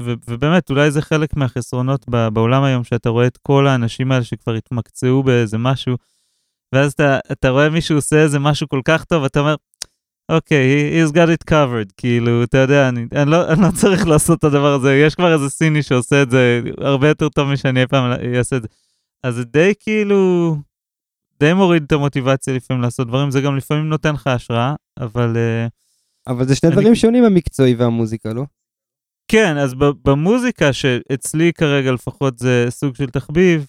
[0.02, 4.54] ו- ובאמת, אולי זה חלק מהחסרונות בעולם היום, שאתה רואה את כל האנשים האלה שכבר
[4.54, 5.98] התמקצעו באיזה משהו,
[6.74, 9.56] ואז אתה, אתה רואה מישהו עושה איזה משהו כל כך טוב, אתה אומר,
[10.32, 14.08] אוקיי, okay, he's got it covered, כאילו, אתה יודע, אני, אני, לא, אני לא צריך
[14.08, 17.82] לעשות את הדבר הזה, יש כבר איזה סיני שעושה את זה הרבה יותר טוב משאני
[17.82, 18.68] אי פעם אעשה את זה.
[19.24, 20.56] אז זה די כאילו,
[21.40, 25.38] די מוריד את המוטיבציה לפעמים לעשות דברים, זה גם לפעמים נותן לך השראה, אבל...
[25.38, 25.68] אה,
[26.28, 26.76] אבל זה שני אני...
[26.76, 28.44] דברים שונים, המקצועי והמוזיקה, לא?
[29.28, 29.74] כן, אז
[30.04, 33.68] במוזיקה, שאצלי כרגע לפחות זה סוג של תחביב,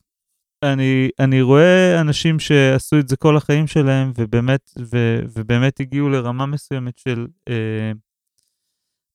[0.62, 6.46] אני, אני רואה אנשים שעשו את זה כל החיים שלהם, ובאמת, ו, ובאמת הגיעו לרמה
[6.46, 7.26] מסוימת של...
[7.48, 7.92] אה,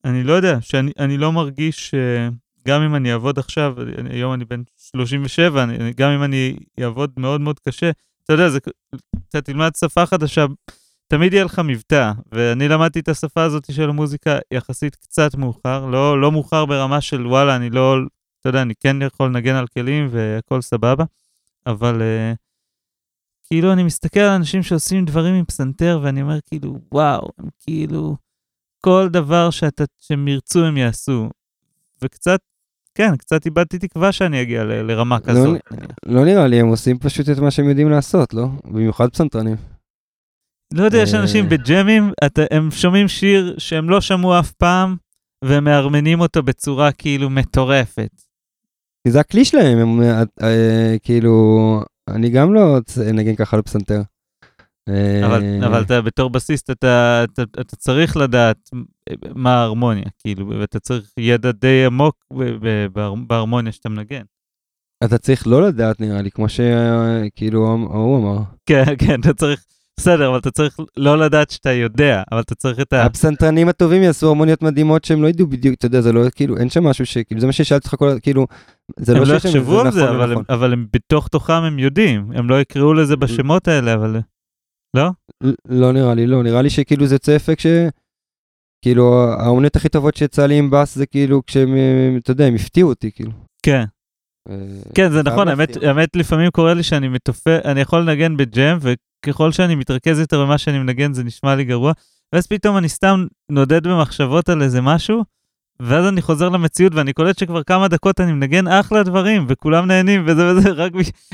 [0.05, 2.29] אני לא יודע, שאני לא מרגיש, אה,
[2.67, 3.75] גם אם אני אעבוד עכשיו,
[4.09, 7.91] היום אני בן 37, אני, גם אם אני אעבוד מאוד מאוד קשה,
[8.23, 8.59] אתה יודע, זה,
[9.29, 10.45] אתה תלמד שפה חדשה,
[11.14, 16.22] תמיד יהיה לך מבטא, ואני למדתי את השפה הזאת של המוזיקה יחסית קצת מאוחר, לא,
[16.22, 17.97] לא מאוחר ברמה של וואלה, אני לא,
[18.39, 21.03] אתה יודע, אני כן יכול לנגן על כלים והכל סבבה,
[21.68, 22.35] אבל uh,
[23.44, 28.15] כאילו אני מסתכל על אנשים שעושים דברים עם פסנתר, ואני אומר כאילו, וואו, הם כאילו,
[28.81, 31.30] כל דבר שאתה, שהם ירצו הם יעשו.
[32.02, 32.40] וקצת
[32.95, 35.60] כן, קצת איבדתי תקווה שאני אגיע ל- לרמה לא, כזאת.
[36.06, 38.48] לא נראה לי, הם עושים פשוט את מה שהם יודעים לעשות, לא?
[38.65, 39.72] במיוחד פסנתרנים.
[40.73, 41.49] לא יודע, יש אנשים אה.
[41.49, 42.11] בג'מים,
[42.51, 44.95] הם שומעים שיר שהם לא שמעו אף פעם,
[45.45, 48.21] והם מארמנים אותו בצורה כאילו מטורפת.
[49.07, 52.79] כי זה הכלי שלהם, הם, אה, אה, כאילו, אני גם לא
[53.13, 53.57] נגן ככה.
[55.25, 58.69] אבל, אה, אבל אתה בתור בסיסט, אתה, אתה, אתה צריך לדעת
[59.35, 62.25] מה ההרמוניה, כאילו, ואתה צריך ידע די עמוק
[63.27, 64.23] בהרמוניה שאתה מנגן.
[65.03, 68.43] אתה צריך לא לדעת נראה לי, כמו שכאילו ההוא אמר.
[68.65, 69.65] כן, כן, אתה צריך
[69.99, 73.06] בסדר, אבל אתה צריך לא לדעת שאתה יודע, אבל אתה צריך את ה...
[73.06, 76.70] הפסנתרנים הטובים יעשו הרמוניות מדהימות שהם לא ידעו בדיוק, אתה יודע, זה לא, כאילו, אין
[76.70, 78.48] שם משהו שכאילו, זה מה ששאלתי אותך כל, כאילו,
[78.99, 80.44] זה הם לא לא יחשבו על נכון זה, אבל הם- ונכון.
[80.49, 84.18] אבל הם בתוך תוכם הם יודעים, הם לא יקראו לזה בשמות האלה, אבל...
[84.95, 85.10] לא?
[85.70, 87.68] לא נראה לי, לא, נראה לי שכאילו זה יוצא אפקט ש...
[88.82, 91.70] כאילו, האומניות הכי טובות שיצא לי עם בס זה כאילו כשהם,
[92.18, 93.32] אתה יודע, הם הפתיעו אותי, כאילו.
[93.65, 93.84] כן.
[94.49, 94.56] אה,
[94.95, 95.90] כן, זה נכון, האמת, להפתיע.
[95.90, 98.78] האמת לפעמים קורה לי שאני מתופף, אני יכול לנגן בג'ם,
[99.27, 101.91] וככל שאני מתרכז יותר במה שאני מנגן זה נשמע לי גרוע,
[102.33, 105.23] ואז פתאום אני סתם נודד במחשבות על איזה משהו,
[105.79, 110.23] ואז אני חוזר למציאות ואני קולט שכבר כמה דקות אני מנגן אחלה דברים, וכולם נהנים
[110.27, 110.91] וזה וזה, רק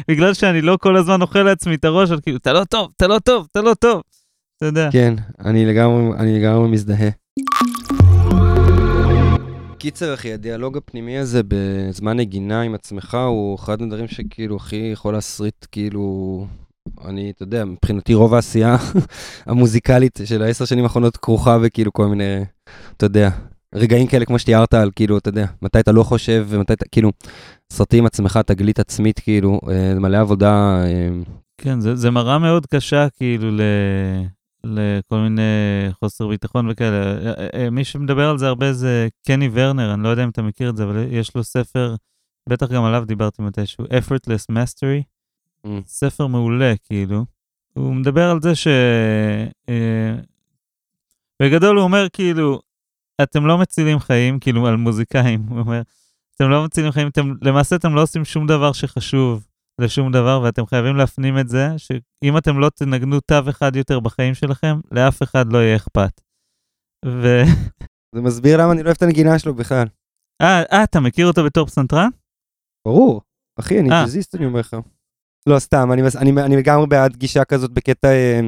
[0.07, 3.07] בגלל שאני לא כל הזמן אוכל לעצמי את הראש, אז כאילו, אתה לא טוב, אתה
[3.07, 4.01] לא טוב, אתה לא טוב.
[4.57, 4.89] אתה יודע.
[4.91, 5.13] כן,
[5.45, 7.09] אני לגמרי, אני לגמרי מזדהה.
[9.77, 15.13] קיצר אחי, הדיאלוג הפנימי הזה בזמן נגינה עם עצמך הוא אחד הדברים שכאילו הכי יכול
[15.13, 16.45] להסריט כאילו,
[17.05, 18.77] אני, אתה יודע, מבחינתי רוב העשייה
[19.45, 22.43] המוזיקלית של העשר שנים האחרונות כרוכה בכאילו כל מיני,
[22.97, 23.29] אתה יודע,
[23.75, 27.11] רגעים כאלה כמו שתיארת על כאילו, אתה יודע, מתי אתה לא חושב ומתי אתה, כאילו,
[27.73, 31.09] סרטים עצמך, תגלית עצמית כאילו, אה, מלא עבודה, אה,
[31.61, 33.61] כן, זה, זה מראה מאוד קשה, כאילו, ל,
[34.63, 35.41] לכל מיני
[35.91, 37.17] חוסר ביטחון וכאלה.
[37.53, 40.69] אה, מי שמדבר על זה הרבה זה קני ורנר, אני לא יודע אם אתה מכיר
[40.69, 41.95] את זה, אבל יש לו ספר,
[42.49, 45.18] בטח גם עליו דיברתי מתישהו, Effortless Mastery,
[45.65, 45.69] Mm.
[45.85, 47.25] ספר מעולה, כאילו.
[47.73, 48.67] הוא מדבר על זה ש...
[49.69, 50.15] אה,
[51.41, 52.61] בגדול הוא אומר, כאילו,
[53.21, 55.81] אתם לא מצילים חיים, כאילו, על מוזיקאים, הוא אומר,
[56.35, 59.49] אתם לא מצילים חיים, אתם, למעשה אתם לא עושים שום דבר שחשוב.
[59.79, 64.33] לשום דבר, ואתם חייבים להפנים את זה, שאם אתם לא תנגנו תו אחד יותר בחיים
[64.33, 66.21] שלכם, לאף אחד לא יהיה אכפת.
[67.05, 67.41] ו...
[68.15, 69.87] זה מסביר למה אני לא אוהב את הנגינה שלו בכלל.
[70.41, 72.09] אה, אה, אתה מכיר אותו בתור פסנתרן?
[72.87, 73.21] ברור.
[73.59, 74.01] אחי, אני אה.
[74.01, 74.75] ג'אזיסט, אני אומר לך.
[75.47, 78.39] לא, סתם, אני, אני, אני לגמרי בעד גישה כזאת בקטע אה,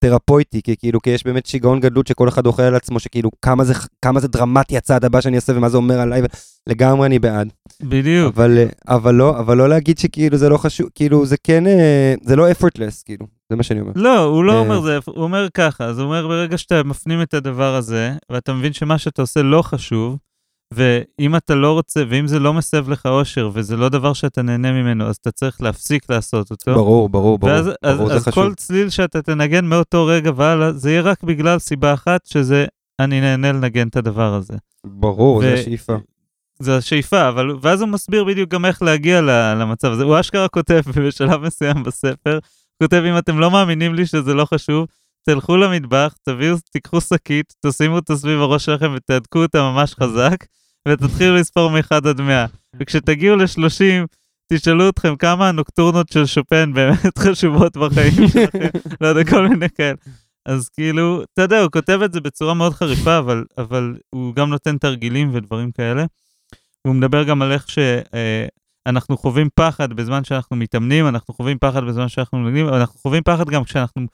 [0.00, 3.64] תרפויטי, כי כאילו, כי יש באמת שיגעון גדלות שכל אחד אוכל על עצמו, שכאילו, כמה
[3.64, 6.22] זה, כמה זה דרמטי הצעד הבא שאני אעשה ומה זה אומר עליי,
[6.66, 7.52] לגמרי אני בעד.
[7.82, 8.34] בדיוק.
[8.34, 12.14] אבל, אה, אבל לא, אבל לא להגיד שכאילו זה לא חשוב, כאילו, זה כן, אה,
[12.22, 13.92] זה לא effortless, כאילו, זה מה שאני אומר.
[13.96, 14.58] לא, הוא לא אה.
[14.58, 18.52] אומר זה, הוא אומר ככה, אז הוא אומר ברגע שאתה מפנים את הדבר הזה, ואתה
[18.52, 20.16] מבין שמה שאתה עושה לא חשוב,
[20.74, 24.72] ואם אתה לא רוצה, ואם זה לא מסב לך אושר, וזה לא דבר שאתה נהנה
[24.72, 26.74] ממנו, אז אתה צריך להפסיק לעשות אותו.
[26.74, 28.44] ברור, ברור, ברור, ואז ברור, אז, זה אז חשוב.
[28.44, 32.66] כל צליל שאתה תנגן מאותו רגע והלאה, זה יהיה רק בגלל סיבה אחת, שזה
[33.00, 34.54] אני נהנה לנגן את הדבר הזה.
[34.86, 35.96] ברור, זה ו- השאיפה.
[36.58, 39.20] זה השאיפה, אבל ואז הוא מסביר בדיוק גם איך להגיע
[39.54, 40.04] למצב הזה.
[40.04, 42.38] הוא אשכרה כותב בשלב מסוים בספר,
[42.82, 44.86] כותב אם אתם לא מאמינים לי שזה לא חשוב,
[45.30, 50.36] תלכו למטבח, תביאו, תיקחו שקית, תשימו אותה סביב הראש שלכם ותהדקו אותה ממש חזק,
[50.88, 52.46] ותתחילו לספור מ-1 עד 100.
[52.80, 54.06] וכשתגיעו ל-30,
[54.52, 58.68] תשאלו אתכם כמה הנוקטורנות של שופן באמת חשובות בחיים שלכם,
[59.00, 59.94] לא יודע, כל מיני כאלה.
[60.46, 64.50] אז כאילו, אתה יודע, הוא כותב את זה בצורה מאוד חריפה, אבל, אבל הוא גם
[64.50, 66.04] נותן תרגילים ודברים כאלה.
[66.84, 72.08] והוא מדבר גם על איך שאנחנו חווים פחד בזמן שאנחנו מתאמנים, אנחנו חווים פחד בזמן
[72.08, 74.06] שאנחנו אבל אנחנו חווים פחד גם כשאנחנו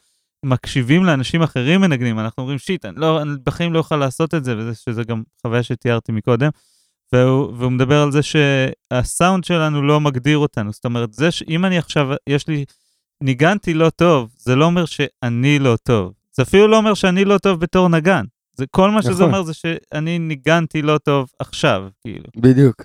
[0.45, 4.45] מקשיבים לאנשים אחרים מנגנים, אנחנו אומרים, שיט, אני, לא, אני בחיים לא אוכל לעשות את
[4.45, 6.49] זה, וזה, שזה גם חוויה שתיארתי מקודם.
[7.13, 11.79] והוא, והוא מדבר על זה שהסאונד שלנו לא מגדיר אותנו, זאת אומרת, זה שאם אני
[11.79, 12.65] עכשיו, יש לי,
[13.21, 16.13] ניגנתי לא טוב, זה לא אומר שאני לא טוב.
[16.33, 18.25] זה אפילו לא אומר שאני לא טוב בתור נגן.
[18.57, 19.25] זה כל מה שזה נכון.
[19.25, 22.25] אומר זה שאני ניגנתי לא טוב עכשיו, כאילו.
[22.37, 22.85] בדיוק.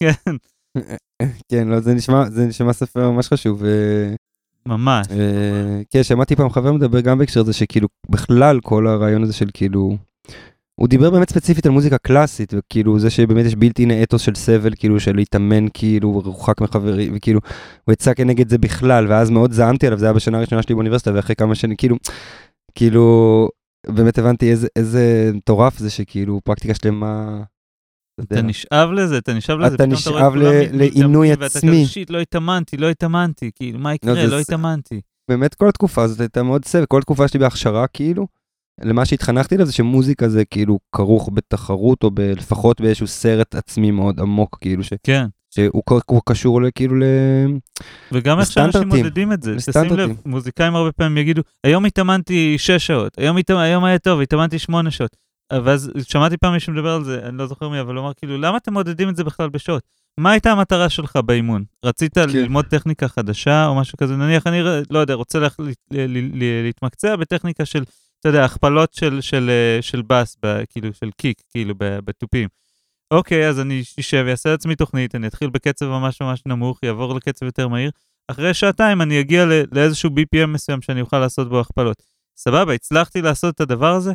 [0.00, 0.36] כן,
[1.50, 3.64] כן, לא, זה נשמע, זה נשמע ספר ממש חשוב.
[3.64, 4.14] אה,
[4.66, 5.06] ממש.
[5.10, 9.46] אה, כן, שמעתי פעם חבר מדבר גם בהקשר הזה, שכאילו, בכלל כל הרעיון הזה של
[9.54, 9.96] כאילו,
[10.74, 14.34] הוא דיבר באמת ספציפית על מוזיקה קלאסית, וכאילו זה שבאמת יש בלתי הנה אתוס של
[14.34, 17.40] סבל, כאילו של להתאמן כאילו רוחק מחברים, וכאילו,
[17.84, 21.10] הוא יצא כנגד זה בכלל, ואז מאוד זעמתי עליו, זה היה בשנה הראשונה שלי באוניברסיטה,
[21.14, 21.96] ואחרי כמה שנים, כאילו,
[22.74, 23.48] כאילו,
[23.86, 27.42] באמת הבנתי איזה מטורף זה שכאילו פרקטיקה שלמה.
[28.22, 31.70] אתה נשאב לזה, אתה נשאב לזה, אתה נשאב לעינוי מתאמנים, ואתה עצמי.
[31.82, 35.00] כזה, שיט, לא התאמנתי, לא התאמנתי, כאילו, מה יקרה, זה- לא התאמנתי.
[35.30, 38.26] באמת כל התקופה הזאת הייתה מאוד סבל, כל התקופה שלי בהכשרה כאילו,
[38.82, 44.20] למה שהתחנכתי אליו זה שמוזיקה זה כאילו כרוך בתחרות או לפחות באיזשהו סרט עצמי מאוד
[44.20, 45.26] עמוק כאילו, ש- כן.
[45.54, 45.82] שהוא
[46.28, 47.02] קשור כאילו ל...
[48.12, 49.04] וגם איך שאנשים לסטנדרטים.
[49.04, 49.50] מודדים את זה.
[49.56, 50.10] תשים לסטנדרטים.
[50.10, 54.58] לב, מוזיקאים הרבה פעמים יגידו, היום התאמנתי 6 שעות, היום התאמ- היום היה טוב, התאמנתי
[54.58, 55.16] 8 שעות.
[55.64, 58.38] ואז שמעתי פעם מישהו מדבר על זה, אני לא זוכר מי, אבל הוא אמר כאילו,
[58.38, 59.82] למה אתם מודדים את זה בכלל בשעות?
[60.18, 61.64] מה הייתה המטרה שלך באימון?
[61.84, 62.28] רצית כן.
[62.28, 64.16] ללמוד טכניקה חדשה או משהו כזה?
[64.16, 67.82] נניח אני, לא יודע, רוצה לה- ל- ל- ל- להתמקצע בטכניקה של,
[68.20, 72.48] אתה יודע, הכפלות של, של, אה, של בס, ב- כאילו, של קיק, כאילו, בתופים.
[73.10, 77.46] אוקיי, אז אני אשב, אעשה לעצמי תוכנית, אני אתחיל בקצב ממש ממש נמוך, יעבור לקצב
[77.46, 77.90] יותר מהיר,
[78.28, 82.02] אחרי שעתיים אני אגיע לאיזשהו BPM מסוים שאני אוכל לעשות בו הכפלות.
[82.36, 84.12] סבבה, הצלחתי לעשות את הדבר הזה,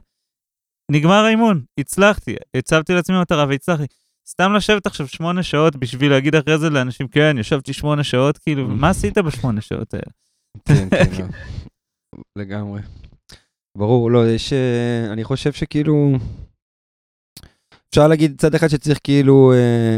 [0.91, 3.85] נגמר האימון, הצלחתי, הצבתי לעצמי מטרה והצלחתי.
[4.27, 8.67] סתם לשבת עכשיו שמונה שעות בשביל להגיד אחרי זה לאנשים, כן, ישבתי שמונה שעות, כאילו,
[8.67, 10.11] מה עשית בשמונה שעות האלה?
[10.65, 11.27] כן, כן, לא.
[12.41, 12.81] לגמרי.
[13.77, 16.17] ברור, לא, יש, אה, אני חושב שכאילו,
[17.89, 19.97] אפשר להגיד צד אחד שצריך כאילו אה,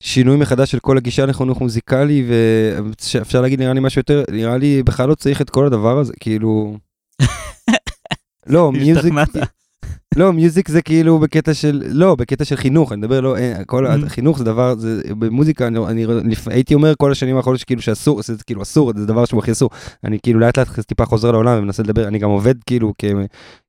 [0.00, 4.82] שינוי מחדש של כל הגישה לחינוך מוזיקלי, ואפשר להגיד נראה לי משהו יותר, נראה לי
[4.82, 6.76] בכלל לא צריך את כל הדבר הזה, כאילו...
[8.46, 9.12] לא, מיוזיק,
[10.16, 13.86] לא, מיוזיק זה כאילו בקטע של, לא, בקטע של חינוך, אני מדבר, לא, אין, כל
[13.86, 14.06] mm-hmm.
[14.06, 18.44] החינוך זה דבר, זה, במוזיקה, אני, אני הייתי אומר כל השנים האחרונות שכאילו שאסור, זה
[18.46, 19.70] כאילו אסור, זה דבר שהוא הכי אסור.
[20.04, 22.92] אני כאילו לאט לאט טיפה חוזר לעולם ומנסה לדבר, אני גם עובד כאילו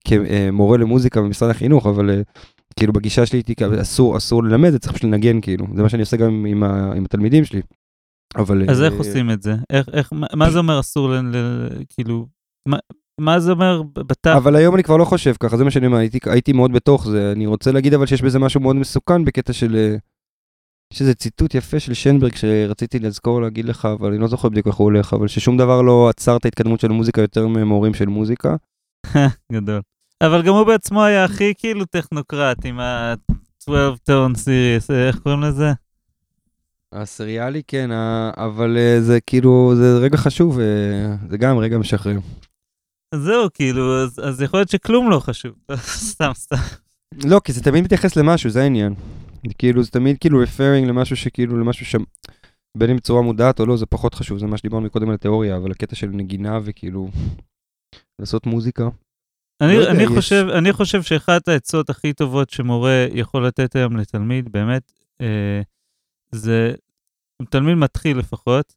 [0.06, 2.22] כמורה למוזיקה במשרד החינוך, אבל אה,
[2.80, 6.02] כאילו בגישה שלי הייתי אסור, אסור ללמד, זה צריך פשוט לנגן כאילו, זה מה שאני
[6.02, 7.62] עושה גם עם, ה, עם התלמידים שלי.
[8.36, 8.70] אבל...
[8.70, 9.56] אז איך אה, עושים את זה?
[9.70, 12.28] איך, איך, מה זה אומר אסור, ל, ל, כאילו,
[13.20, 14.38] מה, זה אומר בתא?
[14.38, 17.08] אבל היום אני כבר לא חושב ככה, זה מה שאני אומר, הייתי, הייתי מאוד בתוך
[17.08, 17.32] זה.
[17.32, 19.76] אני רוצה להגיד אבל שיש בזה משהו מאוד מסוכן בקטע של...
[19.76, 19.96] אה,
[20.94, 24.68] יש איזה ציטוט יפה של שנברג שרציתי לזכור להגיד לך, אבל אני לא זוכר בדיוק
[24.68, 28.06] איך הוא הולך, אבל ששום דבר לא עצר את ההתקדמות של מוזיקה יותר ממורים של
[28.06, 28.56] מוזיקה.
[29.54, 29.82] גדול.
[30.22, 33.72] אבל גם הוא בעצמו היה הכי כאילו טכנוקרט עם ה-12
[34.04, 35.72] טון סיריוס, איך קוראים לזה?
[36.94, 37.90] הסריאלי כן,
[38.38, 42.18] אבל אה, זה כאילו, זה רגע חשוב, אה, זה גם רגע משחרר.
[43.12, 45.52] אז זהו, כאילו, אז, אז יכול להיות שכלום לא חשוב.
[46.12, 46.56] סתם, סתם.
[47.24, 48.94] לא, כי זה תמיד מתייחס למשהו, זה העניין.
[49.58, 51.96] כאילו, זה תמיד כאילו רפרינג למשהו שכאילו, למשהו ש...
[52.78, 55.58] בין אם בצורה מודעת או לא, זה פחות חשוב, זה מה שדיברנו קודם על התיאוריה,
[55.58, 57.10] אבל הקטע של נגינה וכאילו,
[58.20, 58.90] לעשות מוזיקה.
[59.62, 60.56] אני, לא אני, יודע, חושב, יש...
[60.58, 64.92] אני חושב שאחת העצות הכי טובות שמורה יכול לתת היום לתלמיד, באמת,
[65.22, 65.62] אה,
[66.32, 66.74] זה,
[67.50, 68.74] תלמיד מתחיל לפחות,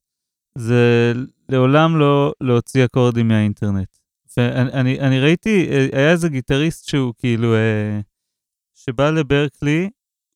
[0.58, 1.12] זה
[1.48, 3.97] לעולם לא להוציא אקורדים מהאינטרנט.
[4.38, 8.00] ואני אני ראיתי, אה, היה איזה גיטריסט שהוא כאילו, אה,
[8.74, 9.90] שבא לברקלי,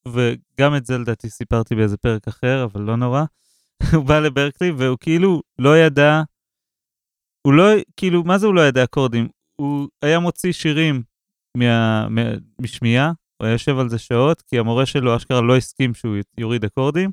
[0.09, 3.25] וגם את זה לדעתי סיפרתי באיזה פרק אחר, אבל לא נורא.
[3.95, 6.23] הוא בא לברקלי והוא כאילו לא ידע,
[7.47, 7.65] הוא לא,
[7.97, 9.29] כאילו, מה זה הוא לא ידע אקורדים?
[9.57, 11.03] הוא היה מוציא שירים
[11.57, 12.23] מה, מה,
[12.61, 16.65] משמיעה, הוא היה יושב על זה שעות, כי המורה שלו אשכרה לא הסכים שהוא יוריד
[16.65, 17.11] אקורדים,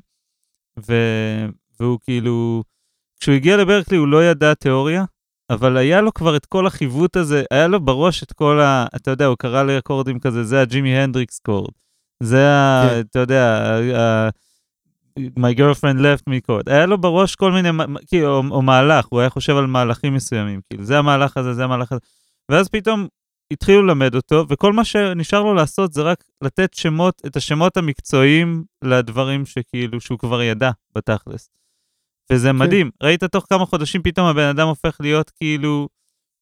[0.88, 0.94] ו,
[1.80, 2.64] והוא כאילו,
[3.20, 5.04] כשהוא הגיע לברקלי הוא לא ידע תיאוריה,
[5.50, 8.86] אבל היה לו כבר את כל החיווט הזה, היה לו בראש את כל ה...
[8.96, 11.72] אתה יודע, הוא קרא לאקורדים כזה, זה הג'ימי הנדריקס קורד.
[12.22, 12.88] זה ה...
[12.90, 13.00] כן.
[13.00, 13.76] אתה יודע,
[15.18, 16.68] My girlfriend left me קורד.
[16.68, 17.68] היה לו בראש כל מיני,
[18.06, 21.64] כאילו, או, או מהלך, הוא היה חושב על מהלכים מסוימים, כאילו, זה המהלך הזה, זה
[21.64, 22.00] המהלך הזה.
[22.48, 23.06] ואז פתאום
[23.52, 28.64] התחילו ללמד אותו, וכל מה שנשאר לו לעשות זה רק לתת שמות, את השמות המקצועיים
[28.84, 31.50] לדברים שכאילו, שהוא כבר ידע בתכלס.
[32.32, 32.56] וזה כן.
[32.56, 35.88] מדהים, ראית תוך כמה חודשים פתאום הבן אדם הופך להיות כאילו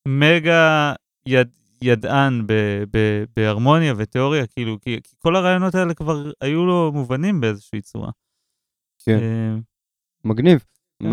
[0.09, 0.93] מגה
[1.27, 1.48] יד,
[1.82, 2.52] ידען ב,
[2.93, 8.10] ב, בהרמוניה ותיאוריה, כאילו, כי, כי כל הרעיונות האלה כבר היו לו מובנים באיזושהי צורה.
[9.05, 9.56] כן, אה,
[10.24, 10.65] מגניב.
[11.02, 11.09] כן.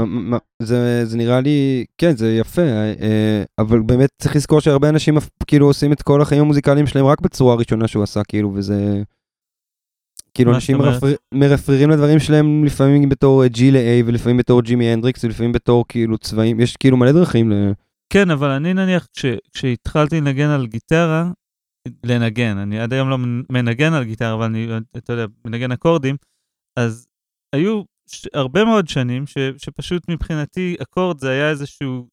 [0.61, 5.65] זה, זה נראה לי, כן, זה יפה, אה, אבל באמת צריך לזכור שהרבה אנשים כאילו
[5.65, 9.03] עושים את כל החיים המוזיקליים שלהם רק בצורה הראשונה שהוא עשה, כאילו, וזה...
[10.33, 10.77] כאילו אנשים
[11.33, 16.59] מרפררים לדברים שלהם לפעמים בתור G ל-A ולפעמים בתור ג'ימי הנדריקס ולפעמים בתור כאילו צבעים,
[16.59, 17.71] יש כאילו מלא דרכים ל...
[18.13, 21.31] כן, אבל אני נניח כש, כשהתחלתי לנגן על גיטרה,
[22.05, 23.17] לנגן, אני עד היום לא
[23.49, 24.67] מנגן על גיטרה, אבל אני,
[24.97, 26.15] אתה יודע, מנגן אקורדים,
[26.79, 27.07] אז
[27.55, 32.07] היו ש, הרבה מאוד שנים ש, שפשוט מבחינתי אקורד זה היה איזשהו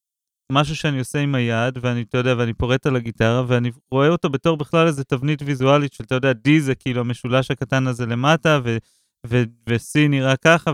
[0.52, 4.30] משהו שאני עושה עם היד, ואני, אתה יודע, ואני פורט על הגיטרה, ואני רואה אותו
[4.30, 8.60] בתור בכלל איזה תבנית ויזואלית של, אתה יודע, D זה כאילו המשולש הקטן הזה למטה,
[9.26, 10.72] ו-C נראה ככה,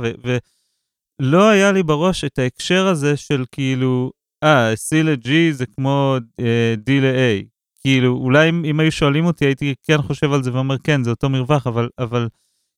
[1.21, 4.13] ולא היה לי בראש את ההקשר הזה של כאילו,
[4.45, 7.45] אה, C ל-G זה כמו אה, D ל-A.
[7.81, 11.11] כאילו, אולי אם, אם היו שואלים אותי, הייתי כן חושב על זה ואומר, כן, זה
[11.11, 12.29] אותו מרווח, אבל, אבל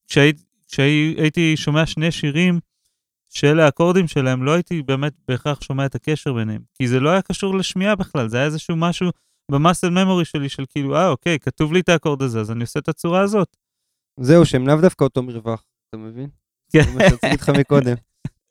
[0.09, 2.61] כשהייתי, כשהייתי שומע שני שירים,
[3.31, 6.63] שאלה האקורדים שלהם, לא הייתי באמת בהכרח שומע את הקשר ביניהם.
[6.75, 9.11] כי זה לא היה קשור לשמיעה בכלל, זה היה איזשהו משהו
[9.51, 12.79] במאסל ממורי שלי של כאילו, אה, אוקיי, כתוב לי את האקורד הזה, אז אני עושה
[12.79, 13.57] את הצורה הזאת.
[14.21, 16.29] זהו, שהם לאו דווקא אותו מרווח, אתה מבין?
[16.73, 16.83] כן.
[16.83, 17.95] זה מה שרציתי לך מקודם.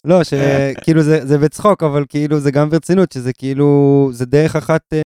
[0.05, 4.93] לא, שכאילו זה, זה בצחוק, אבל כאילו זה גם ברצינות, שזה כאילו, זה דרך אחת,
[4.93, 5.01] אה,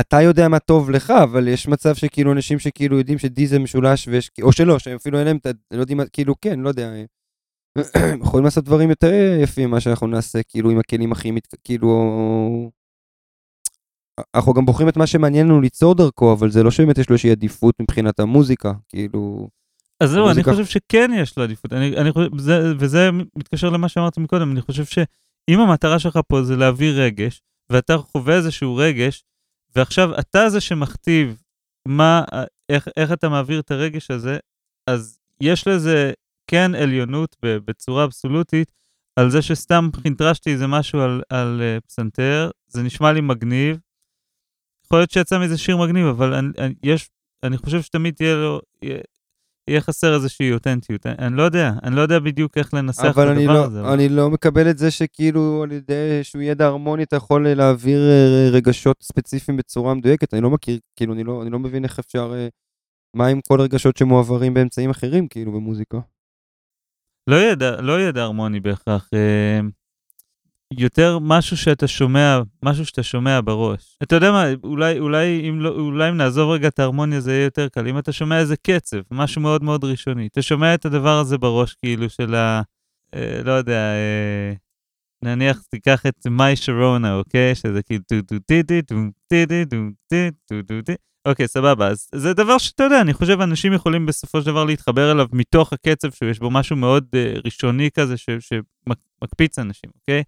[0.00, 4.08] אתה יודע מה טוב לך, אבל יש מצב שכאילו אנשים שכאילו יודעים שדי זה משולש,
[4.08, 5.50] ויש, או שלא, שהם אפילו אין להם, את ה...
[5.70, 6.92] לא יודעים, כאילו כן, לא יודע.
[8.24, 11.54] יכולים לעשות דברים יותר יפים ממה שאנחנו נעשה, כאילו עם הכלים הכי, מת...
[11.64, 12.70] כאילו...
[14.34, 17.12] אנחנו גם בוחרים את מה שמעניין לנו ליצור דרכו, אבל זה לא שבאמת יש לו
[17.12, 19.48] איזושהי עדיפות מבחינת המוזיקה, כאילו...
[20.00, 20.50] אז זהו, המוזיקה...
[20.50, 24.52] אני חושב שכן יש לו עדיפות, אני, אני חושב, זה, וזה מתקשר למה שאמרתי מקודם,
[24.52, 24.84] אני חושב
[25.48, 29.24] אם המטרה שלך פה זה להעביר רגש, ואתה חווה איזשהו רגש,
[29.76, 31.42] ועכשיו אתה זה שמכתיב
[31.88, 32.24] מה,
[32.68, 34.38] איך, איך אתה מעביר את הרגש הזה,
[34.86, 36.12] אז יש לזה
[36.54, 38.72] כן עליונות בצורה אבסולוטית,
[39.16, 43.78] על זה שסתם חינטרשתי איזה משהו על, על uh, פסנתר, זה נשמע לי מגניב.
[44.86, 47.10] יכול להיות שיצא מזה שיר מגניב, אבל אני, אני, יש,
[47.42, 48.98] אני חושב שתמיד תהיה לו, יהיה,
[49.70, 51.06] יהיה חסר איזושהי אותנטיות.
[51.06, 53.80] אני, אני לא יודע, אני לא יודע בדיוק איך לנסח את הדבר לא, הזה.
[53.80, 58.00] אבל אני לא מקבל את זה שכאילו על ידי שהוא ידע הרמוני אתה יכול להעביר
[58.00, 60.34] אה, רגשות ספציפיים בצורה מדויקת.
[60.34, 62.48] אני לא מכיר, כאילו, אני לא, אני לא מבין איך אפשר, אה,
[63.16, 65.98] מה עם כל הרגשות שמועברים באמצעים אחרים, כאילו, במוזיקה.
[67.26, 69.08] לא ידע, לא ידע הרמוני בהכרח.
[69.14, 69.60] אה,
[70.78, 73.98] יותר משהו שאתה שומע, משהו שאתה שומע בראש.
[74.02, 77.44] אתה יודע מה, אולי, אולי, אם, לא, אולי אם נעזוב רגע את ההרמוניה זה יהיה
[77.44, 77.88] יותר קל.
[77.88, 81.74] אם אתה שומע איזה קצב, משהו מאוד מאוד ראשוני, אתה שומע את הדבר הזה בראש,
[81.74, 82.62] כאילו של ה...
[83.14, 84.52] אה, לא יודע, אה,
[85.24, 87.54] נניח תיקח את My Sharona, אוקיי?
[87.54, 88.94] שזה כאילו טו טו טי טי טו
[89.28, 89.76] טי טי טו
[90.08, 90.94] טי טו טו טי
[91.28, 95.12] אוקיי, סבבה, אז זה דבר שאתה יודע, אני חושב אנשים יכולים בסופו של דבר להתחבר
[95.12, 100.22] אליו מתוך הקצב שיש בו משהו מאוד אה, ראשוני כזה שמקפיץ אנשים, אוקיי?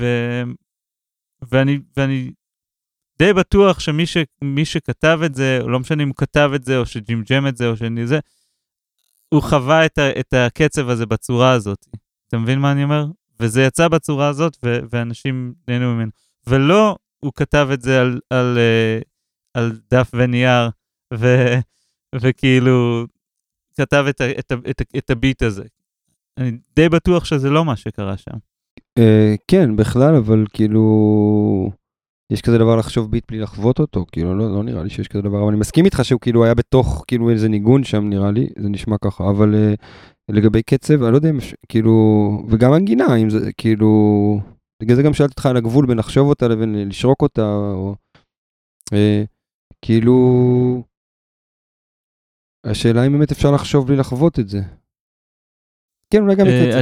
[0.00, 0.04] ו...
[1.52, 2.30] ואני, ואני
[3.18, 4.16] די בטוח שמי ש...
[4.64, 7.76] שכתב את זה, לא משנה אם הוא כתב את זה, או שג'ימג'ם את זה, או
[7.76, 8.18] שאני זה,
[9.28, 10.20] הוא חווה את, ה...
[10.20, 11.86] את הקצב הזה בצורה הזאת.
[12.28, 13.04] אתה מבין מה אני אומר?
[13.40, 14.78] וזה יצא בצורה הזאת, ו...
[14.90, 16.10] ואנשים נהנו ממנו.
[16.46, 19.04] ולא הוא כתב את זה על, על, uh,
[19.54, 20.70] על דף ונייר,
[21.14, 21.26] ו...
[22.14, 23.04] וכאילו
[23.76, 24.20] כתב את.
[24.20, 24.52] את.
[24.70, 24.82] את.
[24.98, 25.64] את הביט הזה.
[26.38, 28.36] אני די בטוח שזה לא מה שקרה שם.
[28.98, 31.70] Uh, כן, בכלל, אבל כאילו,
[32.32, 35.22] יש כזה דבר לחשוב ביט בלי לחוות אותו, כאילו, לא, לא נראה לי שיש כזה
[35.22, 38.48] דבר, אבל אני מסכים איתך שהוא כאילו היה בתוך, כאילו, איזה ניגון שם, נראה לי,
[38.58, 39.84] זה נשמע ככה, אבל uh,
[40.34, 41.38] לגבי קצב, אני לא יודע אם,
[41.68, 41.92] כאילו,
[42.48, 43.90] וגם הנגינה, אם זה, כאילו,
[44.82, 47.94] בגלל זה גם שאלתי אותך על הגבול בין לחשוב אותה לבין לשרוק אותה, או,
[48.90, 49.26] uh,
[49.84, 50.16] כאילו,
[52.66, 54.60] השאלה אם באמת אפשר לחשוב בלי לחוות את זה.
[56.10, 56.80] כן, אולי גם אה,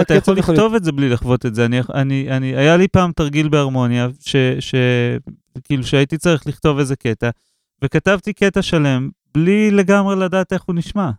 [0.00, 1.66] אתה יכול לכתוב את זה בלי לחוות את זה.
[1.94, 2.26] אני,
[2.56, 4.08] היה לי פעם תרגיל בהרמוניה,
[4.60, 7.30] שכאילו שהייתי צריך לכתוב איזה קטע,
[7.84, 11.10] וכתבתי קטע שלם בלי לגמרי לדעת איך הוא נשמע.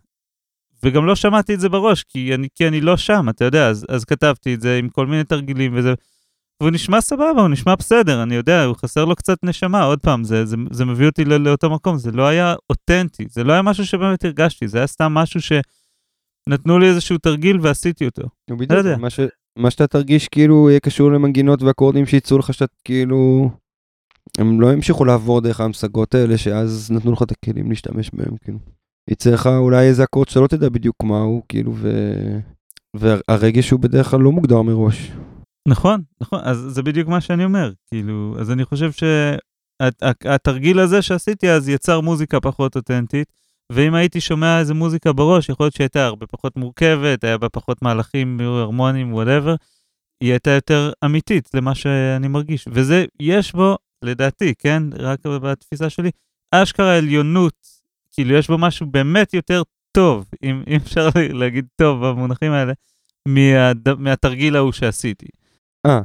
[0.82, 3.86] וגם לא שמעתי את זה בראש, כי אני, כי אני לא שם, אתה יודע, אז,
[3.88, 5.94] אז כתבתי את זה עם כל מיני תרגילים וזה,
[6.60, 10.24] והוא נשמע סבבה, הוא נשמע בסדר, אני יודע, הוא חסר לו קצת נשמה, עוד פעם,
[10.24, 13.62] זה, זה, זה מביא אותי לא, לאותו מקום, זה לא היה אותנטי, זה לא היה
[13.62, 15.52] משהו שבאמת הרגשתי, זה היה סתם משהו ש...
[16.48, 18.22] נתנו לי איזשהו תרגיל ועשיתי אותו.
[18.50, 19.20] בדיוק, לא מה, ש...
[19.58, 23.50] מה שאתה תרגיש כאילו יהיה קשור למנגינות ואקורדים שיצאו לך שאתה כאילו...
[24.38, 28.58] הם לא המשיכו לעבור דרך ההמשגות האלה שאז נתנו לך את הכלים להשתמש בהם כאילו.
[29.10, 31.90] יצא לך אולי איזה אקורד שאתה לא תדע בדיוק מה הוא כאילו ו...
[32.96, 35.12] והרגש הוא בדרך כלל לא מוגדר מראש.
[35.68, 38.90] נכון, נכון, אז זה בדיוק מה שאני אומר, כאילו, אז אני חושב
[39.82, 43.32] שהתרגיל הזה שעשיתי אז יצר מוזיקה פחות אותנטית,
[43.72, 47.82] ואם הייתי שומע איזה מוזיקה בראש, יכול להיות שהייתה הרבה פחות מורכבת, היה בה פחות
[47.82, 49.54] מהלכים הרמונים, whatever,
[50.20, 52.68] היא הייתה יותר אמיתית למה שאני מרגיש.
[52.70, 56.10] וזה, יש בו, לדעתי, כן, רק בתפיסה שלי,
[56.54, 57.66] אשכרה עליונות,
[58.12, 59.62] כאילו יש בו משהו באמת יותר
[59.92, 61.08] טוב, אם, אם אפשר
[61.40, 62.72] להגיד טוב במונחים האלה,
[63.28, 63.88] מהד...
[63.98, 65.26] מהתרגיל ההוא שעשיתי.
[65.86, 66.00] אה,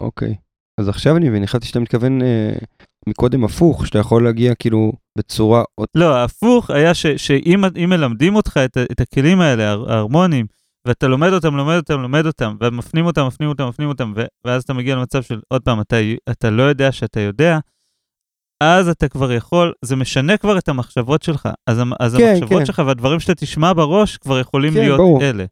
[0.00, 0.34] אוקיי.
[0.80, 2.52] אז עכשיו אני מבין, חשבתי שאתה מתכוון אה,
[3.08, 5.62] מקודם הפוך, שאתה יכול להגיע כאילו בצורה...
[5.94, 10.46] לא, ההפוך היה ש, שאם מלמדים אותך את, את הכלים האלה, ההרמונים,
[10.86, 14.12] ואתה לומד אותם, לומד אותם, לומד אותם, ומפנים אותם, מפנים אותם, מפנים אותם,
[14.44, 15.96] ואז אתה מגיע למצב של, עוד פעם, אתה,
[16.30, 17.58] אתה לא יודע שאתה יודע,
[18.62, 21.48] אז אתה כבר יכול, זה משנה כבר את המחשבות שלך.
[21.66, 22.66] אז, אז כן, המחשבות כן.
[22.66, 25.22] שלך והדברים שאתה תשמע בראש כבר יכולים כן, להיות ברור.
[25.22, 25.44] אלה.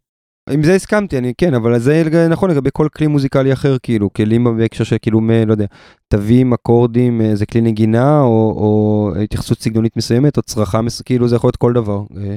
[0.51, 4.45] עם זה הסכמתי, אני כן, אבל זה נכון לגבי כל כלי מוזיקלי אחר, כאילו, כלים
[4.59, 5.67] בהקשר של כאילו, מ, לא יודע,
[6.09, 11.03] תווים, אקורדים, איזה אה, כלי נגינה, או, או התייחסות סגנונית מסוימת, או צרחה, מס...
[11.03, 12.03] כאילו, זה יכול להיות כל דבר.
[12.17, 12.37] אה,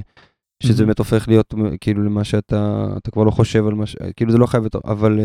[0.64, 3.96] שזה באמת הופך להיות כאילו למה שאתה, אתה כבר לא חושב על מה ש...
[4.16, 5.20] כאילו זה לא חייב יותר, אבל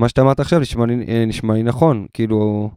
[0.00, 2.70] מה שאתה אמרת עכשיו נשמע לי, אה, נשמע לי נכון, כאילו,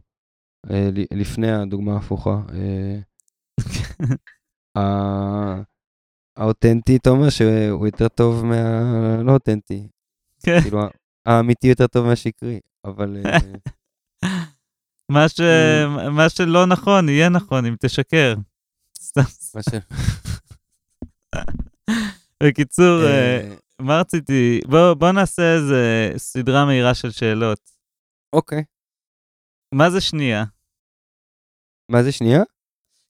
[1.10, 2.40] לפני הדוגמה ההפוכה.
[6.36, 9.88] האותנטי, אתה אומר שהוא יותר טוב מהלא אותנטי.
[10.42, 10.60] כן.
[10.62, 10.80] כאילו,
[11.26, 13.16] האמיתי יותר טוב מהשקרי, אבל...
[13.26, 13.38] אה,
[15.12, 15.40] מה, ש...
[16.16, 18.34] מה שלא נכון, יהיה נכון אם תשקר.
[18.94, 19.12] ש...
[22.42, 24.60] בקיצור, אה, אה, מה רציתי?
[24.98, 27.70] בוא נעשה איזה סדרה מהירה של שאלות.
[28.32, 28.64] אוקיי.
[29.74, 30.44] מה זה שנייה?
[31.90, 32.42] מה זה שנייה?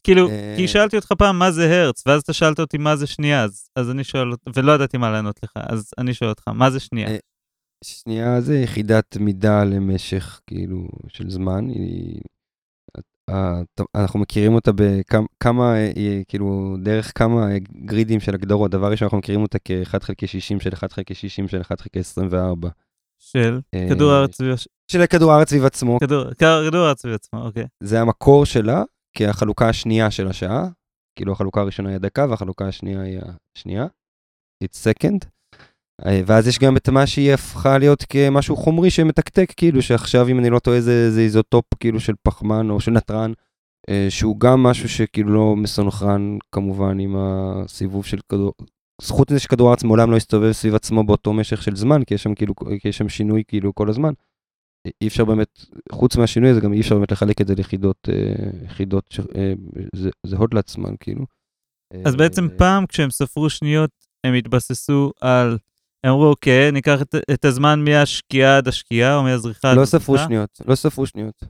[0.04, 3.06] כאילו, כי אה, שאלתי אותך פעם מה זה הרץ, ואז אתה שאלת אותי מה זה
[3.06, 6.70] שנייה, אז, אז אני שואל, ולא ידעתי מה לענות לך, אז אני שואל אותך, מה
[6.70, 7.08] זה שנייה?
[7.08, 7.16] אה,
[7.84, 11.68] שנייה זה יחידת מידה למשך, כאילו, של זמן.
[11.68, 12.20] היא...
[13.94, 15.74] אנחנו מכירים אותה בכמה,
[16.28, 17.46] כאילו, דרך כמה
[17.84, 18.70] גרידים של הגדרות.
[18.70, 21.98] דבר ראשון, אנחנו מכירים אותה כ-1 חלקי 60 של 1 חלקי 60 של 1 חלקי
[21.98, 22.68] 24.
[23.18, 24.54] של כדור הארץ סביב...
[24.88, 25.98] של כדור הארץ סביב עצמו.
[26.38, 27.64] כדור הארץ סביב עצמו, אוקיי.
[27.80, 28.82] זה המקור שלה
[29.14, 30.68] כהחלוקה השנייה של השעה.
[31.18, 33.20] כאילו החלוקה הראשונה היא הדקה והחלוקה השנייה היא
[33.56, 33.86] השנייה.
[34.64, 35.26] It's second.
[36.06, 40.38] אה, ואז יש גם את מה שהיא הפכה להיות כמשהו חומרי שמתקתק, כאילו שעכשיו אם
[40.38, 43.32] אני לא טועה זה, זה איזוטופ כאילו של פחמן או של נתרן,
[43.90, 48.52] אה, שהוא גם משהו שכאילו לא מסונכרן כמובן עם הסיבוב של כדור,
[49.02, 52.22] זכות לזה שכדור הארץ מעולם לא הסתובב סביב עצמו באותו משך של זמן, כי יש
[52.22, 54.12] שם כאילו, כי יש שם שינוי כאילו כל הזמן.
[55.00, 58.64] אי אפשר באמת, חוץ מהשינוי הזה גם אי אפשר באמת לחלק את זה ליחידות, אה,
[58.64, 59.14] יחידות
[60.26, 61.24] זהות לעצמן כאילו.
[62.04, 63.90] אז בעצם פעם כשהם ספרו שניות
[64.24, 65.58] הם התבססו על
[66.04, 70.18] הם אמרו, אוקיי, ניקח את, את הזמן מהשקיעה עד השקיעה, או מהזריחה עד לא ספרו
[70.18, 71.44] שניות, לא ספרו שניות.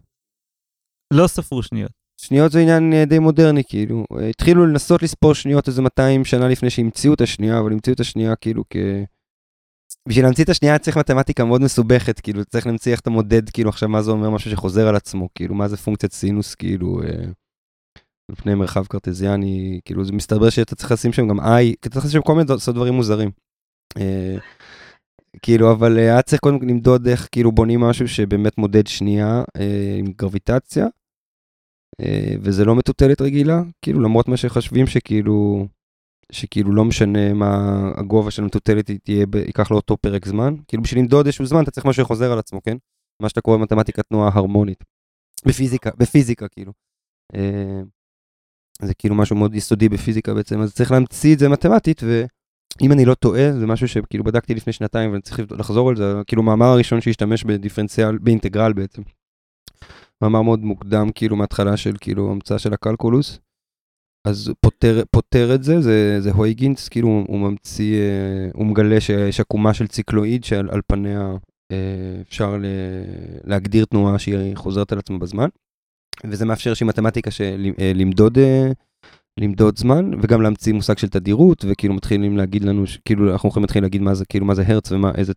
[1.10, 1.90] לא ספרו שניות.
[2.20, 4.04] שניות זה עניין אה, די מודרני, כאילו.
[4.30, 8.36] התחילו לנסות לספור שניות איזה 200 שנה לפני שהמציאו את השנייה, אבל המציאו את השנייה
[8.36, 8.76] כאילו כ...
[10.08, 13.70] בשביל להמציא את השנייה צריך מתמטיקה מאוד מסובכת, כאילו, צריך להמציא איך אתה מודד, כאילו,
[13.70, 17.24] עכשיו מה זה אומר משהו שחוזר על עצמו, כאילו, מה זה פונקציית סינוס, כאילו, אה,
[18.30, 22.06] לפני מרחב קרטזיאני, כאילו, זה מסתבר שאתה צריך לשים שם גם i, כי אתה צריך
[22.06, 23.30] לשים שם כל מיני דברים מוזרים.
[23.98, 24.36] אה,
[25.42, 30.06] כאילו, אבל היה צריך קודם למדוד איך כאילו בונים משהו שבאמת מודד שנייה אה, עם
[30.16, 30.86] גרביטציה,
[32.00, 35.66] אה, וזה לא מטוטלת רגילה, כאילו, למרות מה שחושבים שכאילו,
[36.32, 40.54] שכאילו לא משנה מה הגובה של המטוטלת תהיה, ייקח לו אותו פרק זמן.
[40.68, 42.76] כאילו, בשביל למדוד איזשהו זמן אתה צריך משהו שחוזר על עצמו, כן?
[43.22, 44.84] מה שאתה קורא במתמטיקה תנועה הרמונית.
[45.46, 46.72] בפיזיקה, בפיזיקה כאילו.
[48.82, 52.24] זה כאילו משהו מאוד יסודי בפיזיקה בעצם, אז צריך להמציא את זה מתמטית, ו...
[52.82, 56.14] אם אני לא טועה, זה משהו שכאילו בדקתי לפני שנתיים ואני צריך לחזור על זה,
[56.26, 59.02] כאילו מאמר הראשון שהשתמש בדיפרנציאל, באינטגרל בעצם.
[60.22, 63.38] מאמר מאוד מוקדם, כאילו מההתחלה של כאילו המצאה של הקלקולוס.
[64.24, 69.40] אז פותר, פותר את זה, זה, זה הויגינס, כאילו הוא ממציא, אה, הוא מגלה שיש
[69.40, 71.36] עקומה של ציקלואיד שעל על פניה
[71.72, 72.64] אה, אפשר ל,
[73.44, 75.48] להגדיר תנועה שהיא חוזרת על עצמה בזמן.
[76.24, 78.38] וזה מאפשר איזושהי מתמטיקה של אה, למדוד
[79.40, 83.82] למדוד זמן וגם להמציא מושג של תדירות וכאילו מתחילים להגיד לנו כאילו אנחנו יכולים להתחיל
[83.82, 85.32] להגיד מה זה כאילו מה זה הרץ ומה איזה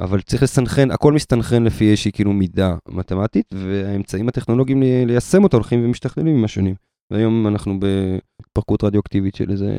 [0.00, 5.84] אבל צריך לסנכרן הכל מסתנכרן לפי איזושהי כאילו מידה מתמטית והאמצעים הטכנולוגיים ליישם אותו הולכים
[5.84, 6.74] ומשתכללים עם השנים.
[7.10, 9.78] והיום אנחנו בהתפרקות רדיואקטיבית של איזה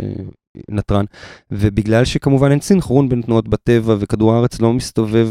[0.69, 1.05] נתרן,
[1.51, 5.29] ובגלל שכמובן אין סינכרון בין תנועות בטבע וכדור הארץ לא מסתובב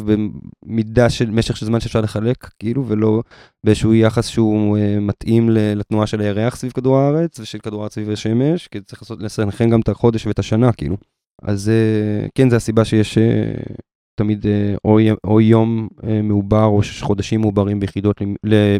[0.66, 3.22] במידה של משך של זמן שאפשר לחלק, כאילו, ולא
[3.64, 8.10] באיזשהו יחס שהוא uh, מתאים לתנועה של הירח סביב כדור הארץ ושל כדור הארץ סביב
[8.10, 10.96] השמש, כי צריך לעשות, לסנכרן גם את החודש ואת השנה, כאילו.
[11.42, 13.72] אז אה, כן, זו הסיבה שיש אה,
[14.14, 14.48] תמיד אה,
[14.84, 18.22] או, או יום אה, מעובר או חודשים מעוברים ביחידות,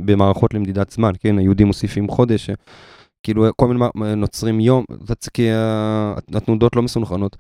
[0.05, 2.51] במערכות למדידת זמן, כן, היהודים מוסיפים חודש.
[3.25, 4.85] כאילו כל מיני נוצרים יום,
[5.35, 5.49] כי
[6.35, 7.37] התנודות לא מסונכרנות.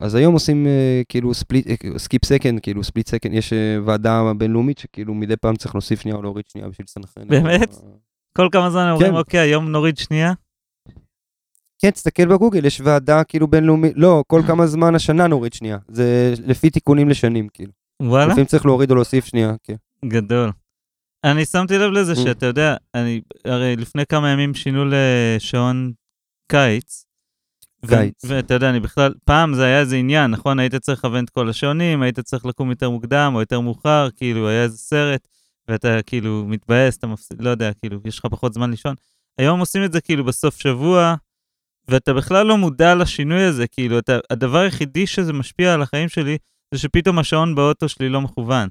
[0.00, 0.66] אז היום עושים
[1.08, 1.66] כאילו split,
[1.96, 3.52] skip second, כאילו split second, יש
[3.84, 7.28] ועדה בינלאומית שכאילו מדי פעם צריך להוסיף שנייה או להוריד שנייה בשביל לסנכרן.
[7.28, 7.74] באמת?
[8.36, 9.16] כל כמה זמן אומרים, כן.
[9.16, 10.32] אוקיי, היום נוריד שנייה?
[11.78, 15.78] כן, תסתכל בגוגל, יש ועדה כאילו בינלאומית, לא, כל כמה זמן השנה נוריד שנייה.
[15.88, 17.72] זה לפי תיקונים לשנים, כאילו.
[18.02, 18.26] וואלה?
[18.26, 19.74] לפעמים צריך להוריד או להוסיף שנייה, כן.
[20.04, 20.50] גדול.
[21.26, 22.16] אני שמתי לב לזה mm.
[22.16, 25.92] שאתה יודע, אני, הרי לפני כמה ימים שינו לשעון
[26.48, 27.04] קיץ.
[27.86, 28.24] קיץ.
[28.24, 30.58] ואתה יודע, אני בכלל, פעם זה היה איזה עניין, נכון?
[30.58, 34.48] היית צריך לכוון את כל השעונים, היית צריך לקום יותר מוקדם או יותר מאוחר, כאילו,
[34.48, 35.28] היה איזה סרט,
[35.68, 38.94] ואתה כאילו מתבאס, אתה מפסיד, לא יודע, כאילו, יש לך פחות זמן לישון.
[39.38, 41.14] היום עושים את זה כאילו בסוף שבוע,
[41.88, 46.38] ואתה בכלל לא מודע לשינוי הזה, כאילו, אתה, הדבר היחידי שזה משפיע על החיים שלי,
[46.74, 48.68] זה שפתאום השעון באוטו שלי לא מכוון.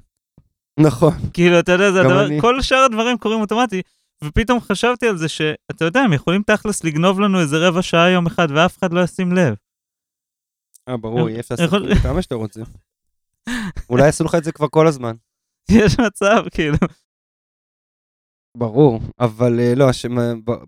[0.80, 1.12] נכון.
[1.32, 2.40] כאילו, אתה יודע, זה הדבר, אני.
[2.40, 3.82] כל שאר הדברים קורים אוטומטי,
[4.24, 8.26] ופתאום חשבתי על זה שאתה יודע, הם יכולים תכלס לגנוב לנו איזה רבע שעה יום
[8.26, 9.54] אחד, ואף אחד לא ישים לב.
[10.88, 12.60] אה, ברור, יהיה אפשר לעשות כמה שאתה רוצה.
[13.90, 15.16] אולי יעשו לך את זה כבר כל הזמן.
[15.82, 16.78] יש מצב, כאילו.
[18.56, 19.86] ברור, אבל אה, לא,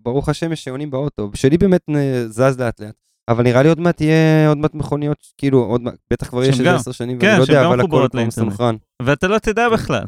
[0.01, 1.31] ברוך השם יש שעונים באוטו.
[1.33, 1.81] שלי באמת
[2.27, 3.08] זז לאט לאט.
[3.29, 6.59] אבל נראה לי עוד מעט יהיה עוד מעט מכוניות, כאילו, עוד מעט, בטח כבר יש
[6.59, 8.75] איזה עשר שנים, כן, ואני לא יודע, אבל הכל כבר מסונכרן.
[9.01, 10.03] ואתה לא תדע בכלל.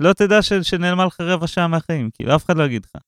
[0.00, 3.02] לא תדע ש, שנעלמה לך רבע שעה מהחיים, כאילו, אף אחד לא יגיד לך.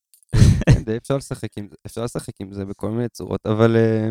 [0.86, 3.76] כן, אפשר לשחק עם זה, אפשר לשחק עם זה בכל מיני צורות, אבל...
[3.76, 4.10] אה,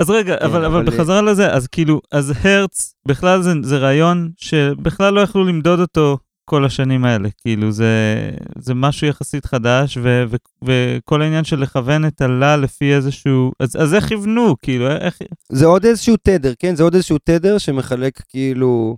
[0.00, 3.78] אז רגע, כן, אבל, אבל, אבל בחזרה לזה, אז כאילו, אז הרץ, בכלל זה, זה
[3.78, 6.18] רעיון שבכלל לא יכלו למדוד אותו
[6.48, 7.28] כל השנים האלה.
[7.38, 12.94] כאילו, זה, זה משהו יחסית חדש, ו, ו, וכל העניין של לכוון את הלה לפי
[12.94, 13.52] איזשהו...
[13.60, 14.54] אז, אז איך יבנו?
[14.62, 15.18] כאילו, איך...
[15.48, 16.74] זה עוד איזשהו תדר, כן?
[16.74, 18.96] זה עוד איזשהו תדר שמחלק כאילו...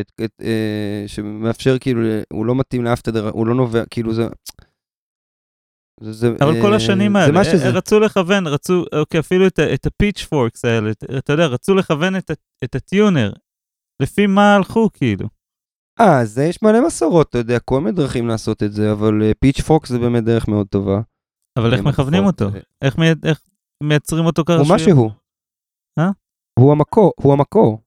[0.00, 2.00] את, את, אה, שמאפשר כאילו,
[2.32, 4.26] הוא לא מתאים לאף תדר, הוא לא נובע, כאילו זה...
[6.00, 7.70] זה, זה אבל אה, כל השנים האלה, אה, שזה...
[7.70, 12.30] רצו לכוון, רצו, אוקיי, אפילו את, את הפיץ' פורקס האלה, אתה יודע, רצו לכוון את,
[12.64, 13.32] את הטיונר.
[14.02, 15.28] לפי מה הלכו, כאילו?
[16.00, 19.58] אה, זה יש מלא מסורות, אתה יודע, כל מיני דרכים לעשות את זה, אבל פיץ'
[19.58, 21.00] uh, פורקס זה באמת דרך מאוד טובה.
[21.58, 22.50] אבל איך מכוונים אותו?
[22.50, 22.60] זה...
[22.82, 23.40] איך, איך
[23.82, 24.56] מייצרים אותו ככה?
[24.56, 25.10] הוא מה שהוא.
[25.98, 26.10] אה?
[26.58, 27.82] הוא המקור, הוא המקור.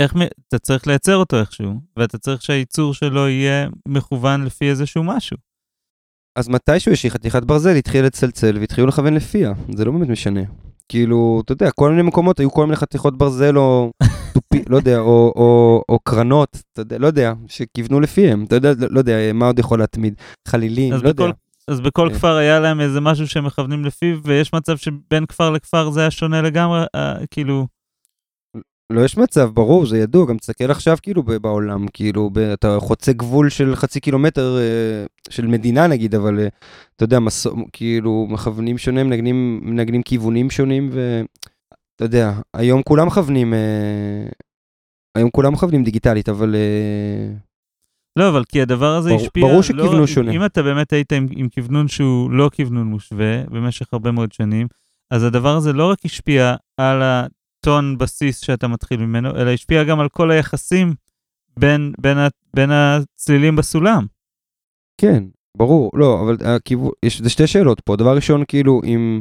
[0.00, 0.14] איך,
[0.48, 5.36] אתה צריך לייצר אותו איכשהו, ואתה צריך שהייצור שלו יהיה מכוון לפי איזשהו משהו.
[6.38, 10.40] אז מתישהו יש לי חתיכת ברזל, התחיל לצלצל והתחילו לכוון לפיה, זה לא באמת משנה.
[10.90, 13.90] כאילו, אתה יודע, כל מיני מקומות היו כל מיני חתיכות ברזל או
[14.34, 18.72] טופי, לא יודע, או, או, או קרנות, אתה יודע, לא יודע, שכיוונו לפיהם, אתה יודע,
[18.78, 20.14] לא, לא יודע, מה עוד יכול להתמיד,
[20.48, 21.32] חלילים, לא בכל, יודע.
[21.68, 22.14] אז בכל כן.
[22.14, 26.10] כפר היה להם איזה משהו שהם מכוונים לפיו, ויש מצב שבין כפר לכפר זה היה
[26.10, 27.66] שונה לגמרי, אה, כאילו...
[28.90, 33.12] לא יש מצב, ברור, זה ידוע, גם תסתכל עכשיו כאילו בעולם, כאילו, ב, אתה חוצה
[33.12, 36.48] גבול של חצי קילומטר אה, של מדינה נגיד, אבל אה,
[36.96, 43.54] אתה יודע, מס, כאילו, מכוונים שונים, מנגנים, מנגנים כיוונים שונים, ואתה יודע, היום כולם מכוונים,
[43.54, 44.28] אה,
[45.14, 46.54] היום כולם מכוונים דיגיטלית, אבל...
[46.54, 47.34] אה,
[48.18, 49.46] לא, אבל כי הדבר הזה בר, השפיע...
[49.46, 50.32] ברור שכיוונו לא, שונה.
[50.32, 54.66] אם אתה באמת היית עם, עם כיוונון שהוא לא כיוונון מושווה במשך הרבה מאוד שנים,
[55.12, 57.02] אז הדבר הזה לא רק השפיע על
[57.60, 60.94] טון בסיס שאתה מתחיל ממנו, אלא השפיע גם על כל היחסים
[61.58, 62.18] בין, בין,
[62.54, 64.06] בין הצלילים בסולם.
[65.00, 65.24] כן,
[65.56, 67.96] ברור, לא, אבל הכיוון, יש, זה שתי שאלות פה.
[67.96, 69.20] דבר ראשון, כאילו, אם,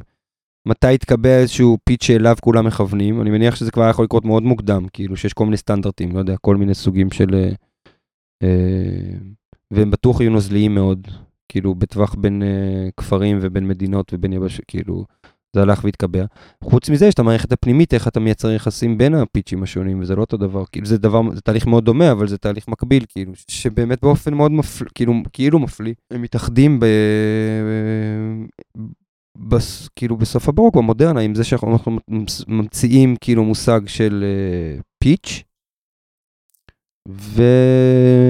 [0.68, 4.86] מתי יתקבע איזשהו פיץ' שאליו כולם מכוונים, אני מניח שזה כבר יכול לקרות מאוד מוקדם,
[4.94, 7.36] כאילו, שיש כל מיני סטנדרטים, לא יודע, כל מיני סוגים של...
[7.36, 7.50] אה,
[8.44, 9.18] אה
[9.74, 11.08] והם בטוח יהיו נוזליים מאוד,
[11.50, 15.06] כאילו, בטווח בין אה, כפרים ובין מדינות ובין יבש, כאילו,
[15.56, 16.26] זה הלך והתקבע.
[16.64, 20.22] חוץ מזה, יש את המערכת הפנימית, איך אתה מייצר יחסים בין הפיצ'ים השונים, וזה לא
[20.22, 24.02] אותו דבר, כאילו זה דבר, זה תהליך מאוד דומה, אבל זה תהליך מקביל, כאילו, שבאמת
[24.02, 26.86] באופן מאוד מפליא, כאילו, כאילו מפליא, הם מתאחדים ב...
[29.38, 32.00] בס, כאילו בסוף הברוק, במודרנה, עם זה שאנחנו
[32.48, 34.24] ממציאים כאילו מושג של
[34.78, 34.82] uh,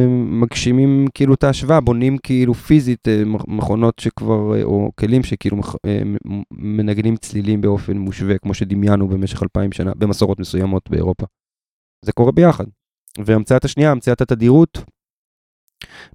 [0.07, 6.01] ומגשימים כאילו את ההשוואה, בונים כאילו פיזית אה, מכונות שכבר, אה, או כלים שכאילו אה,
[6.51, 11.25] מנגנים צלילים באופן מושווה, כמו שדמיינו במשך אלפיים שנה, במסורות מסוימות באירופה.
[12.05, 12.65] זה קורה ביחד.
[13.25, 14.83] והמצאת השנייה, המצאת התדירות,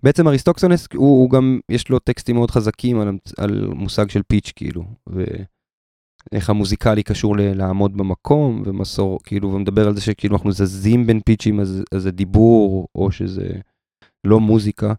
[0.03, 4.53] בעצם אריסטוקסונס, הוא, הוא גם, יש לו טקסטים מאוד חזקים על, על מושג של פיץ'
[4.57, 4.85] כאילו.
[6.33, 11.21] איך המוזיקלי קשור ל- לעמוד במקום, ומסור, כאילו, ומדבר על זה שכאילו אנחנו זזים בין
[11.21, 13.51] פיצ'ים, אז, אז זה דיבור, או שזה
[14.27, 14.95] לא מוזיקה.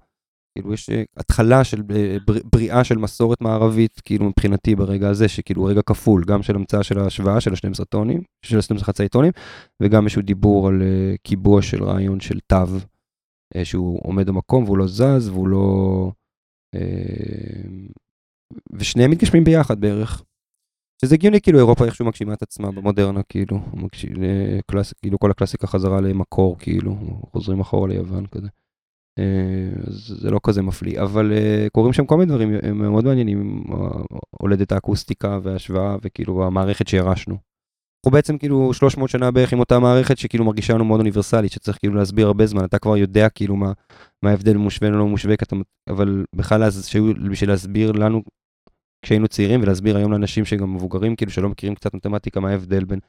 [0.58, 5.28] כאילו, יש אה, התחלה של אה, בר, בריאה של מסורת מערבית, כאילו, מבחינתי ברגע הזה,
[5.28, 9.32] שכאילו רגע כפול, גם של המצאה של ההשוואה של ה-12 טונים, של ה-12 חצאי טונים,
[9.84, 12.66] וגם איזשהו דיבור על uh, קיבוע של רעיון של תו,
[13.58, 16.12] uh, שהוא עומד במקום והוא לא זז, והוא לא...
[16.76, 17.92] Uh,
[18.74, 20.24] ושניהם מתגשמים ביחד בערך.
[21.02, 24.06] שזה הגיוני כאילו אירופה איכשהו מגשימה את עצמה במודרנה כאילו, מגש...
[24.72, 24.94] קלאס...
[25.02, 26.96] כאילו כל הקלאסיקה חזרה למקור כאילו,
[27.32, 28.48] חוזרים אחורה ליוון כזה.
[29.20, 33.64] אה, אז זה לא כזה מפליא, אבל uh, קורים שם כל מיני דברים מאוד מעניינים,
[34.42, 37.38] הולדת האקוסטיקה וההשוואה וכאילו המערכת שירשנו.
[38.06, 41.78] אנחנו בעצם כאילו 300 שנה בערך עם אותה מערכת שכאילו מרגישה לנו מאוד אוניברסלית, שצריך
[41.78, 43.72] כאילו להסביר הרבה זמן, אתה כבר יודע כאילו מה,
[44.24, 45.36] מה ההבדל מושווה ולא מושווה,
[45.90, 46.70] אבל בכלל
[47.32, 48.24] בשביל להסביר לנו
[49.06, 53.00] כשהיינו צעירים ולהסביר היום לאנשים שגם מבוגרים, כאילו שלא מכירים קצת מתמטיקה, מה ההבדל בין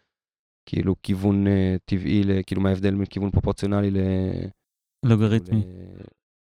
[0.69, 1.51] כאילו כיוון uh,
[1.85, 3.99] טבעי, כאילו מה ההבדל בין כיוון פרופורציונלי ל...
[5.05, 5.63] לוגריתמי.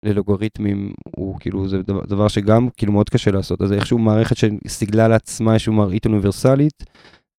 [0.06, 3.62] ללוגריתמים, הוא כאילו, זה דבר, דבר שגם כאילו מאוד קשה לעשות.
[3.62, 6.84] אז איכשהו מערכת שסיגלה לעצמה איזשהו מראית אוניברסלית,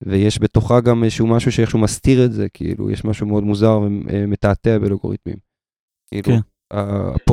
[0.03, 4.79] ויש בתוכה גם איזשהו משהו שאיכשהו מסתיר את זה, כאילו, יש משהו מאוד מוזר ומתעתע
[4.79, 5.37] בלוגריתמים.
[6.11, 6.41] כאילו, כן.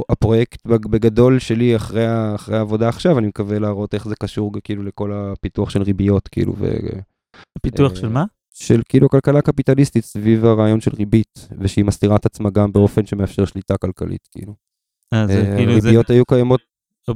[0.09, 5.69] הפרויקט בגדול שלי אחרי, העבודה עכשיו, אני מקווה להראות איך זה קשור כאילו לכל הפיתוח
[5.69, 6.73] של ריביות, כאילו, ו...
[7.61, 8.25] פיתוח של מה?
[8.53, 13.45] של כאילו כלכלה קפיטליסטית סביב הרעיון של ריבית, ושהיא מסתירה את עצמה גם באופן שמאפשר
[13.45, 14.53] שליטה כלכלית, כאילו.
[15.13, 16.61] אה, זה אה, כאילו ריביות היו קיימות.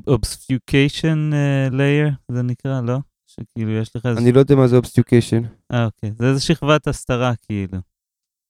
[0.07, 1.29] obfuscation
[1.71, 2.97] layer, אה, זה נקרא, לא?
[3.27, 4.19] שכאילו יש לך איזה...
[4.19, 5.41] אני לא יודע מה זה obfuscation.
[5.71, 6.11] אה, אוקיי.
[6.19, 7.77] זה איזה שכבת הסתרה, כאילו.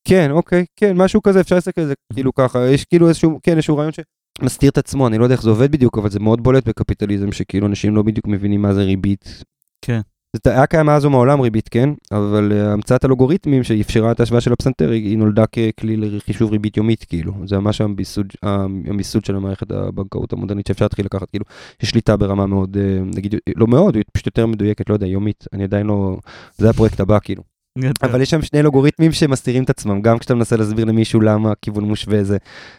[0.08, 3.52] כן, אוקיי, כן, משהו כזה, אפשר להסתכל על זה כאילו ככה, יש כאילו איזשהו, כן,
[3.52, 3.92] איזשהו רעיון
[4.40, 7.32] שמסתיר את עצמו, אני לא יודע איך זה עובד בדיוק, אבל זה מאוד בולט בקפיטליזם,
[7.32, 9.44] שכאילו אנשים לא בדיוק מבינים מה זה ריבית.
[9.82, 10.02] כן.
[10.44, 14.54] זה היה קיים מאז ומעולם ריבית, כן, אבל uh, המצאת אלגוריתמים שאפשרה את ההשוואה של
[14.54, 17.34] הפסנתר, היא נולדה ככלי לחישוב ריבית יומית, כאילו.
[17.46, 21.46] זה ממש המיסוד, המיסוד של המערכת הבנקאות המודרנית שאפשר להתחיל לקחת, כאילו,
[21.84, 25.44] יש שליטה ברמה מאוד, uh, נגיד, לא מאוד, היא פשוט יותר מדויקת, לא יודע, יומית.
[25.54, 26.18] אני עדיין לא,
[26.58, 27.57] זה הפרויקט הבא, כאילו.
[28.04, 31.84] אבל יש שם שני אלגוריתמים שמסתירים את עצמם, גם כשאתה מנסה להסביר למישהו למה כיוון
[31.84, 32.38] מושווה זה,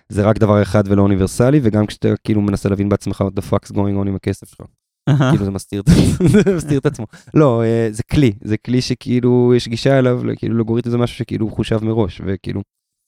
[0.08, 3.68] זה רק דבר אחד ולא אוניברסלי, וגם כשאתה כאילו מנסה להבין בעצמך what the fuck
[3.68, 4.66] is going on עם הכסף שלך.
[5.30, 7.06] כאילו זה מסתיר, את עצמו, זה מסתיר את עצמו.
[7.34, 11.50] לא, אה, זה כלי, זה כלי שכאילו יש גישה אליו, כאילו אלגוריתם זה משהו שכאילו
[11.50, 12.60] חושב מראש, וכאילו...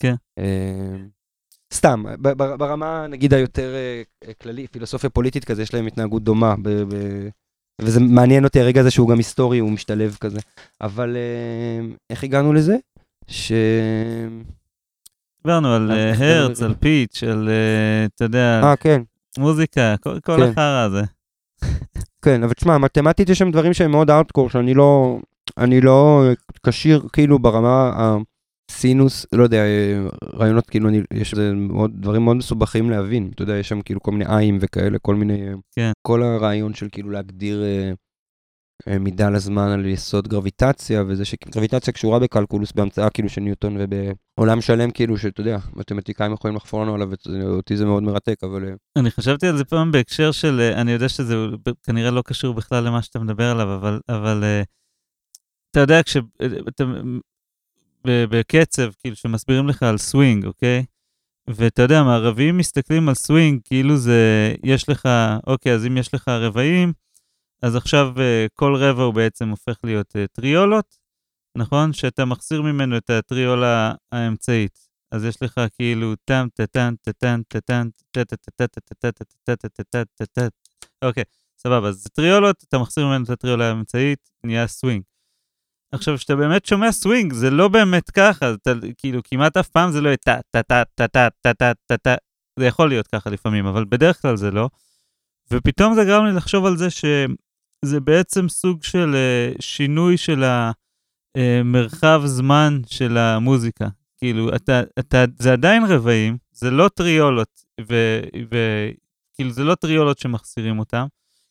[0.02, 0.14] כן.
[0.38, 0.96] אה,
[1.74, 2.04] סתם,
[2.58, 6.54] ברמה נגיד היותר אה, כללי, פילוסופיה פוליטית כזה, יש להם התנהגות דומה
[7.82, 10.38] וזה מעניין אותי הרגע הזה שהוא גם היסטורי, הוא משתלב כזה.
[10.80, 12.76] אבל אה, איך הגענו לזה?
[13.26, 13.52] ש...
[15.44, 17.48] דיברנו על אה, אה, הרץ, על פיץ', על,
[18.14, 19.02] אתה יודע, כן.
[19.38, 20.42] מוזיקה, כל כן.
[20.42, 21.02] החרא הזה.
[22.22, 25.18] כן, אבל תשמע, מתמטית יש שם דברים שהם מאוד ארטקור, שאני לא,
[25.58, 26.22] אני לא
[26.66, 28.16] כשיר, כאילו, ברמה
[28.70, 29.62] סינוס, לא יודע,
[30.34, 34.10] רעיונות כאילו, אני, יש מאוד, דברים מאוד מסובכים להבין, אתה יודע, יש שם כאילו כל
[34.10, 35.92] מיני איים וכאלה, כל מיני, אה, כן.
[36.02, 37.92] כל הרעיון של כאילו להגדיר אה,
[38.88, 44.60] אה, מידה לזמן על יסוד גרביטציה, וזה שגרביטציה קשורה בקלקולוס בהמצאה כאילו של ניוטון ובעולם
[44.60, 48.64] שלם כאילו, שאתה יודע, מתמטיקאים יכולים לחפור לנו עליו, ואותי זה מאוד מרתק, אבל...
[48.64, 51.34] אה, אני חשבתי על זה פעם בהקשר של, אה, אני יודע שזה
[51.82, 54.44] כנראה לא קשור בכלל למה שאתה מדבר עליו, אבל, אבל
[55.70, 56.84] אתה יודע, כשאתה
[58.04, 60.84] בקצב, כאילו, שמסבירים לך על סווינג, אוקיי?
[61.48, 65.08] ואתה יודע, מהרבעים מסתכלים על סווינג, כאילו זה, יש לך,
[65.46, 66.92] אוקיי, אז אם יש לך רבעים,
[67.62, 68.12] אז עכשיו
[68.54, 70.96] כל רבע הוא בעצם הופך להיות טריולות,
[71.56, 71.92] נכון?
[71.92, 74.90] שאתה מחסיר ממנו את הטריולה האמצעית.
[75.12, 77.88] אז יש לך כאילו טם טטן טטן טטן
[80.14, 80.48] טטן
[81.04, 81.24] אוקיי,
[81.58, 85.02] סבבה, אז טריולות, אתה מחסיר ממנו את הטריולה האמצעית, נהיה סווינג.
[85.92, 90.00] עכשיו, כשאתה באמת שומע סווינג, זה לא באמת ככה, אתה, כאילו, כמעט אף פעם זה
[90.00, 92.14] לא יהיה טה, טה, טה, טה, טה, טה, טה, טה,
[92.58, 94.68] זה יכול להיות ככה לפעמים, אבל בדרך כלל זה לא.
[95.52, 100.44] ופתאום זה גרם לי לחשוב על זה שזה בעצם סוג של uh, שינוי של
[101.36, 103.88] המרחב זמן של המוזיקה.
[104.18, 111.06] כאילו, אתה, אתה, זה עדיין רבעים, זה לא טריולות, וכאילו, זה לא טריולות שמחסירים אותם.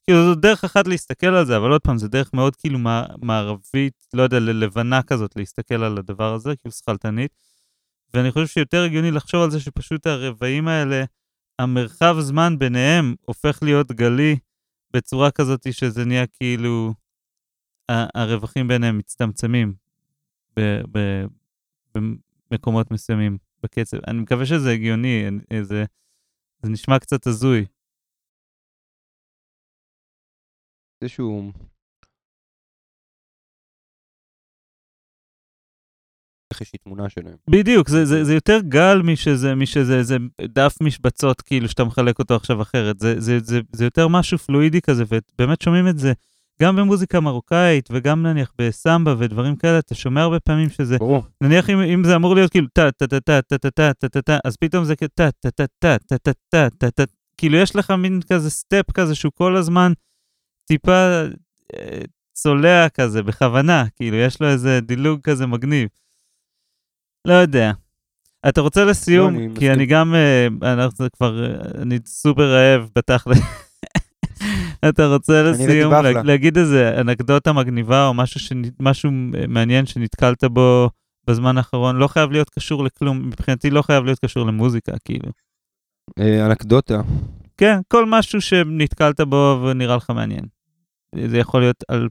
[0.09, 2.79] כאילו, זו דרך אחת להסתכל על זה, אבל עוד פעם, זו דרך מאוד כאילו
[3.21, 7.31] מערבית, לא יודע, ללבנה כזאת להסתכל על הדבר הזה, כאילו שכלתנית.
[8.13, 11.03] ואני חושב שיותר הגיוני לחשוב על זה שפשוט הרבעים האלה,
[11.59, 14.35] המרחב זמן ביניהם הופך להיות גלי
[14.93, 16.93] בצורה כזאת שזה נהיה כאילו,
[17.89, 19.73] הרווחים ביניהם מצטמצמים
[22.51, 23.97] במקומות מסוימים בקצב.
[24.07, 25.25] אני מקווה שזה הגיוני,
[25.61, 25.85] זה,
[26.61, 27.65] זה נשמע קצת הזוי.
[31.01, 31.51] איזשהו
[36.61, 37.35] איזושהי תמונה שלהם.
[37.49, 42.35] בדיוק, זה, זה, זה יותר גל משזה, משזה זה דף משבצות כאילו שאתה מחלק אותו
[42.35, 42.99] עכשיו אחרת.
[42.99, 46.13] זה, זה, זה, זה יותר משהו פלואידי כזה, ובאמת שומעים את זה
[46.61, 50.97] גם במוזיקה מרוקאית וגם נניח בסמבה ודברים כאלה, אתה שומע הרבה פעמים שזה...
[50.97, 51.23] ברור.
[51.41, 54.09] נניח אם, אם זה אמור להיות כאילו טה טה טה טה טה טה טה טה
[54.09, 57.03] טה טה אז פתאום זה כאילו טה טה טה טה טה טה טה טה טה
[57.37, 59.91] כאילו יש לך מין כזה סטפ כזה שהוא כל הזמן
[60.69, 61.23] טיפה
[62.33, 65.89] צולע כזה בכוונה, כאילו יש לו איזה דילוג כזה מגניב.
[67.27, 67.71] לא יודע.
[68.49, 69.33] אתה רוצה לסיום?
[69.33, 70.15] לא, אני כי אני גם,
[70.61, 73.37] אנחנו כבר, אני סופר רעב בתכל'ס.
[74.89, 75.93] אתה רוצה לסיום
[76.23, 78.53] להגיד איזה אנקדוטה מגניבה או משהו, ש...
[78.79, 79.11] משהו
[79.47, 80.89] מעניין שנתקלת בו
[81.27, 81.95] בזמן האחרון?
[81.95, 85.31] לא חייב להיות קשור לכלום, מבחינתי לא חייב להיות קשור למוזיקה, כאילו.
[86.19, 87.01] אנקדוטה.
[87.57, 90.58] כן, כל משהו שנתקלת בו ונראה לך מעניין.
[91.15, 92.07] זה יכול להיות על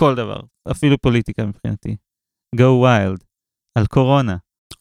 [0.00, 0.40] כל דבר,
[0.70, 1.96] אפילו פוליטיקה מבחינתי.
[2.56, 3.24] go wild,
[3.78, 4.36] על קורונה.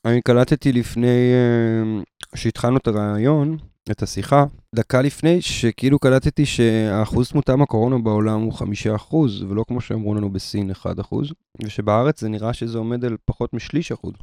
[0.05, 3.57] אני קלטתי לפני uh, שהתחלנו את הרעיון,
[3.91, 4.45] את השיחה,
[4.75, 10.29] דקה לפני שכאילו קלטתי שהאחוז תמותה מהקורונה בעולם הוא חמישה אחוז, ולא כמו שאמרו לנו
[10.29, 11.31] בסין אחד אחוז,
[11.63, 14.13] ושבארץ זה נראה שזה עומד על פחות משליש אחוז.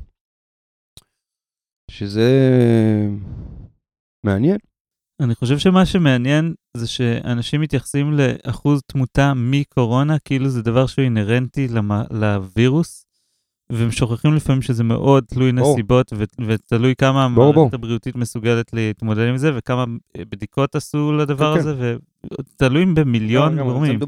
[1.91, 2.31] שזה
[4.27, 4.59] מעניין.
[5.23, 11.69] אני חושב שמה שמעניין זה שאנשים מתייחסים לאחוז תמותה מקורונה כאילו זה דבר שהוא אינהרנטי
[12.11, 13.07] לווירוס,
[13.73, 19.37] והם שוכחים לפעמים שזה מאוד תלוי נסיבות ו- ותלוי כמה המערכת הבריאותית מסוגלת להתמודד עם
[19.37, 19.85] זה וכמה
[20.19, 21.69] בדיקות עשו לדבר כן, כן.
[21.69, 21.97] הזה,
[22.41, 23.99] ותלוי במיליון גורמים.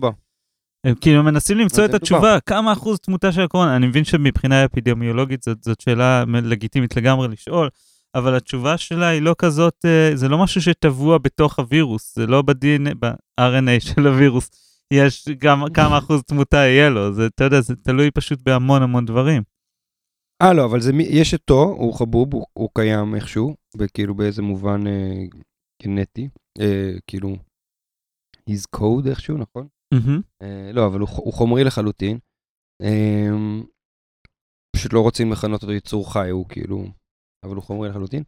[0.84, 3.76] הם כאילו מנסים למצוא את התשובה, כמה אחוז תמותה של הקורונה.
[3.76, 7.68] אני מבין שמבחינה אפידמיולוגית זאת, זאת שאלה לגיטימית לגמרי לשאול.
[8.14, 12.42] אבל התשובה שלה היא לא כזאת, אה, זה לא משהו שטבוע בתוך הווירוס, זה לא
[12.42, 14.50] ב-DNA, ב-RNA של הווירוס.
[14.92, 19.04] יש גם כמה אחוז תמותה יהיה לו, זה, אתה יודע, זה תלוי פשוט בהמון המון
[19.04, 19.42] דברים.
[20.42, 24.86] אה, לא, אבל זה, יש אתו, הוא חבוב, הוא, הוא קיים איכשהו, וכאילו באיזה מובן
[24.86, 25.24] אה,
[25.82, 26.28] גנטי,
[26.60, 27.36] אה, כאילו,
[28.50, 29.66] he's code איכשהו, נכון?
[29.94, 30.22] Mm-hmm.
[30.42, 32.18] אה, לא, אבל הוא, הוא חומרי לחלוטין.
[32.82, 33.30] אה,
[34.76, 36.84] פשוט לא רוצים לכנות אותו יצור חי, הוא כאילו,
[37.44, 38.22] אבל הוא חומרי לחלוטין.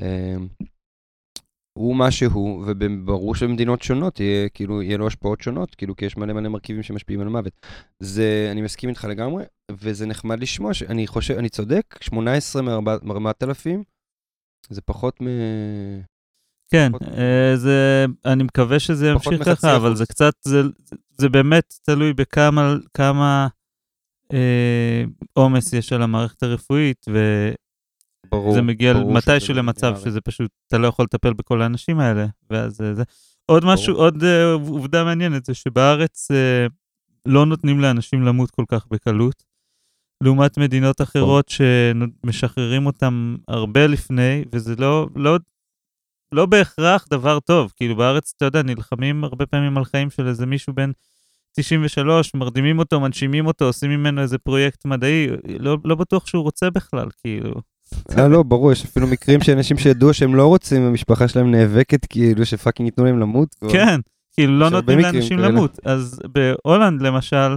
[0.00, 0.48] אמ,
[1.78, 6.16] הוא מה שהוא, וברור שבמדינות שונות יהיה, כאילו, יהיה לו השפעות שונות, כאילו, כי יש
[6.16, 7.66] מלא מלא מרכיבים שמשפיעים על מוות.
[8.00, 13.70] זה, אני מסכים איתך לגמרי, וזה נחמד לשמוע, שאני חושב, אני צודק, 18 מ-4,000,
[14.70, 15.26] זה פחות מ...
[16.70, 20.60] כן, אה, זה, אני מקווה שזה ימשיך ככה, אבל זה קצת, זה,
[21.18, 23.48] זה באמת תלוי בכמה כמה
[24.32, 27.06] אה, עומס יש על המערכת הרפואית,
[28.34, 33.02] וזה מגיע מתישהו למצב שזה פשוט, אתה לא יכול לטפל בכל האנשים האלה, ואז זה.
[33.46, 33.74] עוד ברור.
[33.74, 36.66] משהו, עוד אה, עובדה מעניינת, זה שבארץ אה,
[37.26, 39.44] לא נותנים לאנשים למות כל כך בקלות.
[40.22, 45.38] לעומת מדינות אחרות שמשחררים אותם הרבה לפני, וזה לא, לא
[46.32, 47.72] לא בהכרח דבר טוב.
[47.76, 50.90] כאילו בארץ, אתה יודע, נלחמים הרבה פעמים על חיים של איזה מישהו בן
[51.56, 55.26] 93, מרדימים אותו, מנשימים אותו, עושים ממנו איזה פרויקט מדעי,
[55.58, 57.54] לא, לא בטוח שהוא רוצה בכלל, כאילו.
[58.16, 62.06] לא, לא, ברור, יש אפילו מקרים של אנשים שידעו שהם לא רוצים, המשפחה שלהם נאבקת,
[62.06, 63.56] כאילו, ש fucking ייתנו להם למות.
[63.72, 64.00] כן,
[64.34, 65.78] כאילו, לא נותנים לאנשים למות.
[65.84, 67.56] אז בהולנד, למשל,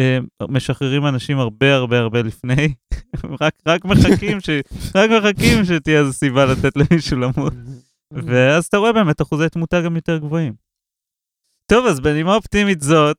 [0.00, 0.18] אה,
[0.48, 2.74] משחררים אנשים הרבה הרבה הרבה לפני,
[3.40, 4.50] רק, רק, מחכים ש,
[4.96, 7.54] רק מחכים שתהיה איזו סיבה לתת למישהו למות.
[8.12, 10.52] ואז אתה רואה באמת אחוזי תמותה גם יותר גבוהים.
[11.70, 13.16] טוב, אז בנימה אופטימית זאת,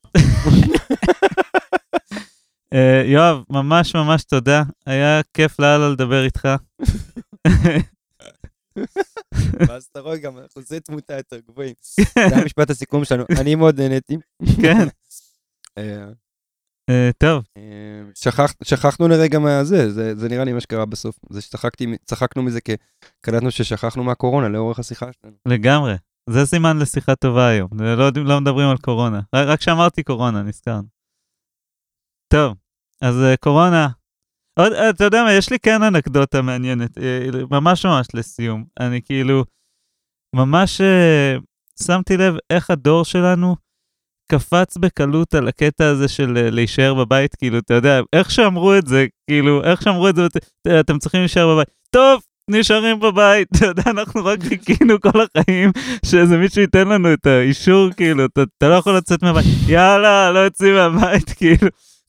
[3.06, 6.48] יואב, ממש ממש תודה, היה כיף לאללה לדבר איתך.
[9.68, 11.74] ואז אתה רואה גם אחוזי תמותה יותר גבוהים.
[12.30, 14.18] זה המשפט הסיכום שלנו, אני מאוד נהניתי.
[14.62, 14.88] כן.
[15.78, 16.06] אה,
[16.90, 17.44] אה, טוב.
[17.58, 17.62] אה,
[18.16, 21.20] שכח, שכחנו לרגע מה זה, זה, נראה לי מה שקרה בסוף.
[21.30, 22.60] זה שצחקתי, צחקנו מזה
[23.22, 25.36] קלטנו ששכחנו מהקורונה לאורך השיחה שלנו.
[25.48, 25.94] לגמרי.
[26.30, 27.70] זה סימן לשיחה טובה היום.
[27.80, 29.22] לא, לא מדברים על קורונה.
[29.36, 30.88] רק כשאמרתי קורונה, נזכרנו.
[32.34, 32.56] טוב,
[33.04, 33.88] אז uh, קורונה.
[34.60, 37.02] עוד, uh, אתה יודע מה, יש לי כן אנקדוטה מעניינת, uh,
[37.52, 38.66] ממש ממש לסיום.
[38.80, 39.44] אני כאילו,
[40.36, 40.82] ממש
[41.84, 43.56] שמתי לב איך הדור שלנו
[44.32, 48.88] קפץ בקלות על הקטע הזה של אה, להישאר בבית, כאילו, אתה יודע, איך שאמרו את
[48.88, 50.28] זה, כאילו, איך שאמרו את זה,
[50.80, 51.68] אתם צריכים להישאר בבית.
[51.90, 55.72] טוב, נשארים בבית, אתה יודע, אנחנו רק חיכינו כל החיים
[56.06, 60.40] שאיזה מישהו ייתן לנו את האישור, כאילו, אתה, אתה לא יכול לצאת מהבית, יאללה, לא
[60.40, 61.68] יוצאים מהבית, כאילו,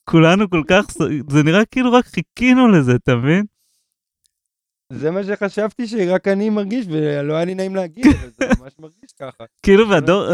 [0.09, 0.85] כולנו כל כך,
[1.29, 3.45] זה נראה כאילו רק חיכינו לזה, אתה מבין?
[4.93, 9.11] זה מה שחשבתי שרק אני מרגיש, ולא היה לי נעים להגיד, אבל זה ממש מרגיש
[9.19, 9.43] ככה.
[9.63, 10.25] כאילו, והדור...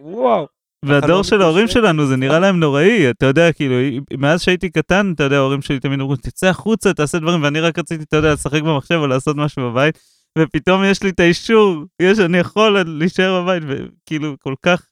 [0.00, 0.46] וואו.
[0.84, 3.76] והדור של ההורים שלנו זה נראה להם נוראי, אתה יודע, כאילו,
[4.18, 7.78] מאז שהייתי קטן, אתה יודע, ההורים שלי תמיד אמרו, תצא החוצה, תעשה דברים, ואני רק
[7.78, 9.98] רציתי, אתה יודע, לשחק במחשב או לעשות משהו בבית,
[10.38, 14.86] ופתאום יש לי את האישור, יש, אני יכול להישאר בבית, וכאילו, כל כך,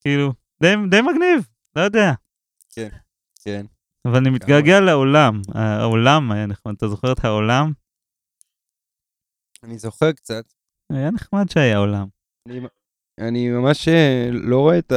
[0.00, 1.46] כאילו, די, די מגניב,
[1.76, 2.12] לא יודע.
[2.78, 2.88] כן,
[3.42, 3.66] כן.
[4.08, 7.72] אבל אני מתגעגע לעולם, העולם היה נחמד, אתה זוכר את העולם?
[9.62, 10.44] אני זוכר קצת.
[10.92, 12.06] היה נחמד שהיה עולם.
[12.48, 12.60] אני,
[13.18, 14.92] אני ממש אה, לא רואה את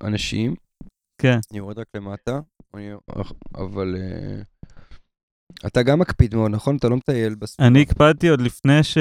[0.00, 0.54] האנשים.
[1.18, 1.38] כן.
[1.50, 2.40] אני יורד רק למטה,
[2.74, 2.90] אני,
[3.54, 4.66] אבל uh,
[5.66, 6.76] אתה גם מקפיד מאוד, נכון?
[6.76, 7.68] אתה לא מטייל בסביבה.
[7.68, 8.98] אני הקפדתי עוד לפני ש...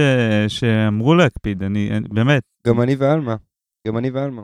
[0.48, 2.44] שאמרו להקפיד, אני באמת.
[2.68, 3.36] גם אני ועלמה.
[3.88, 4.44] גם אני ועלמה.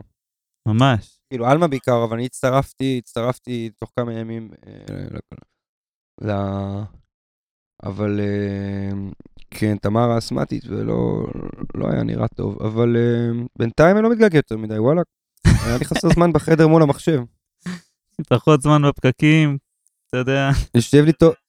[0.66, 1.18] ממש.
[1.30, 5.18] כאילו, עלמה בעיקר, אבל אני הצטרפתי, הצטרפתי תוך כמה ימים אה,
[6.22, 6.30] ל...
[7.82, 8.90] אבל אה,
[9.50, 11.26] כן, תמר האסמטית, ולא
[11.74, 15.02] לא היה נראה טוב, אבל uh, בינתיים אני לא מתגעגע יותר מדי, וואלה.
[15.46, 17.20] היה לי חסר זמן בחדר מול המחשב.
[18.30, 19.58] פחות זמן בפקקים,
[20.08, 20.50] אתה יודע.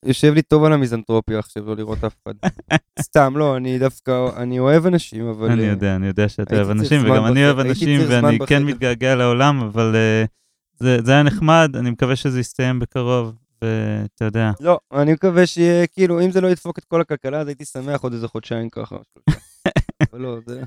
[0.05, 2.33] יושב לי, טוב, על המיזנטרופיה עכשיו, לא לראות אף אחד.
[3.01, 5.51] סתם, לא, אני דווקא, אני אוהב אנשים, אבל...
[5.51, 9.61] אני יודע, אני יודע שאתה אוהב אנשים, וגם אני אוהב אנשים, ואני כן מתגעגע לעולם,
[9.61, 9.95] אבל
[10.79, 13.33] זה, זה היה נחמד, אני מקווה שזה יסתיים בקרוב.
[13.61, 14.51] ואתה יודע.
[14.59, 18.01] לא, אני מקווה שיהיה, כאילו, אם זה לא ידפוק את כל הכלכלה, אז הייתי שמח
[18.01, 18.95] עוד איזה חודשיים ככה.
[20.11, 20.61] אבל לא, זה...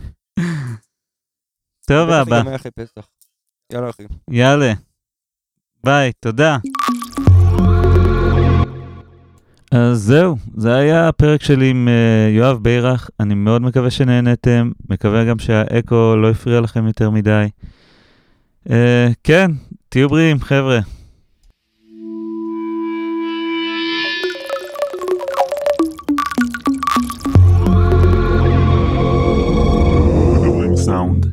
[1.86, 2.42] טוב, אבא.
[3.72, 4.02] יאללה, אחי.
[4.30, 4.72] יאללה.
[5.84, 6.58] ביי, תודה.
[9.70, 15.24] אז זהו, זה היה הפרק שלי עם uh, יואב בירח, אני מאוד מקווה שנהנתם, מקווה
[15.24, 17.46] גם שהאקו לא הפריע לכם יותר מדי.
[18.68, 18.72] Uh,
[19.24, 19.50] כן,
[19.88, 20.80] תהיו בריאים, חבר'ה.